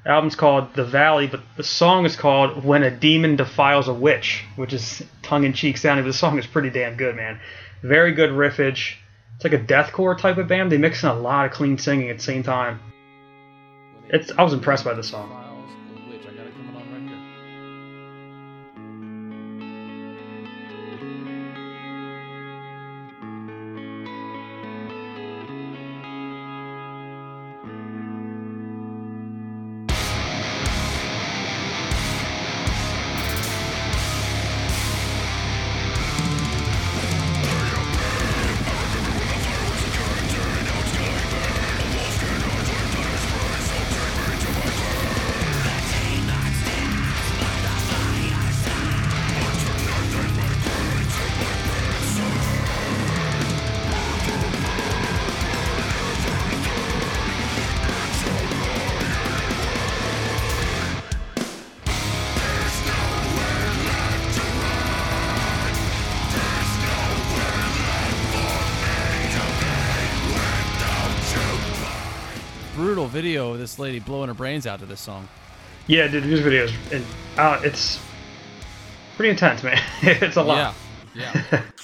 The 0.05 0.11
album's 0.11 0.37
called 0.37 0.75
The 0.75 0.85
Valley, 0.85 1.27
but 1.27 1.41
the 1.57 1.65
song 1.65 2.05
is 2.05 2.15
called 2.15 2.65
When 2.65 2.83
a 2.83 2.91
Demon 2.91 3.35
Defiles 3.35 3.89
a 3.89 3.95
Witch, 3.95 4.45
which 4.55 4.73
is 4.73 5.03
tongue 5.23 5.45
in 5.45 5.53
cheek 5.53 5.79
sounding, 5.79 6.05
but 6.05 6.11
the 6.11 6.19
song 6.19 6.39
is 6.39 6.47
pretty 6.47 6.71
damn 6.71 6.97
good, 6.97 7.17
man. 7.17 7.41
Very 7.83 8.13
good 8.13 8.31
riffage. 8.31 8.95
It's 9.37 9.45
like 9.45 9.53
a 9.53 9.59
deathcore 9.59 10.19
type 10.19 10.39
of 10.39 10.49
band. 10.49 10.73
They 10.73 10.79
mix 10.79 11.03
in 11.03 11.11
a 11.11 11.15
lot 11.15 11.47
of 11.47 11.53
clean 11.53 11.79
singing 11.79 12.09
at 12.09 12.17
the 12.17 12.23
same 12.23 12.43
time. 12.43 12.81
It's- 14.09 14.33
I 14.37 14.43
was 14.43 14.53
impressed 14.53 14.85
by 14.85 14.95
the 14.95 15.03
song. 15.03 15.46
This 73.67 73.81
lady 73.81 73.99
blowing 73.99 74.29
her 74.29 74.35
brains 74.35 74.65
out 74.65 74.79
to 74.79 74.87
this 74.87 75.01
song. 75.01 75.27
Yeah, 75.89 76.07
dude, 76.07 76.25
music 76.25 76.45
video 76.45 76.65
is, 76.65 76.73
and, 76.93 77.05
uh, 77.37 77.61
it's 77.65 78.01
pretty 79.17 79.31
intense, 79.31 79.65
man. 79.65 79.81
it's 80.03 80.37
a 80.37 80.43
lot. 80.43 80.77
Yeah. 81.17 81.43
Yeah. 81.51 81.63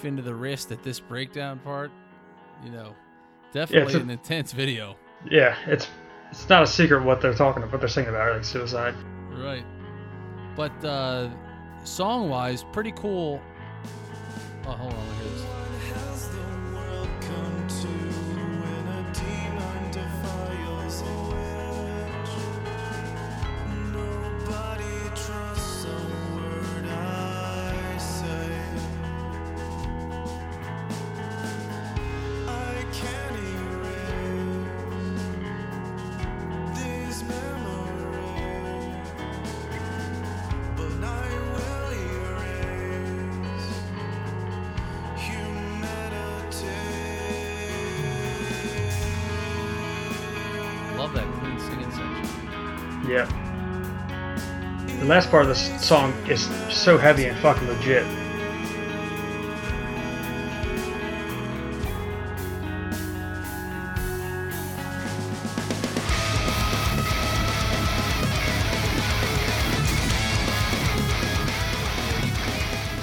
knife 0.00 0.04
into 0.06 0.22
the 0.22 0.34
wrist 0.34 0.72
at 0.72 0.82
this 0.82 1.00
breakdown 1.00 1.58
part, 1.60 1.90
you 2.64 2.70
know, 2.70 2.94
definitely 3.52 3.94
a- 3.94 4.00
an 4.00 4.10
intense 4.10 4.52
video. 4.52 4.96
Yeah, 5.30 5.56
it's 5.66 5.88
it's 6.30 6.48
not 6.48 6.62
a 6.62 6.66
secret 6.66 7.02
what 7.04 7.20
they're 7.20 7.34
talking 7.34 7.62
about, 7.62 7.72
what 7.72 7.80
they're 7.80 7.88
singing 7.88 8.10
about, 8.10 8.32
like 8.34 8.44
suicide. 8.44 8.94
Right. 9.32 9.64
But 10.56 10.72
uh, 10.84 11.28
song 11.84 12.28
wise, 12.28 12.64
pretty 12.72 12.92
cool. 12.92 13.40
Oh, 14.66 14.70
hold 14.70 14.92
on, 14.92 14.98
look 14.98 15.46
last 55.10 55.28
part 55.28 55.42
of 55.42 55.48
this 55.48 55.84
song 55.84 56.12
is 56.28 56.46
so 56.72 56.96
heavy 56.96 57.24
and 57.24 57.36
fucking 57.38 57.66
legit. 57.66 58.06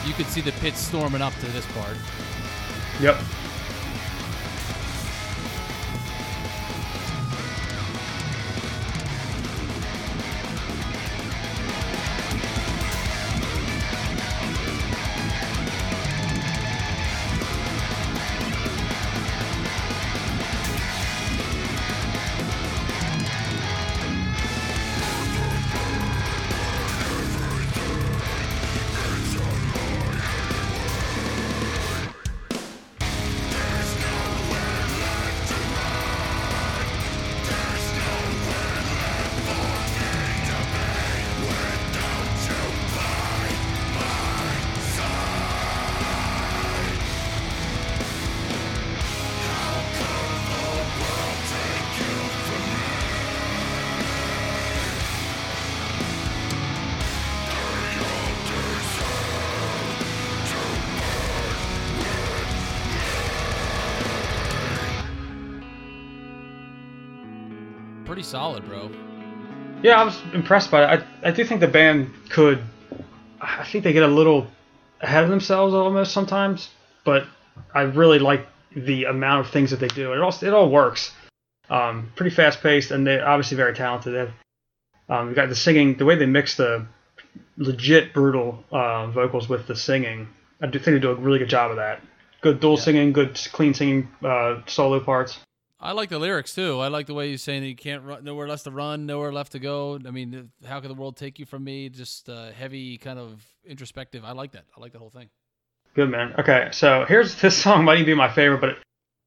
You 0.08 0.14
could 0.14 0.28
see 0.28 0.40
the 0.40 0.54
pit 0.62 0.76
storming 0.76 1.22
up 1.22 1.34
to 1.42 1.46
this 1.48 1.66
part. 1.74 1.98
Yep. 3.02 3.18
Yeah, 69.88 70.02
I 70.02 70.04
was 70.04 70.22
impressed 70.34 70.70
by 70.70 70.84
it. 70.84 71.04
I, 71.24 71.30
I 71.30 71.32
do 71.32 71.46
think 71.46 71.62
the 71.62 71.68
band 71.70 72.12
could. 72.30 72.62
I 73.40 73.64
think 73.64 73.86
they 73.86 73.94
get 73.94 74.04
a 74.04 74.08
little 74.08 74.48
ahead 75.00 75.24
of 75.24 75.30
themselves 75.30 75.74
almost 75.74 76.12
sometimes, 76.12 76.70
but 77.06 77.26
I 77.74 77.84
really 77.84 78.20
like 78.20 78.46
the 78.76 79.06
amount 79.06 79.46
of 79.46 79.54
things 79.54 79.72
that 79.72 79.80
they 79.80 79.88
do. 79.88 80.12
It 80.12 80.20
all 80.20 80.36
it 80.42 80.54
all 80.54 80.70
works. 80.70 81.14
Um, 81.70 82.12
pretty 82.18 82.36
fast 82.36 82.62
paced, 82.62 82.92
and 82.92 83.08
they're 83.08 83.26
obviously 83.26 83.56
very 83.56 83.74
talented. 83.74 84.14
They 84.14 84.18
have, 84.20 84.32
um, 85.08 85.30
you 85.30 85.36
got 85.36 85.48
the 85.48 85.56
singing, 85.56 85.96
the 85.96 86.04
way 86.04 86.16
they 86.16 86.26
mix 86.26 86.58
the 86.58 86.86
legit 87.56 88.14
brutal 88.14 88.66
uh, 88.74 89.08
vocals 89.08 89.48
with 89.48 89.68
the 89.68 89.76
singing. 89.78 90.28
I 90.62 90.68
do 90.68 90.80
think 90.80 90.96
they 90.96 91.00
do 91.00 91.12
a 91.12 91.16
really 91.16 91.40
good 91.40 91.50
job 91.50 91.72
of 91.72 91.78
that. 91.78 92.02
Good 92.42 92.60
dual 92.60 92.76
Yeah. 92.76 92.82
singing, 92.84 93.14
good 93.14 93.40
clean 93.54 93.74
singing 93.74 94.10
uh, 94.22 94.64
solo 94.66 95.00
parts. 95.00 95.40
I 95.80 95.92
like 95.92 96.10
the 96.10 96.18
lyrics 96.18 96.56
too. 96.56 96.80
I 96.80 96.88
like 96.88 97.06
the 97.06 97.14
way 97.14 97.30
you're 97.30 97.38
saying 97.38 97.62
that 97.62 97.68
you 97.68 97.76
can't 97.76 98.04
run, 98.04 98.24
nowhere 98.24 98.48
left 98.48 98.64
to 98.64 98.72
run, 98.72 99.06
nowhere 99.06 99.32
left 99.32 99.52
to 99.52 99.60
go. 99.60 100.00
I 100.08 100.12
mean, 100.12 100.52
how 100.66 100.80
can 100.80 100.90
the 100.90 100.96
world 100.96 101.18
take 101.18 101.38
you 101.38 101.46
from 101.46 101.64
me? 101.64 101.90
Just 101.90 102.30
uh, 102.30 102.52
heavy, 102.52 102.98
kind 102.98 103.20
of 103.20 103.46
introspective. 103.64 104.24
I 104.26 104.32
like 104.32 104.54
that. 104.54 104.66
I 104.76 104.82
like 104.82 104.92
the 104.92 105.00
whole 105.00 105.12
thing. 105.12 105.30
Good 105.94 106.10
man. 106.10 106.34
Okay, 106.40 106.70
so 106.72 107.06
here's 107.08 107.36
this 107.42 107.56
song 107.56 107.86
might 107.86 107.96
even 107.96 108.06
be 108.06 108.14
my 108.16 108.32
favorite, 108.32 108.60
but 108.60 108.70
it, 108.70 108.78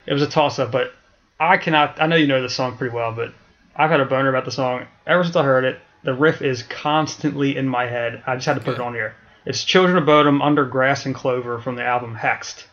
it 0.07 0.12
was 0.12 0.22
a 0.22 0.28
toss 0.28 0.59
up. 0.59 0.72
But 0.72 0.92
I 1.38 1.57
cannot. 1.57 2.01
I 2.01 2.07
know 2.07 2.16
you 2.16 2.26
know 2.26 2.42
this 2.42 2.55
song 2.55 2.76
pretty 2.76 2.94
well, 2.94 3.12
but 3.12 3.32
I've 3.76 3.90
had 3.90 4.01
a 4.01 4.05
boner 4.05 4.28
about 4.28 4.44
the 4.44 4.53
song 4.53 4.86
ever 5.07 5.22
since 5.22 5.36
I 5.36 5.44
heard 5.44 5.64
it. 5.64 5.80
The 6.03 6.14
riff 6.14 6.42
is 6.42 6.64
constantly 6.64 7.57
in 7.57 7.68
my 7.68 7.86
head. 7.86 8.24
I 8.26 8.34
just 8.34 8.46
had 8.46 8.55
to 8.55 8.61
put 8.61 8.74
it 8.74 8.80
on 8.80 8.94
here. 8.94 9.14
It's 9.46 9.62
"Children 9.62 9.98
of 9.98 10.05
Bodom" 10.05 10.42
under 10.42 10.64
Grass 10.64 11.07
and 11.07 11.14
Clover 11.14 11.61
from 11.61 11.76
the 11.76 11.84
album 11.84 12.16
Hexed. 12.16 12.64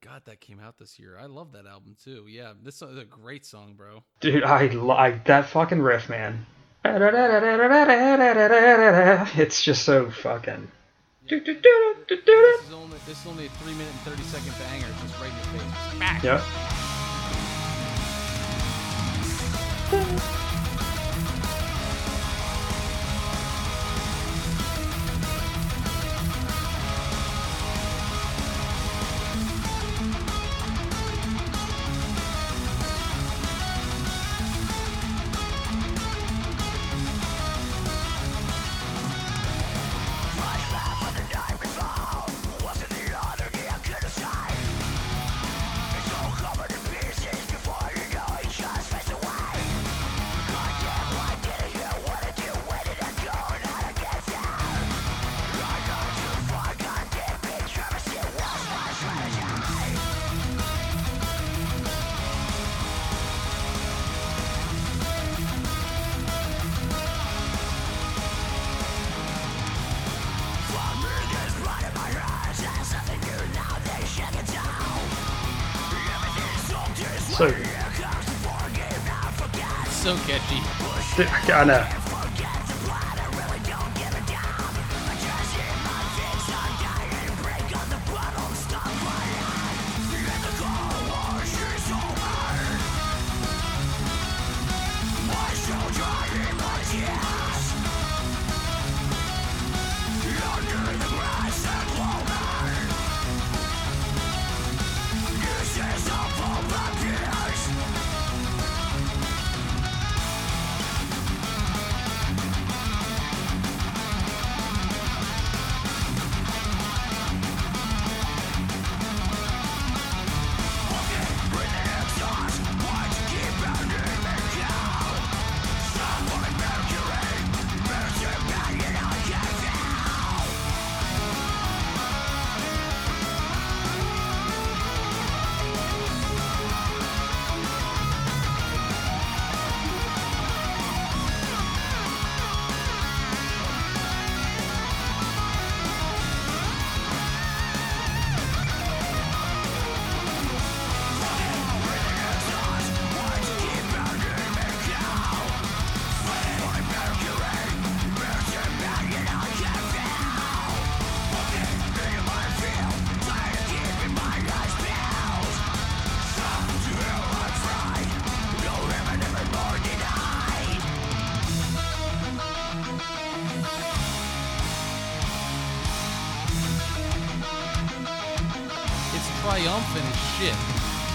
I 0.00 0.06
forgot 0.06 0.24
that 0.26 0.40
came 0.40 0.60
out 0.60 0.78
this 0.78 0.98
year. 0.98 1.18
I 1.20 1.26
love 1.26 1.52
that 1.52 1.66
album 1.66 1.94
too. 2.02 2.24
Yeah, 2.26 2.54
this 2.62 2.80
is 2.80 2.96
a 2.96 3.04
great 3.04 3.44
song, 3.44 3.74
bro. 3.76 4.02
Dude, 4.20 4.44
I 4.44 4.68
like 4.68 5.26
that 5.26 5.46
fucking 5.46 5.82
riff, 5.82 6.08
man. 6.08 6.46
It's 9.36 9.62
just 9.62 9.82
so 9.84 10.10
fucking. 10.10 10.70
This 11.28 11.42
is 11.42 12.72
only 12.72 12.96
this 13.06 13.20
is 13.20 13.26
only 13.26 13.46
a 13.46 13.50
three 13.50 13.72
minute 13.72 13.90
and 13.90 14.00
thirty 14.00 14.22
second 14.22 14.54
banger, 14.58 14.86
just 15.02 15.20
right 15.20 15.30
in 15.30 15.36
your 15.36 15.44
face. 15.60 15.92
Smack. 15.92 16.22
Yep. 19.92 20.30
I 81.60 81.64
know. 81.64 81.99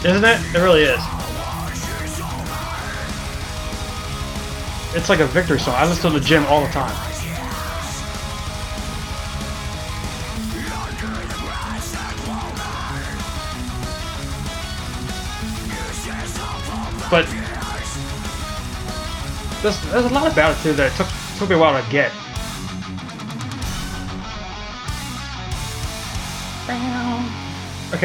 Isn't 0.06 0.24
it? 0.24 0.40
It 0.54 0.60
really 0.60 0.84
is. 0.84 1.02
It's 4.94 5.10
like 5.10 5.20
a 5.20 5.26
victory 5.26 5.60
song. 5.60 5.74
I 5.76 5.88
listen 5.88 6.12
to 6.12 6.20
the 6.20 6.24
gym 6.24 6.46
all 6.46 6.62
the 6.62 6.68
time. 6.68 6.94
But 17.10 17.26
there's, 19.64 19.82
there's 19.90 20.06
a 20.06 20.14
lot 20.14 20.32
about 20.32 20.56
it 20.56 20.62
too 20.62 20.74
that 20.74 20.94
took 20.96 21.08
took 21.40 21.50
me 21.50 21.56
a 21.56 21.58
while 21.58 21.84
to 21.84 21.92
get. 21.92 22.12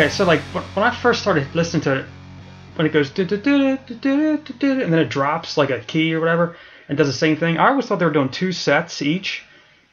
okay, 0.01 0.09
so 0.11 0.25
like 0.25 0.41
when 0.41 0.85
I 0.85 0.95
first 0.95 1.21
started 1.21 1.47
listening 1.55 1.83
to 1.83 2.01
it, 2.01 2.07
when 2.77 2.87
it 2.87 2.93
goes 2.93 3.11
and 3.19 3.29
then 3.29 4.99
it 4.99 5.11
drops 5.11 5.59
like 5.59 5.71
a 5.71 5.81
key 5.81 6.15
or 6.15 6.21
whatever 6.21 6.57
and 6.89 6.97
does 6.97 7.09
the 7.09 7.13
same 7.13 7.37
thing, 7.37 7.59
I 7.59 7.69
always 7.69 7.85
thought 7.87 7.99
they 7.99 8.07
were 8.07 8.13
doing 8.13 8.31
two 8.31 8.53
sets 8.53 9.03
each, 9.03 9.45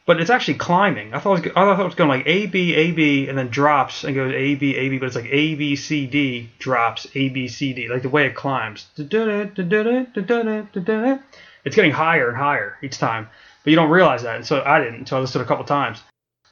but 0.06 0.22
it's 0.22 0.30
actually 0.30 0.54
climbing. 0.54 1.14
I 1.14 1.20
thought 1.20 1.40
it 1.40 1.46
was, 1.46 1.52
I 1.52 1.76
thought 1.76 1.82
it 1.82 1.86
was 1.86 1.96
going 1.96 2.10
like 2.10 2.26
A 2.26 2.46
B 2.46 2.74
A 2.74 2.92
B 2.92 3.28
and 3.28 3.38
then 3.38 3.50
drops 3.50 4.06
and 4.06 4.16
goes 4.16 4.32
A 4.34 4.56
B 4.56 4.76
A 4.78 4.88
B, 4.90 4.98
but 4.98 5.08
it's 5.08 5.16
like 5.16 5.28
A 5.30 5.56
B 5.56 5.76
C 5.76 6.08
D 6.08 6.50
drops 6.60 7.08
A 7.14 7.28
B 7.30 7.50
C 7.50 7.74
D 7.74 7.90
like 7.90 8.04
the 8.04 8.10
way 8.10 8.28
it 8.28 8.36
climbs. 8.36 8.88
It's 8.98 9.10
getting 11.76 11.92
higher 11.92 12.30
and 12.30 12.38
higher 12.38 12.78
each 12.82 12.98
time, 12.98 13.28
but 13.64 13.72
you 13.72 13.76
don't 13.76 13.90
realize 13.90 14.24
that. 14.24 14.38
And 14.38 14.46
so 14.46 14.64
I 14.66 14.80
didn't 14.80 15.00
until 15.00 15.18
I 15.18 15.22
listened 15.22 15.44
a 15.44 15.48
couple 15.48 15.66
times. 15.66 16.02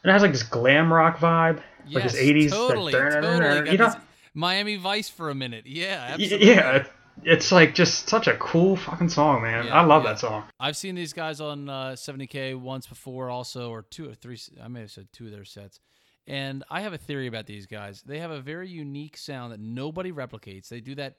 And 0.03 0.09
it 0.09 0.13
has 0.13 0.21
like 0.21 0.33
this 0.33 0.43
glam 0.43 0.91
rock 0.91 1.17
vibe, 1.19 1.61
like 1.91 2.03
Yes, 2.03 2.13
this 2.13 2.21
80s. 2.21 2.49
totally, 2.51 2.93
totally. 2.93 3.71
you 3.71 3.77
know, 3.77 3.93
Miami 4.33 4.75
Vice 4.75 5.09
for 5.09 5.29
a 5.29 5.35
minute. 5.35 5.65
Yeah, 5.65 6.07
absolutely. 6.11 6.47
Yeah, 6.47 6.87
it's 7.23 7.51
like 7.51 7.73
just 7.73 8.09
such 8.09 8.27
a 8.27 8.35
cool 8.37 8.75
fucking 8.75 9.09
song, 9.09 9.41
man. 9.41 9.67
Yeah, 9.67 9.81
I 9.81 9.85
love 9.85 10.03
yeah. 10.03 10.09
that 10.11 10.19
song. 10.19 10.43
I've 10.59 10.75
seen 10.75 10.95
these 10.95 11.13
guys 11.13 11.39
on 11.39 11.69
uh, 11.69 11.91
70K 11.91 12.59
once 12.59 12.87
before, 12.87 13.29
also, 13.29 13.69
or 13.69 13.83
two 13.83 14.09
or 14.09 14.13
three. 14.13 14.37
I 14.61 14.67
may 14.67 14.81
have 14.81 14.91
said 14.91 15.07
two 15.13 15.25
of 15.25 15.31
their 15.31 15.45
sets. 15.45 15.79
And 16.27 16.63
I 16.69 16.81
have 16.81 16.91
a 16.93 16.97
theory 16.97 17.27
about 17.27 17.45
these 17.45 17.67
guys. 17.67 18.01
They 18.01 18.19
have 18.19 18.31
a 18.31 18.41
very 18.41 18.67
unique 18.67 19.15
sound 19.15 19.53
that 19.53 19.59
nobody 19.59 20.11
replicates. 20.11 20.67
They 20.69 20.81
do 20.81 20.95
that 20.95 21.17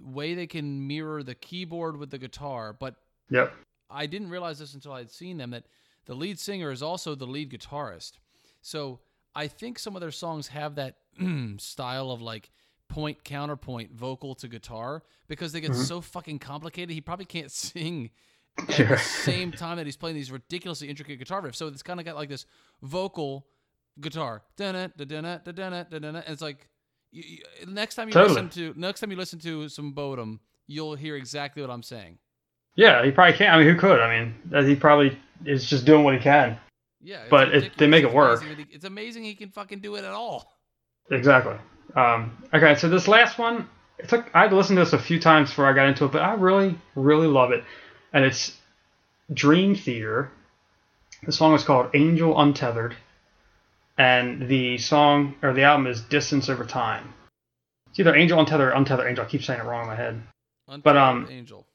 way 0.00 0.34
they 0.34 0.46
can 0.46 0.86
mirror 0.86 1.22
the 1.22 1.34
keyboard 1.34 1.96
with 1.96 2.10
the 2.10 2.18
guitar. 2.18 2.72
But 2.78 2.94
Yep. 3.30 3.52
I 3.90 4.06
didn't 4.06 4.28
realize 4.30 4.58
this 4.58 4.74
until 4.74 4.92
I 4.92 4.98
had 4.98 5.10
seen 5.10 5.38
them 5.38 5.50
that 5.50 5.64
the 6.04 6.14
lead 6.14 6.38
singer 6.38 6.70
is 6.70 6.82
also 6.82 7.14
the 7.14 7.26
lead 7.26 7.50
guitarist. 7.50 8.12
So 8.60 9.00
I 9.34 9.48
think 9.48 9.78
some 9.78 9.96
of 9.96 10.00
their 10.00 10.10
songs 10.10 10.48
have 10.48 10.76
that 10.76 10.96
style 11.58 12.10
of 12.10 12.22
like 12.22 12.50
point 12.88 13.24
counterpoint 13.24 13.92
vocal 13.94 14.34
to 14.36 14.48
guitar 14.48 15.02
because 15.28 15.52
they 15.52 15.60
get 15.60 15.70
mm-hmm. 15.70 15.82
so 15.82 16.00
fucking 16.00 16.38
complicated. 16.38 16.94
He 16.94 17.00
probably 17.00 17.24
can't 17.24 17.50
sing 17.50 18.10
at 18.58 18.66
the 18.68 18.98
same 18.98 19.52
time 19.56 19.78
that 19.78 19.86
he's 19.86 19.96
playing 19.96 20.16
these 20.16 20.30
ridiculously 20.30 20.88
intricate 20.88 21.18
guitar 21.18 21.42
riffs. 21.42 21.56
So 21.56 21.68
it's 21.68 21.82
kind 21.82 21.98
of 22.00 22.06
got 22.06 22.16
like 22.16 22.28
this 22.28 22.46
vocal 22.82 23.46
guitar, 24.00 24.42
and 24.58 24.92
it's 26.26 26.42
like 26.42 26.68
you, 27.10 27.22
you, 27.26 27.66
next 27.66 27.94
time 27.94 28.08
you 28.08 28.14
Totally. 28.14 28.42
listen 28.42 28.48
to 28.50 28.80
next 28.80 29.00
time 29.00 29.10
you 29.10 29.16
listen 29.16 29.38
to 29.40 29.68
some 29.68 29.92
Bodom, 29.92 30.38
you'll 30.66 30.94
hear 30.94 31.16
exactly 31.16 31.62
what 31.62 31.70
I'm 31.70 31.82
saying. 31.82 32.18
Yeah, 32.74 33.04
he 33.04 33.10
probably 33.10 33.36
can't. 33.36 33.54
I 33.54 33.58
mean, 33.58 33.68
who 33.68 33.78
could? 33.78 34.00
I 34.00 34.18
mean, 34.18 34.66
he 34.66 34.74
probably 34.74 35.18
is 35.44 35.68
just 35.68 35.84
doing 35.84 36.04
what 36.04 36.14
he 36.14 36.20
can. 36.20 36.58
Yeah, 37.02 37.24
But 37.28 37.54
it- 37.54 37.76
they 37.78 37.86
make 37.86 38.04
it 38.04 38.12
work. 38.12 38.40
amazing 38.42 38.66
he- 38.68 38.74
It's 38.74 38.84
amazing 38.84 39.24
he 39.24 39.34
can 39.34 39.50
fucking 39.50 39.80
do 39.80 39.96
it 39.96 40.04
at 40.04 40.12
all. 40.12 40.56
Exactly. 41.10 41.56
Um, 41.96 42.36
okay, 42.54 42.74
so 42.76 42.88
this 42.88 43.08
last 43.08 43.38
one, 43.38 43.68
it 43.98 44.08
took 44.08 44.24
I 44.34 44.42
had 44.42 44.50
to 44.50 44.56
listen 44.56 44.76
to 44.76 44.82
this 44.84 44.92
a 44.92 44.98
few 44.98 45.18
times 45.20 45.50
before 45.50 45.66
I 45.66 45.72
got 45.72 45.88
into 45.88 46.04
it, 46.04 46.12
but 46.12 46.22
I 46.22 46.34
really, 46.34 46.78
really 46.94 47.26
love 47.26 47.50
it. 47.50 47.64
And 48.12 48.24
it's 48.24 48.56
Dream 49.32 49.74
Theater. 49.74 50.30
The 51.24 51.32
song 51.32 51.54
is 51.54 51.64
called 51.64 51.90
Angel 51.94 52.40
Untethered, 52.40 52.96
and 53.98 54.48
the 54.48 54.78
song 54.78 55.34
or 55.42 55.52
the 55.52 55.62
album 55.62 55.86
is 55.86 56.00
Distance 56.02 56.48
Over 56.48 56.64
Time. 56.64 57.12
It's 57.90 58.00
either 58.00 58.14
Angel 58.14 58.38
Untethered 58.38 58.68
or 58.68 58.76
Untethered 58.76 59.06
Angel. 59.08 59.24
I 59.24 59.28
keep 59.28 59.42
saying 59.44 59.60
it 59.60 59.64
wrong 59.64 59.82
in 59.82 59.88
my 59.88 59.96
head. 59.96 60.22
But, 60.82 60.96
um, 60.96 61.26
Angel. 61.30 61.66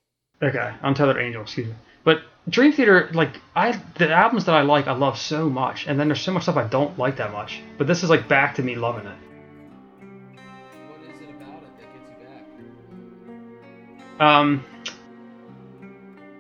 Okay, 0.41 0.73
Untethered 0.81 1.17
Angel, 1.17 1.43
excuse 1.43 1.67
me. 1.67 1.75
But 2.07 2.21
Dream 2.47 2.71
Theater, 2.71 3.09
like 3.13 3.41
I, 3.53 3.77
the 3.97 4.09
albums 4.09 4.45
that 4.45 4.55
I 4.55 4.61
like, 4.61 4.87
I 4.87 4.93
love 4.93 5.17
so 5.17 5.49
much, 5.49 5.87
and 5.87 5.99
then 5.99 6.07
there's 6.07 6.21
so 6.21 6.31
much 6.31 6.43
stuff 6.43 6.55
I 6.55 6.65
don't 6.65 6.97
like 6.97 7.17
that 7.17 7.33
much. 7.33 7.61
But 7.77 7.85
this 7.85 8.01
is 8.01 8.09
like 8.09 8.29
back 8.29 8.55
to 8.55 8.63
me 8.63 8.75
loving 8.75 9.07
it. 9.07 9.17
What 10.87 11.01
is 11.01 11.21
it 11.21 11.29
about 11.31 11.63
it 11.63 11.69
that 11.77 11.93
gets 11.93 12.09
you 12.09 12.15
back? 14.21 14.25
Um, 14.25 14.63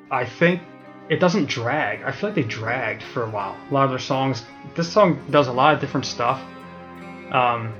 I 0.09 0.25
think 0.25 0.61
it 1.09 1.19
doesn't 1.19 1.49
drag. 1.49 2.01
I 2.01 2.13
feel 2.13 2.29
like 2.29 2.35
they 2.35 2.43
dragged 2.43 3.03
for 3.03 3.23
a 3.23 3.29
while. 3.29 3.57
A 3.69 3.73
lot 3.73 3.83
of 3.83 3.89
their 3.89 3.99
songs. 3.99 4.45
This 4.73 4.89
song 4.89 5.21
does 5.31 5.49
a 5.49 5.51
lot 5.51 5.73
of 5.73 5.81
different 5.81 6.05
stuff. 6.05 6.39
Um, 7.33 7.73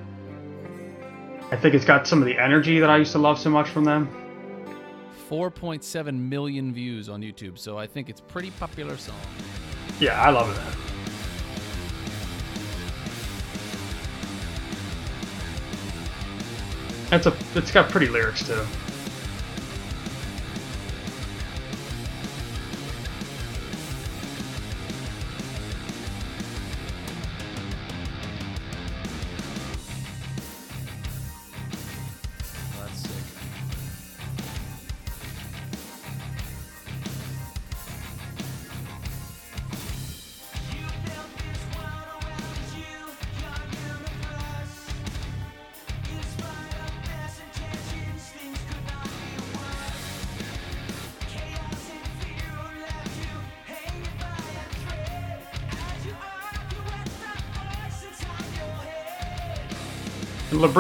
I 1.52 1.56
think 1.56 1.74
it's 1.74 1.86
got 1.86 2.06
some 2.06 2.22
of 2.22 2.26
the 2.26 2.38
energy 2.38 2.82
that 2.82 2.90
I 2.90 2.98
used 2.98 3.14
to 3.14 3.20
love 3.20 3.40
so 3.40 3.50
much 3.50 3.70
from 3.70 3.86
them. 3.86 4.17
4.7 5.30 6.18
million 6.30 6.74
views 6.74 7.10
on 7.10 7.22
YouTube, 7.22 7.58
so 7.58 7.78
I 7.78 7.86
think 7.88 8.10
it's 8.10 8.22
pretty 8.22 8.52
popular 8.52 8.98
song. 8.98 9.20
Yeah, 10.00 10.22
I 10.22 10.30
love 10.30 10.50
it. 10.50 10.58
It's 17.12 17.26
a. 17.26 17.36
It's 17.56 17.72
got 17.72 17.90
pretty 17.90 18.08
lyrics 18.08 18.46
too. 18.46 18.66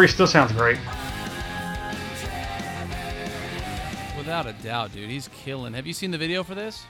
Still 0.05 0.27
sounds 0.27 0.51
great. 0.51 0.77
Without 4.15 4.45
a 4.45 4.53
doubt, 4.61 4.93
dude, 4.93 5.09
he's 5.09 5.29
killing. 5.29 5.73
Have 5.73 5.87
you 5.87 5.93
seen 5.93 6.11
the 6.11 6.17
video 6.17 6.43
for 6.43 6.53
this? 6.53 6.83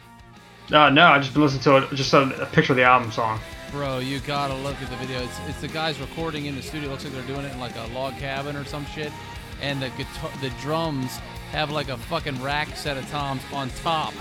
Uh, 0.71 0.89
no, 0.89 1.05
I 1.05 1.19
just 1.19 1.33
been 1.33 1.43
listening 1.43 1.63
to 1.63 1.77
it. 1.77 1.95
Just 1.95 2.13
a, 2.13 2.23
a 2.41 2.45
picture 2.47 2.73
of 2.73 2.77
the 2.77 2.83
album 2.83 3.11
song. 3.11 3.39
Bro, 3.71 3.99
you 3.99 4.19
gotta 4.19 4.55
look 4.55 4.75
at 4.81 4.89
the 4.89 4.95
video. 4.97 5.23
It's, 5.23 5.39
it's 5.47 5.61
the 5.61 5.69
guys 5.69 5.99
recording 6.01 6.47
in 6.47 6.55
the 6.55 6.61
studio. 6.61 6.89
It 6.89 6.91
Looks 6.91 7.05
like 7.05 7.13
they're 7.13 7.23
doing 7.23 7.45
it 7.45 7.53
in 7.53 7.59
like 7.59 7.75
a 7.77 7.87
log 7.93 8.17
cabin 8.17 8.55
or 8.55 8.65
some 8.65 8.85
shit. 8.87 9.13
And 9.61 9.81
the 9.81 9.89
guitar, 9.91 10.31
the 10.41 10.49
drums 10.61 11.11
have 11.51 11.71
like 11.71 11.87
a 11.87 11.97
fucking 11.97 12.41
rack 12.43 12.75
set 12.75 12.97
of 12.97 13.09
toms 13.09 13.41
on 13.53 13.69
top. 13.81 14.13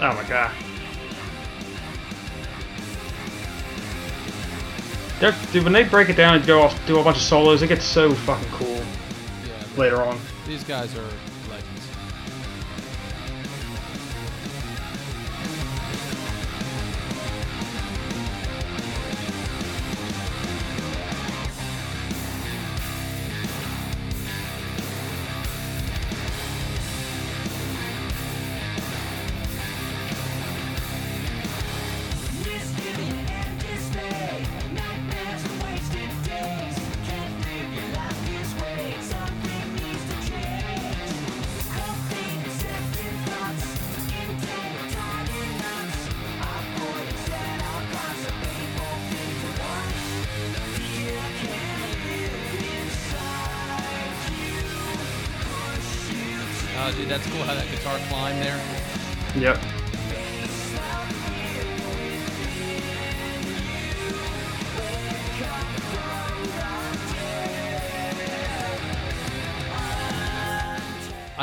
Oh 0.00 0.14
my 0.14 0.24
god. 0.28 0.52
Dude, 5.52 5.62
when 5.64 5.72
they 5.72 5.84
break 5.84 6.08
it 6.08 6.16
down 6.16 6.34
and 6.34 6.44
go 6.46 6.60
off, 6.62 6.86
do 6.86 6.98
a 6.98 7.04
bunch 7.04 7.16
of 7.16 7.22
solos, 7.22 7.62
it 7.62 7.68
gets 7.68 7.84
so 7.84 8.12
fucking 8.12 8.48
cool 8.50 8.68
Yeah, 8.76 9.64
later 9.76 10.02
on. 10.02 10.18
these 10.46 10.64
guys 10.64 10.94
are 10.96 11.08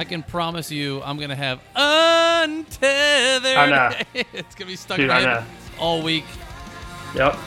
can 0.09 0.23
promise 0.23 0.71
you, 0.71 1.01
I'm 1.03 1.17
gonna 1.17 1.35
have 1.35 1.61
untethered. 1.75 3.57
I 3.57 3.69
know. 3.69 3.91
it's 4.33 4.55
gonna 4.55 4.67
be 4.67 4.75
stuck 4.75 4.97
Dude, 4.97 5.05
in 5.05 5.07
my 5.09 5.17
I 5.17 5.21
head 5.21 5.27
know. 5.27 5.43
all 5.79 6.01
week. 6.01 6.25
Yep. 7.15 7.37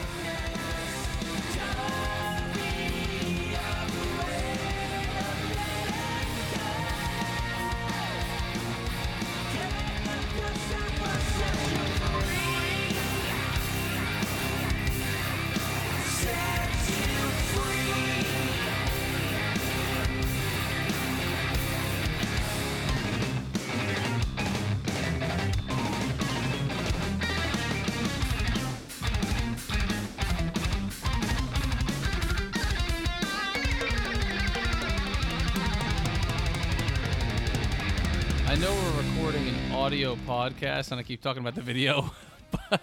Podcast, 40.23 40.91
and 40.91 40.99
I 40.99 41.03
keep 41.03 41.21
talking 41.21 41.41
about 41.41 41.55
the 41.55 41.61
video, 41.61 42.11
but 42.69 42.81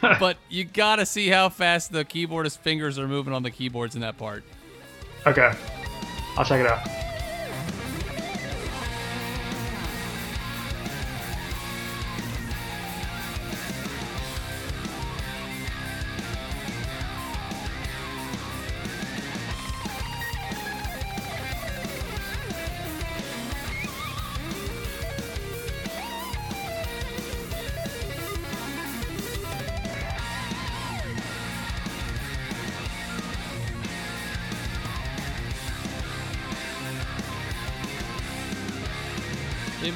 but 0.20 0.36
you 0.48 0.64
gotta 0.64 1.06
see 1.06 1.28
how 1.28 1.48
fast 1.48 1.92
the 1.92 2.04
keyboardist 2.04 2.58
fingers 2.58 2.98
are 2.98 3.08
moving 3.08 3.32
on 3.32 3.42
the 3.42 3.50
keyboards 3.50 3.94
in 3.94 4.00
that 4.02 4.18
part. 4.18 4.44
Okay. 5.26 5.52
I'll 6.36 6.44
check 6.44 6.60
it 6.60 6.66
out. 6.66 7.05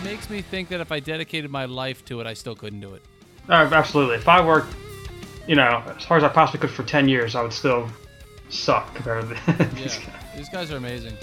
It 0.00 0.04
makes 0.04 0.30
me 0.30 0.40
think 0.40 0.68
that 0.70 0.80
if 0.80 0.90
I 0.92 1.00
dedicated 1.00 1.50
my 1.50 1.66
life 1.66 2.04
to 2.06 2.20
it, 2.20 2.26
I 2.26 2.34
still 2.34 2.54
couldn't 2.54 2.80
do 2.80 2.94
it. 2.94 3.02
Uh, 3.48 3.68
absolutely. 3.72 4.16
If 4.16 4.28
I 4.28 4.44
worked, 4.44 4.74
you 5.46 5.56
know, 5.56 5.82
as 5.96 6.04
hard 6.04 6.22
as 6.22 6.30
I 6.30 6.32
possibly 6.32 6.60
could 6.60 6.70
for 6.74 6.84
10 6.84 7.08
years, 7.08 7.34
I 7.34 7.42
would 7.42 7.52
still 7.52 7.88
suck 8.48 8.94
compared 8.94 9.28
to 9.28 9.34
Yeah, 9.46 9.64
these 9.74 9.96
guys. 9.98 10.06
these 10.36 10.48
guys 10.48 10.70
are 10.72 10.76
amazing. 10.76 11.16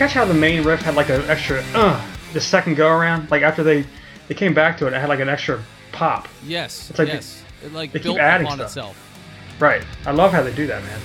Catch 0.00 0.14
how 0.14 0.24
the 0.24 0.32
main 0.32 0.64
riff 0.64 0.80
had 0.80 0.94
like 0.94 1.10
an 1.10 1.20
extra 1.28 1.62
uh 1.74 2.02
the 2.32 2.40
second 2.40 2.74
go 2.76 2.88
around? 2.88 3.30
Like 3.30 3.42
after 3.42 3.62
they 3.62 3.84
they 4.28 4.34
came 4.34 4.54
back 4.54 4.78
to 4.78 4.86
it, 4.86 4.94
it 4.94 4.98
had 4.98 5.10
like 5.10 5.20
an 5.20 5.28
extra 5.28 5.62
pop. 5.92 6.26
Yes, 6.46 6.88
It's 6.88 6.98
like 6.98 7.08
yes. 7.08 7.42
it 7.62 7.72
like 7.74 7.92
they 7.92 7.98
keep 7.98 8.16
adding 8.18 8.46
upon 8.46 8.56
stuff. 8.58 8.68
itself. 8.70 9.56
Right. 9.60 9.82
I 10.06 10.12
love 10.12 10.32
how 10.32 10.42
they 10.42 10.54
do 10.54 10.66
that, 10.68 10.82
man. 10.84 11.00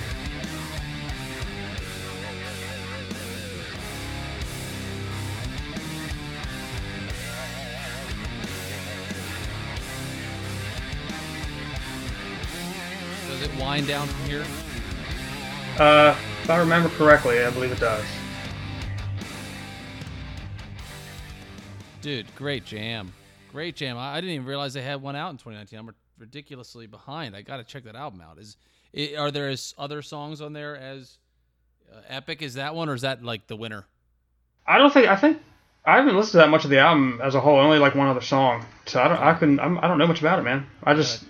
Does 13.28 13.42
it 13.42 13.56
wind 13.60 13.88
down 13.88 14.08
from 14.08 14.30
here? 14.30 14.46
Uh, 15.80 16.16
if 16.44 16.50
I 16.50 16.58
remember 16.58 16.90
correctly, 16.90 17.44
I 17.44 17.50
believe 17.50 17.72
it 17.72 17.80
does. 17.80 18.06
Dude, 22.06 22.28
great 22.36 22.66
jam. 22.66 23.12
Great 23.52 23.76
jam. 23.76 23.98
I, 23.98 24.18
I 24.18 24.22
didn't 24.22 24.36
even 24.36 24.46
realize 24.46 24.76
they 24.76 24.84
had 24.84 25.02
one 25.02 25.16
out 25.16 25.32
in 25.32 25.38
2019. 25.38 25.80
I'm 25.80 25.96
ridiculously 26.20 26.86
behind. 26.86 27.36
I 27.36 27.42
got 27.42 27.58
to 27.58 27.64
check 27.64 27.86
that 27.86 27.96
album 27.96 28.22
out. 28.22 28.38
Is 28.38 28.58
i 28.96 29.16
are 29.18 29.32
there 29.32 29.50
as 29.50 29.74
other 29.76 30.04
songs 30.04 30.40
on 30.40 30.54
there 30.54 30.78
as 30.78 31.18
uh, 31.92 32.02
epic 32.08 32.44
as 32.44 32.54
that 32.54 32.76
one, 32.76 32.90
or 32.90 32.94
is 32.94 33.02
that 33.02 33.24
like 33.24 33.48
the 33.48 33.56
winner? 33.56 33.88
I 34.68 34.78
don't 34.78 34.94
think 34.94 35.08
I 35.08 35.16
think 35.16 35.42
I 35.84 35.96
haven't 35.96 36.16
listened 36.16 36.34
to 36.34 36.38
that 36.38 36.50
much 36.50 36.64
of 36.64 36.70
the 36.70 36.78
album 36.78 37.20
as 37.24 37.34
a 37.34 37.42
whole. 37.42 37.58
Only 37.58 37.80
like 37.80 37.96
one 37.96 38.08
other 38.08 38.22
song, 38.22 38.64
so 38.86 39.02
I 39.02 39.08
don't 39.08 39.20
I 39.20 39.34
couldn't 39.34 39.60
I'm, 39.60 39.80
I 39.80 39.88
don't 39.88 39.98
know 39.98 40.06
much 40.06 40.20
about 40.20 40.38
it, 40.38 40.44
man. 40.44 40.68
I 40.84 40.94
just 40.94 41.24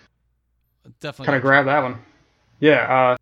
Definitely. 0.99 1.27
kind 1.27 1.37
of 1.37 1.41
grabbed 1.41 1.69
that 1.69 1.83
one. 1.83 1.99
Yeah, 2.59 3.13
uh, 3.13 3.17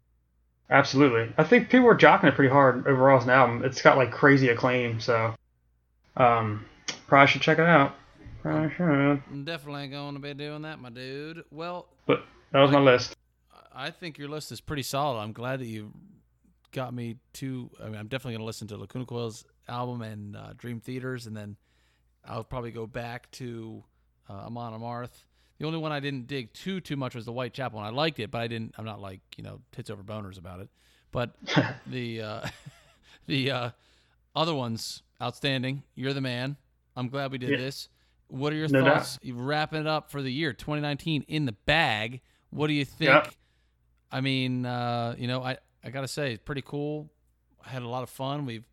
absolutely. 0.72 1.32
I 1.38 1.44
think 1.44 1.70
people 1.70 1.86
were 1.86 1.96
jocking 1.96 2.24
it 2.24 2.34
pretty 2.34 2.52
hard 2.52 2.88
overall 2.88 3.20
as 3.20 3.26
an 3.26 3.30
album. 3.30 3.64
It's 3.64 3.84
got 3.84 3.96
like 3.96 4.12
crazy 4.12 4.50
acclaim, 4.50 5.00
so 5.00 5.36
um, 6.18 6.66
probably 7.08 7.28
should 7.28 7.42
check 7.42 7.60
it 7.60 7.66
out. 7.66 7.96
Probably 8.42 8.74
should. 8.76 9.22
I'm 9.32 9.46
definitely 9.46 9.88
going 9.88 10.16
to 10.16 10.20
be 10.20 10.34
doing 10.34 10.64
that, 10.64 10.80
my 10.80 10.90
dude. 10.90 11.44
Well, 11.52 11.88
But 12.06 12.24
that 12.52 12.60
was 12.60 12.72
my 12.72 12.80
list. 12.80 13.16
I 13.74 13.90
think 13.90 14.18
your 14.18 14.30
list 14.30 14.52
is 14.52 14.62
pretty 14.62 14.84
solid. 14.84 15.20
I'm 15.20 15.34
glad 15.34 15.60
that 15.60 15.66
you 15.66 15.92
got 16.72 16.94
me 16.94 17.18
to. 17.34 17.70
I 17.82 17.86
mean, 17.86 17.96
I'm 17.96 18.08
definitely 18.08 18.34
going 18.34 18.42
to 18.42 18.46
listen 18.46 18.68
to 18.68 18.78
Lacuna 18.78 19.06
Coil's 19.06 19.46
album 19.68 20.02
and 20.02 20.36
uh, 20.36 20.54
Dream 20.58 20.80
Theaters, 20.80 21.26
and 21.26 21.36
then 21.36 21.58
I'll 22.26 22.44
probably 22.44 22.72
go 22.72 22.86
back 22.86 23.32
to 23.32 23.84
uh, 24.30 24.46
Amon 24.46 24.80
Amarth. 24.80 25.26
The 25.60 25.66
only 25.66 25.80
one 25.80 25.92
I 25.92 26.00
didn't 26.00 26.28
dig 26.28 26.54
too 26.54 26.82
too 26.82 26.96
much 26.98 27.16
was 27.16 27.26
the 27.26 27.32
Whitechapel 27.32 27.78
one. 27.78 27.86
I 27.86 27.90
liked 27.90 28.20
it, 28.20 28.32
but 28.32 28.42
I 28.42 28.48
didn't. 28.48 28.76
I'm 28.78 28.86
not 28.86 29.00
like 29.00 29.22
you 29.38 29.44
know 29.44 29.62
tits 29.72 29.90
over 29.90 30.04
boners 30.04 30.38
about 30.38 30.60
it. 30.60 30.70
But 31.12 31.36
the 31.88 32.22
uh, 32.22 32.48
the 33.28 33.52
uh, 33.52 33.70
other 34.36 34.54
ones 34.54 35.04
outstanding. 35.22 35.84
You're 35.96 36.14
the 36.14 36.22
man. 36.22 36.58
I'm 36.96 37.08
glad 37.10 37.32
we 37.32 37.38
did 37.38 37.50
Yeah. 37.52 37.58
this. 37.58 37.90
What 38.28 38.54
are 38.54 38.56
your 38.56 38.68
No 38.70 38.84
thoughts? 38.84 39.20
Wrapping 39.24 39.82
it 39.82 39.88
up 39.88 40.10
for 40.10 40.22
the 40.22 40.32
year 40.32 40.54
2019 40.54 41.24
in 41.28 41.46
the 41.46 41.52
bag. 41.52 42.22
What 42.50 42.68
do 42.68 42.74
you 42.74 42.86
think? 42.86 43.10
Yeah. 43.10 43.30
I 44.12 44.22
mean, 44.22 44.66
uh, 44.66 45.16
you 45.18 45.28
know, 45.28 45.44
I, 45.44 45.58
I 45.84 45.90
gotta 45.90 46.08
say, 46.08 46.34
it's 46.34 46.44
pretty 46.44 46.62
cool. 46.64 47.12
I 47.66 47.70
had 47.70 47.82
a 47.82 47.88
lot 47.88 48.04
of 48.04 48.10
fun. 48.10 48.46
We've 48.46 48.66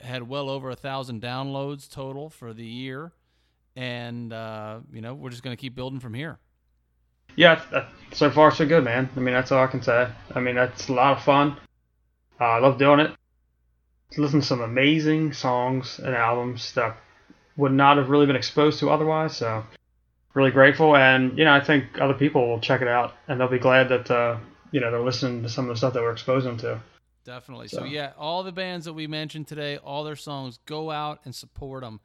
had 0.00 0.28
well 0.28 0.48
over 0.48 0.70
a 0.70 0.76
thousand 0.76 1.22
downloads 1.22 1.90
total 1.90 2.30
for 2.30 2.52
the 2.52 2.64
year, 2.64 3.12
and 3.76 4.32
uh, 4.32 4.80
you 4.92 5.00
know, 5.00 5.14
we're 5.14 5.30
just 5.30 5.42
gonna 5.42 5.56
keep 5.56 5.74
building 5.74 6.00
from 6.00 6.14
here. 6.14 6.38
Yeah, 7.36 7.60
so 8.12 8.30
far 8.30 8.50
so 8.50 8.66
good, 8.66 8.82
man. 8.84 9.08
I 9.16 9.20
mean, 9.20 9.34
that's 9.34 9.52
all 9.52 9.62
I 9.62 9.68
can 9.68 9.82
say. 9.82 10.08
I 10.34 10.40
mean, 10.40 10.56
that's 10.56 10.88
a 10.88 10.92
lot 10.92 11.16
of 11.16 11.22
fun. 11.22 11.56
Uh, 12.40 12.44
I 12.44 12.58
love 12.58 12.78
doing 12.78 13.00
it. 13.00 13.12
Listen 14.16 14.40
to 14.40 14.46
some 14.46 14.60
amazing 14.62 15.32
songs 15.34 15.98
and 16.02 16.14
albums 16.14 16.72
that 16.72 16.96
would 17.58 17.72
not 17.72 17.98
have 17.98 18.08
really 18.08 18.24
been 18.24 18.36
exposed 18.36 18.78
to 18.80 18.88
otherwise. 18.88 19.36
So, 19.36 19.64
really 20.32 20.50
grateful, 20.50 20.96
and 20.96 21.36
you 21.36 21.44
know, 21.44 21.52
I 21.52 21.60
think 21.60 21.84
other 22.00 22.14
people 22.14 22.48
will 22.48 22.60
check 22.60 22.80
it 22.80 22.88
out, 22.88 23.14
and 23.26 23.38
they'll 23.38 23.48
be 23.48 23.58
glad 23.58 23.90
that 23.90 24.10
uh, 24.10 24.38
you 24.72 24.80
know 24.80 24.90
they're 24.90 25.00
listening 25.00 25.42
to 25.42 25.48
some 25.50 25.66
of 25.66 25.74
the 25.74 25.76
stuff 25.76 25.92
that 25.92 26.02
we're 26.02 26.12
exposing 26.12 26.56
them 26.56 26.58
to. 26.60 26.80
Definitely. 27.24 27.68
So 27.68 27.80
So- 27.80 27.84
yeah, 27.84 28.12
all 28.16 28.42
the 28.42 28.52
bands 28.52 28.86
that 28.86 28.94
we 28.94 29.06
mentioned 29.06 29.48
today, 29.48 29.76
all 29.76 30.02
their 30.04 30.16
songs, 30.16 30.58
go 30.64 30.90
out 30.90 31.20
and 31.26 31.34
support 31.34 31.82
them. 31.82 32.00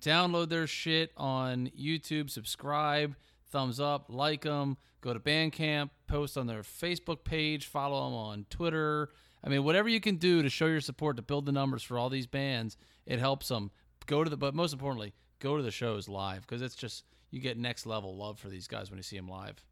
Download 0.00 0.48
their 0.48 0.66
shit 0.66 1.10
on 1.16 1.70
YouTube, 1.78 2.30
subscribe, 2.30 3.16
thumbs 3.50 3.80
up, 3.80 4.06
like 4.08 4.42
them. 4.42 4.76
Go 5.00 5.12
to 5.12 5.18
Bandcamp, 5.20 5.90
post 6.06 6.36
on 6.36 6.46
their 6.46 6.62
Facebook 6.62 7.24
page, 7.24 7.66
follow 7.66 8.04
them 8.04 8.14
on 8.14 8.46
Twitter. 8.50 9.10
I 9.44 9.48
mean, 9.48 9.64
whatever 9.64 9.88
you 9.88 10.00
can 10.00 10.16
do 10.16 10.42
to 10.42 10.48
show 10.48 10.66
your 10.66 10.80
support 10.80 11.16
to 11.16 11.22
build 11.22 11.46
the 11.46 11.52
numbers 11.52 11.82
for 11.82 11.98
all 11.98 12.08
these 12.08 12.28
bands, 12.28 12.76
it 13.06 13.18
helps 13.18 13.48
them. 13.48 13.72
Go 14.06 14.24
to 14.24 14.30
the, 14.30 14.36
but 14.36 14.54
most 14.54 14.72
importantly, 14.72 15.12
go 15.38 15.56
to 15.56 15.62
the 15.62 15.70
shows 15.70 16.08
live 16.08 16.42
because 16.42 16.62
it's 16.62 16.74
just 16.74 17.04
you 17.30 17.40
get 17.40 17.56
next 17.58 17.86
level 17.86 18.16
love 18.16 18.38
for 18.38 18.48
these 18.48 18.66
guys 18.68 18.90
when 18.90 18.98
you 18.98 19.02
see 19.02 19.16
them 19.16 19.28
live. 19.28 19.62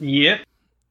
Yep. 0.00 0.46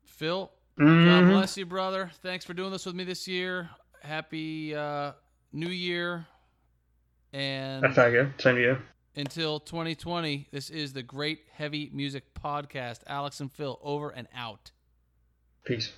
Phil, 0.05 0.51
God 0.77 0.85
Mhm. 0.85 1.31
bless 1.31 1.57
you, 1.57 1.65
brother. 1.65 2.11
Thanks 2.21 2.43
for 2.45 2.53
doing 2.53 2.71
this 2.71 2.85
with 2.85 2.95
me 2.95 3.03
this 3.03 3.27
year. 3.27 3.69
Happy 4.01 4.75
uh, 4.75 5.13
New 5.53 5.69
Year. 5.69 6.27
And 7.33 7.83
That's 7.83 7.95
that 7.95 8.09
good. 8.11 8.33
Same 8.39 8.55
to 8.55 8.61
you. 8.61 8.77
until 9.15 9.59
2020, 9.59 10.47
this 10.51 10.69
is 10.69 10.93
the 10.93 11.03
Great 11.03 11.41
Heavy 11.53 11.89
Music 11.93 12.33
Podcast. 12.33 12.99
Alex 13.07 13.39
and 13.39 13.51
Phil, 13.51 13.79
over 13.81 14.09
and 14.09 14.27
out. 14.35 14.71
Peace. 15.63 15.91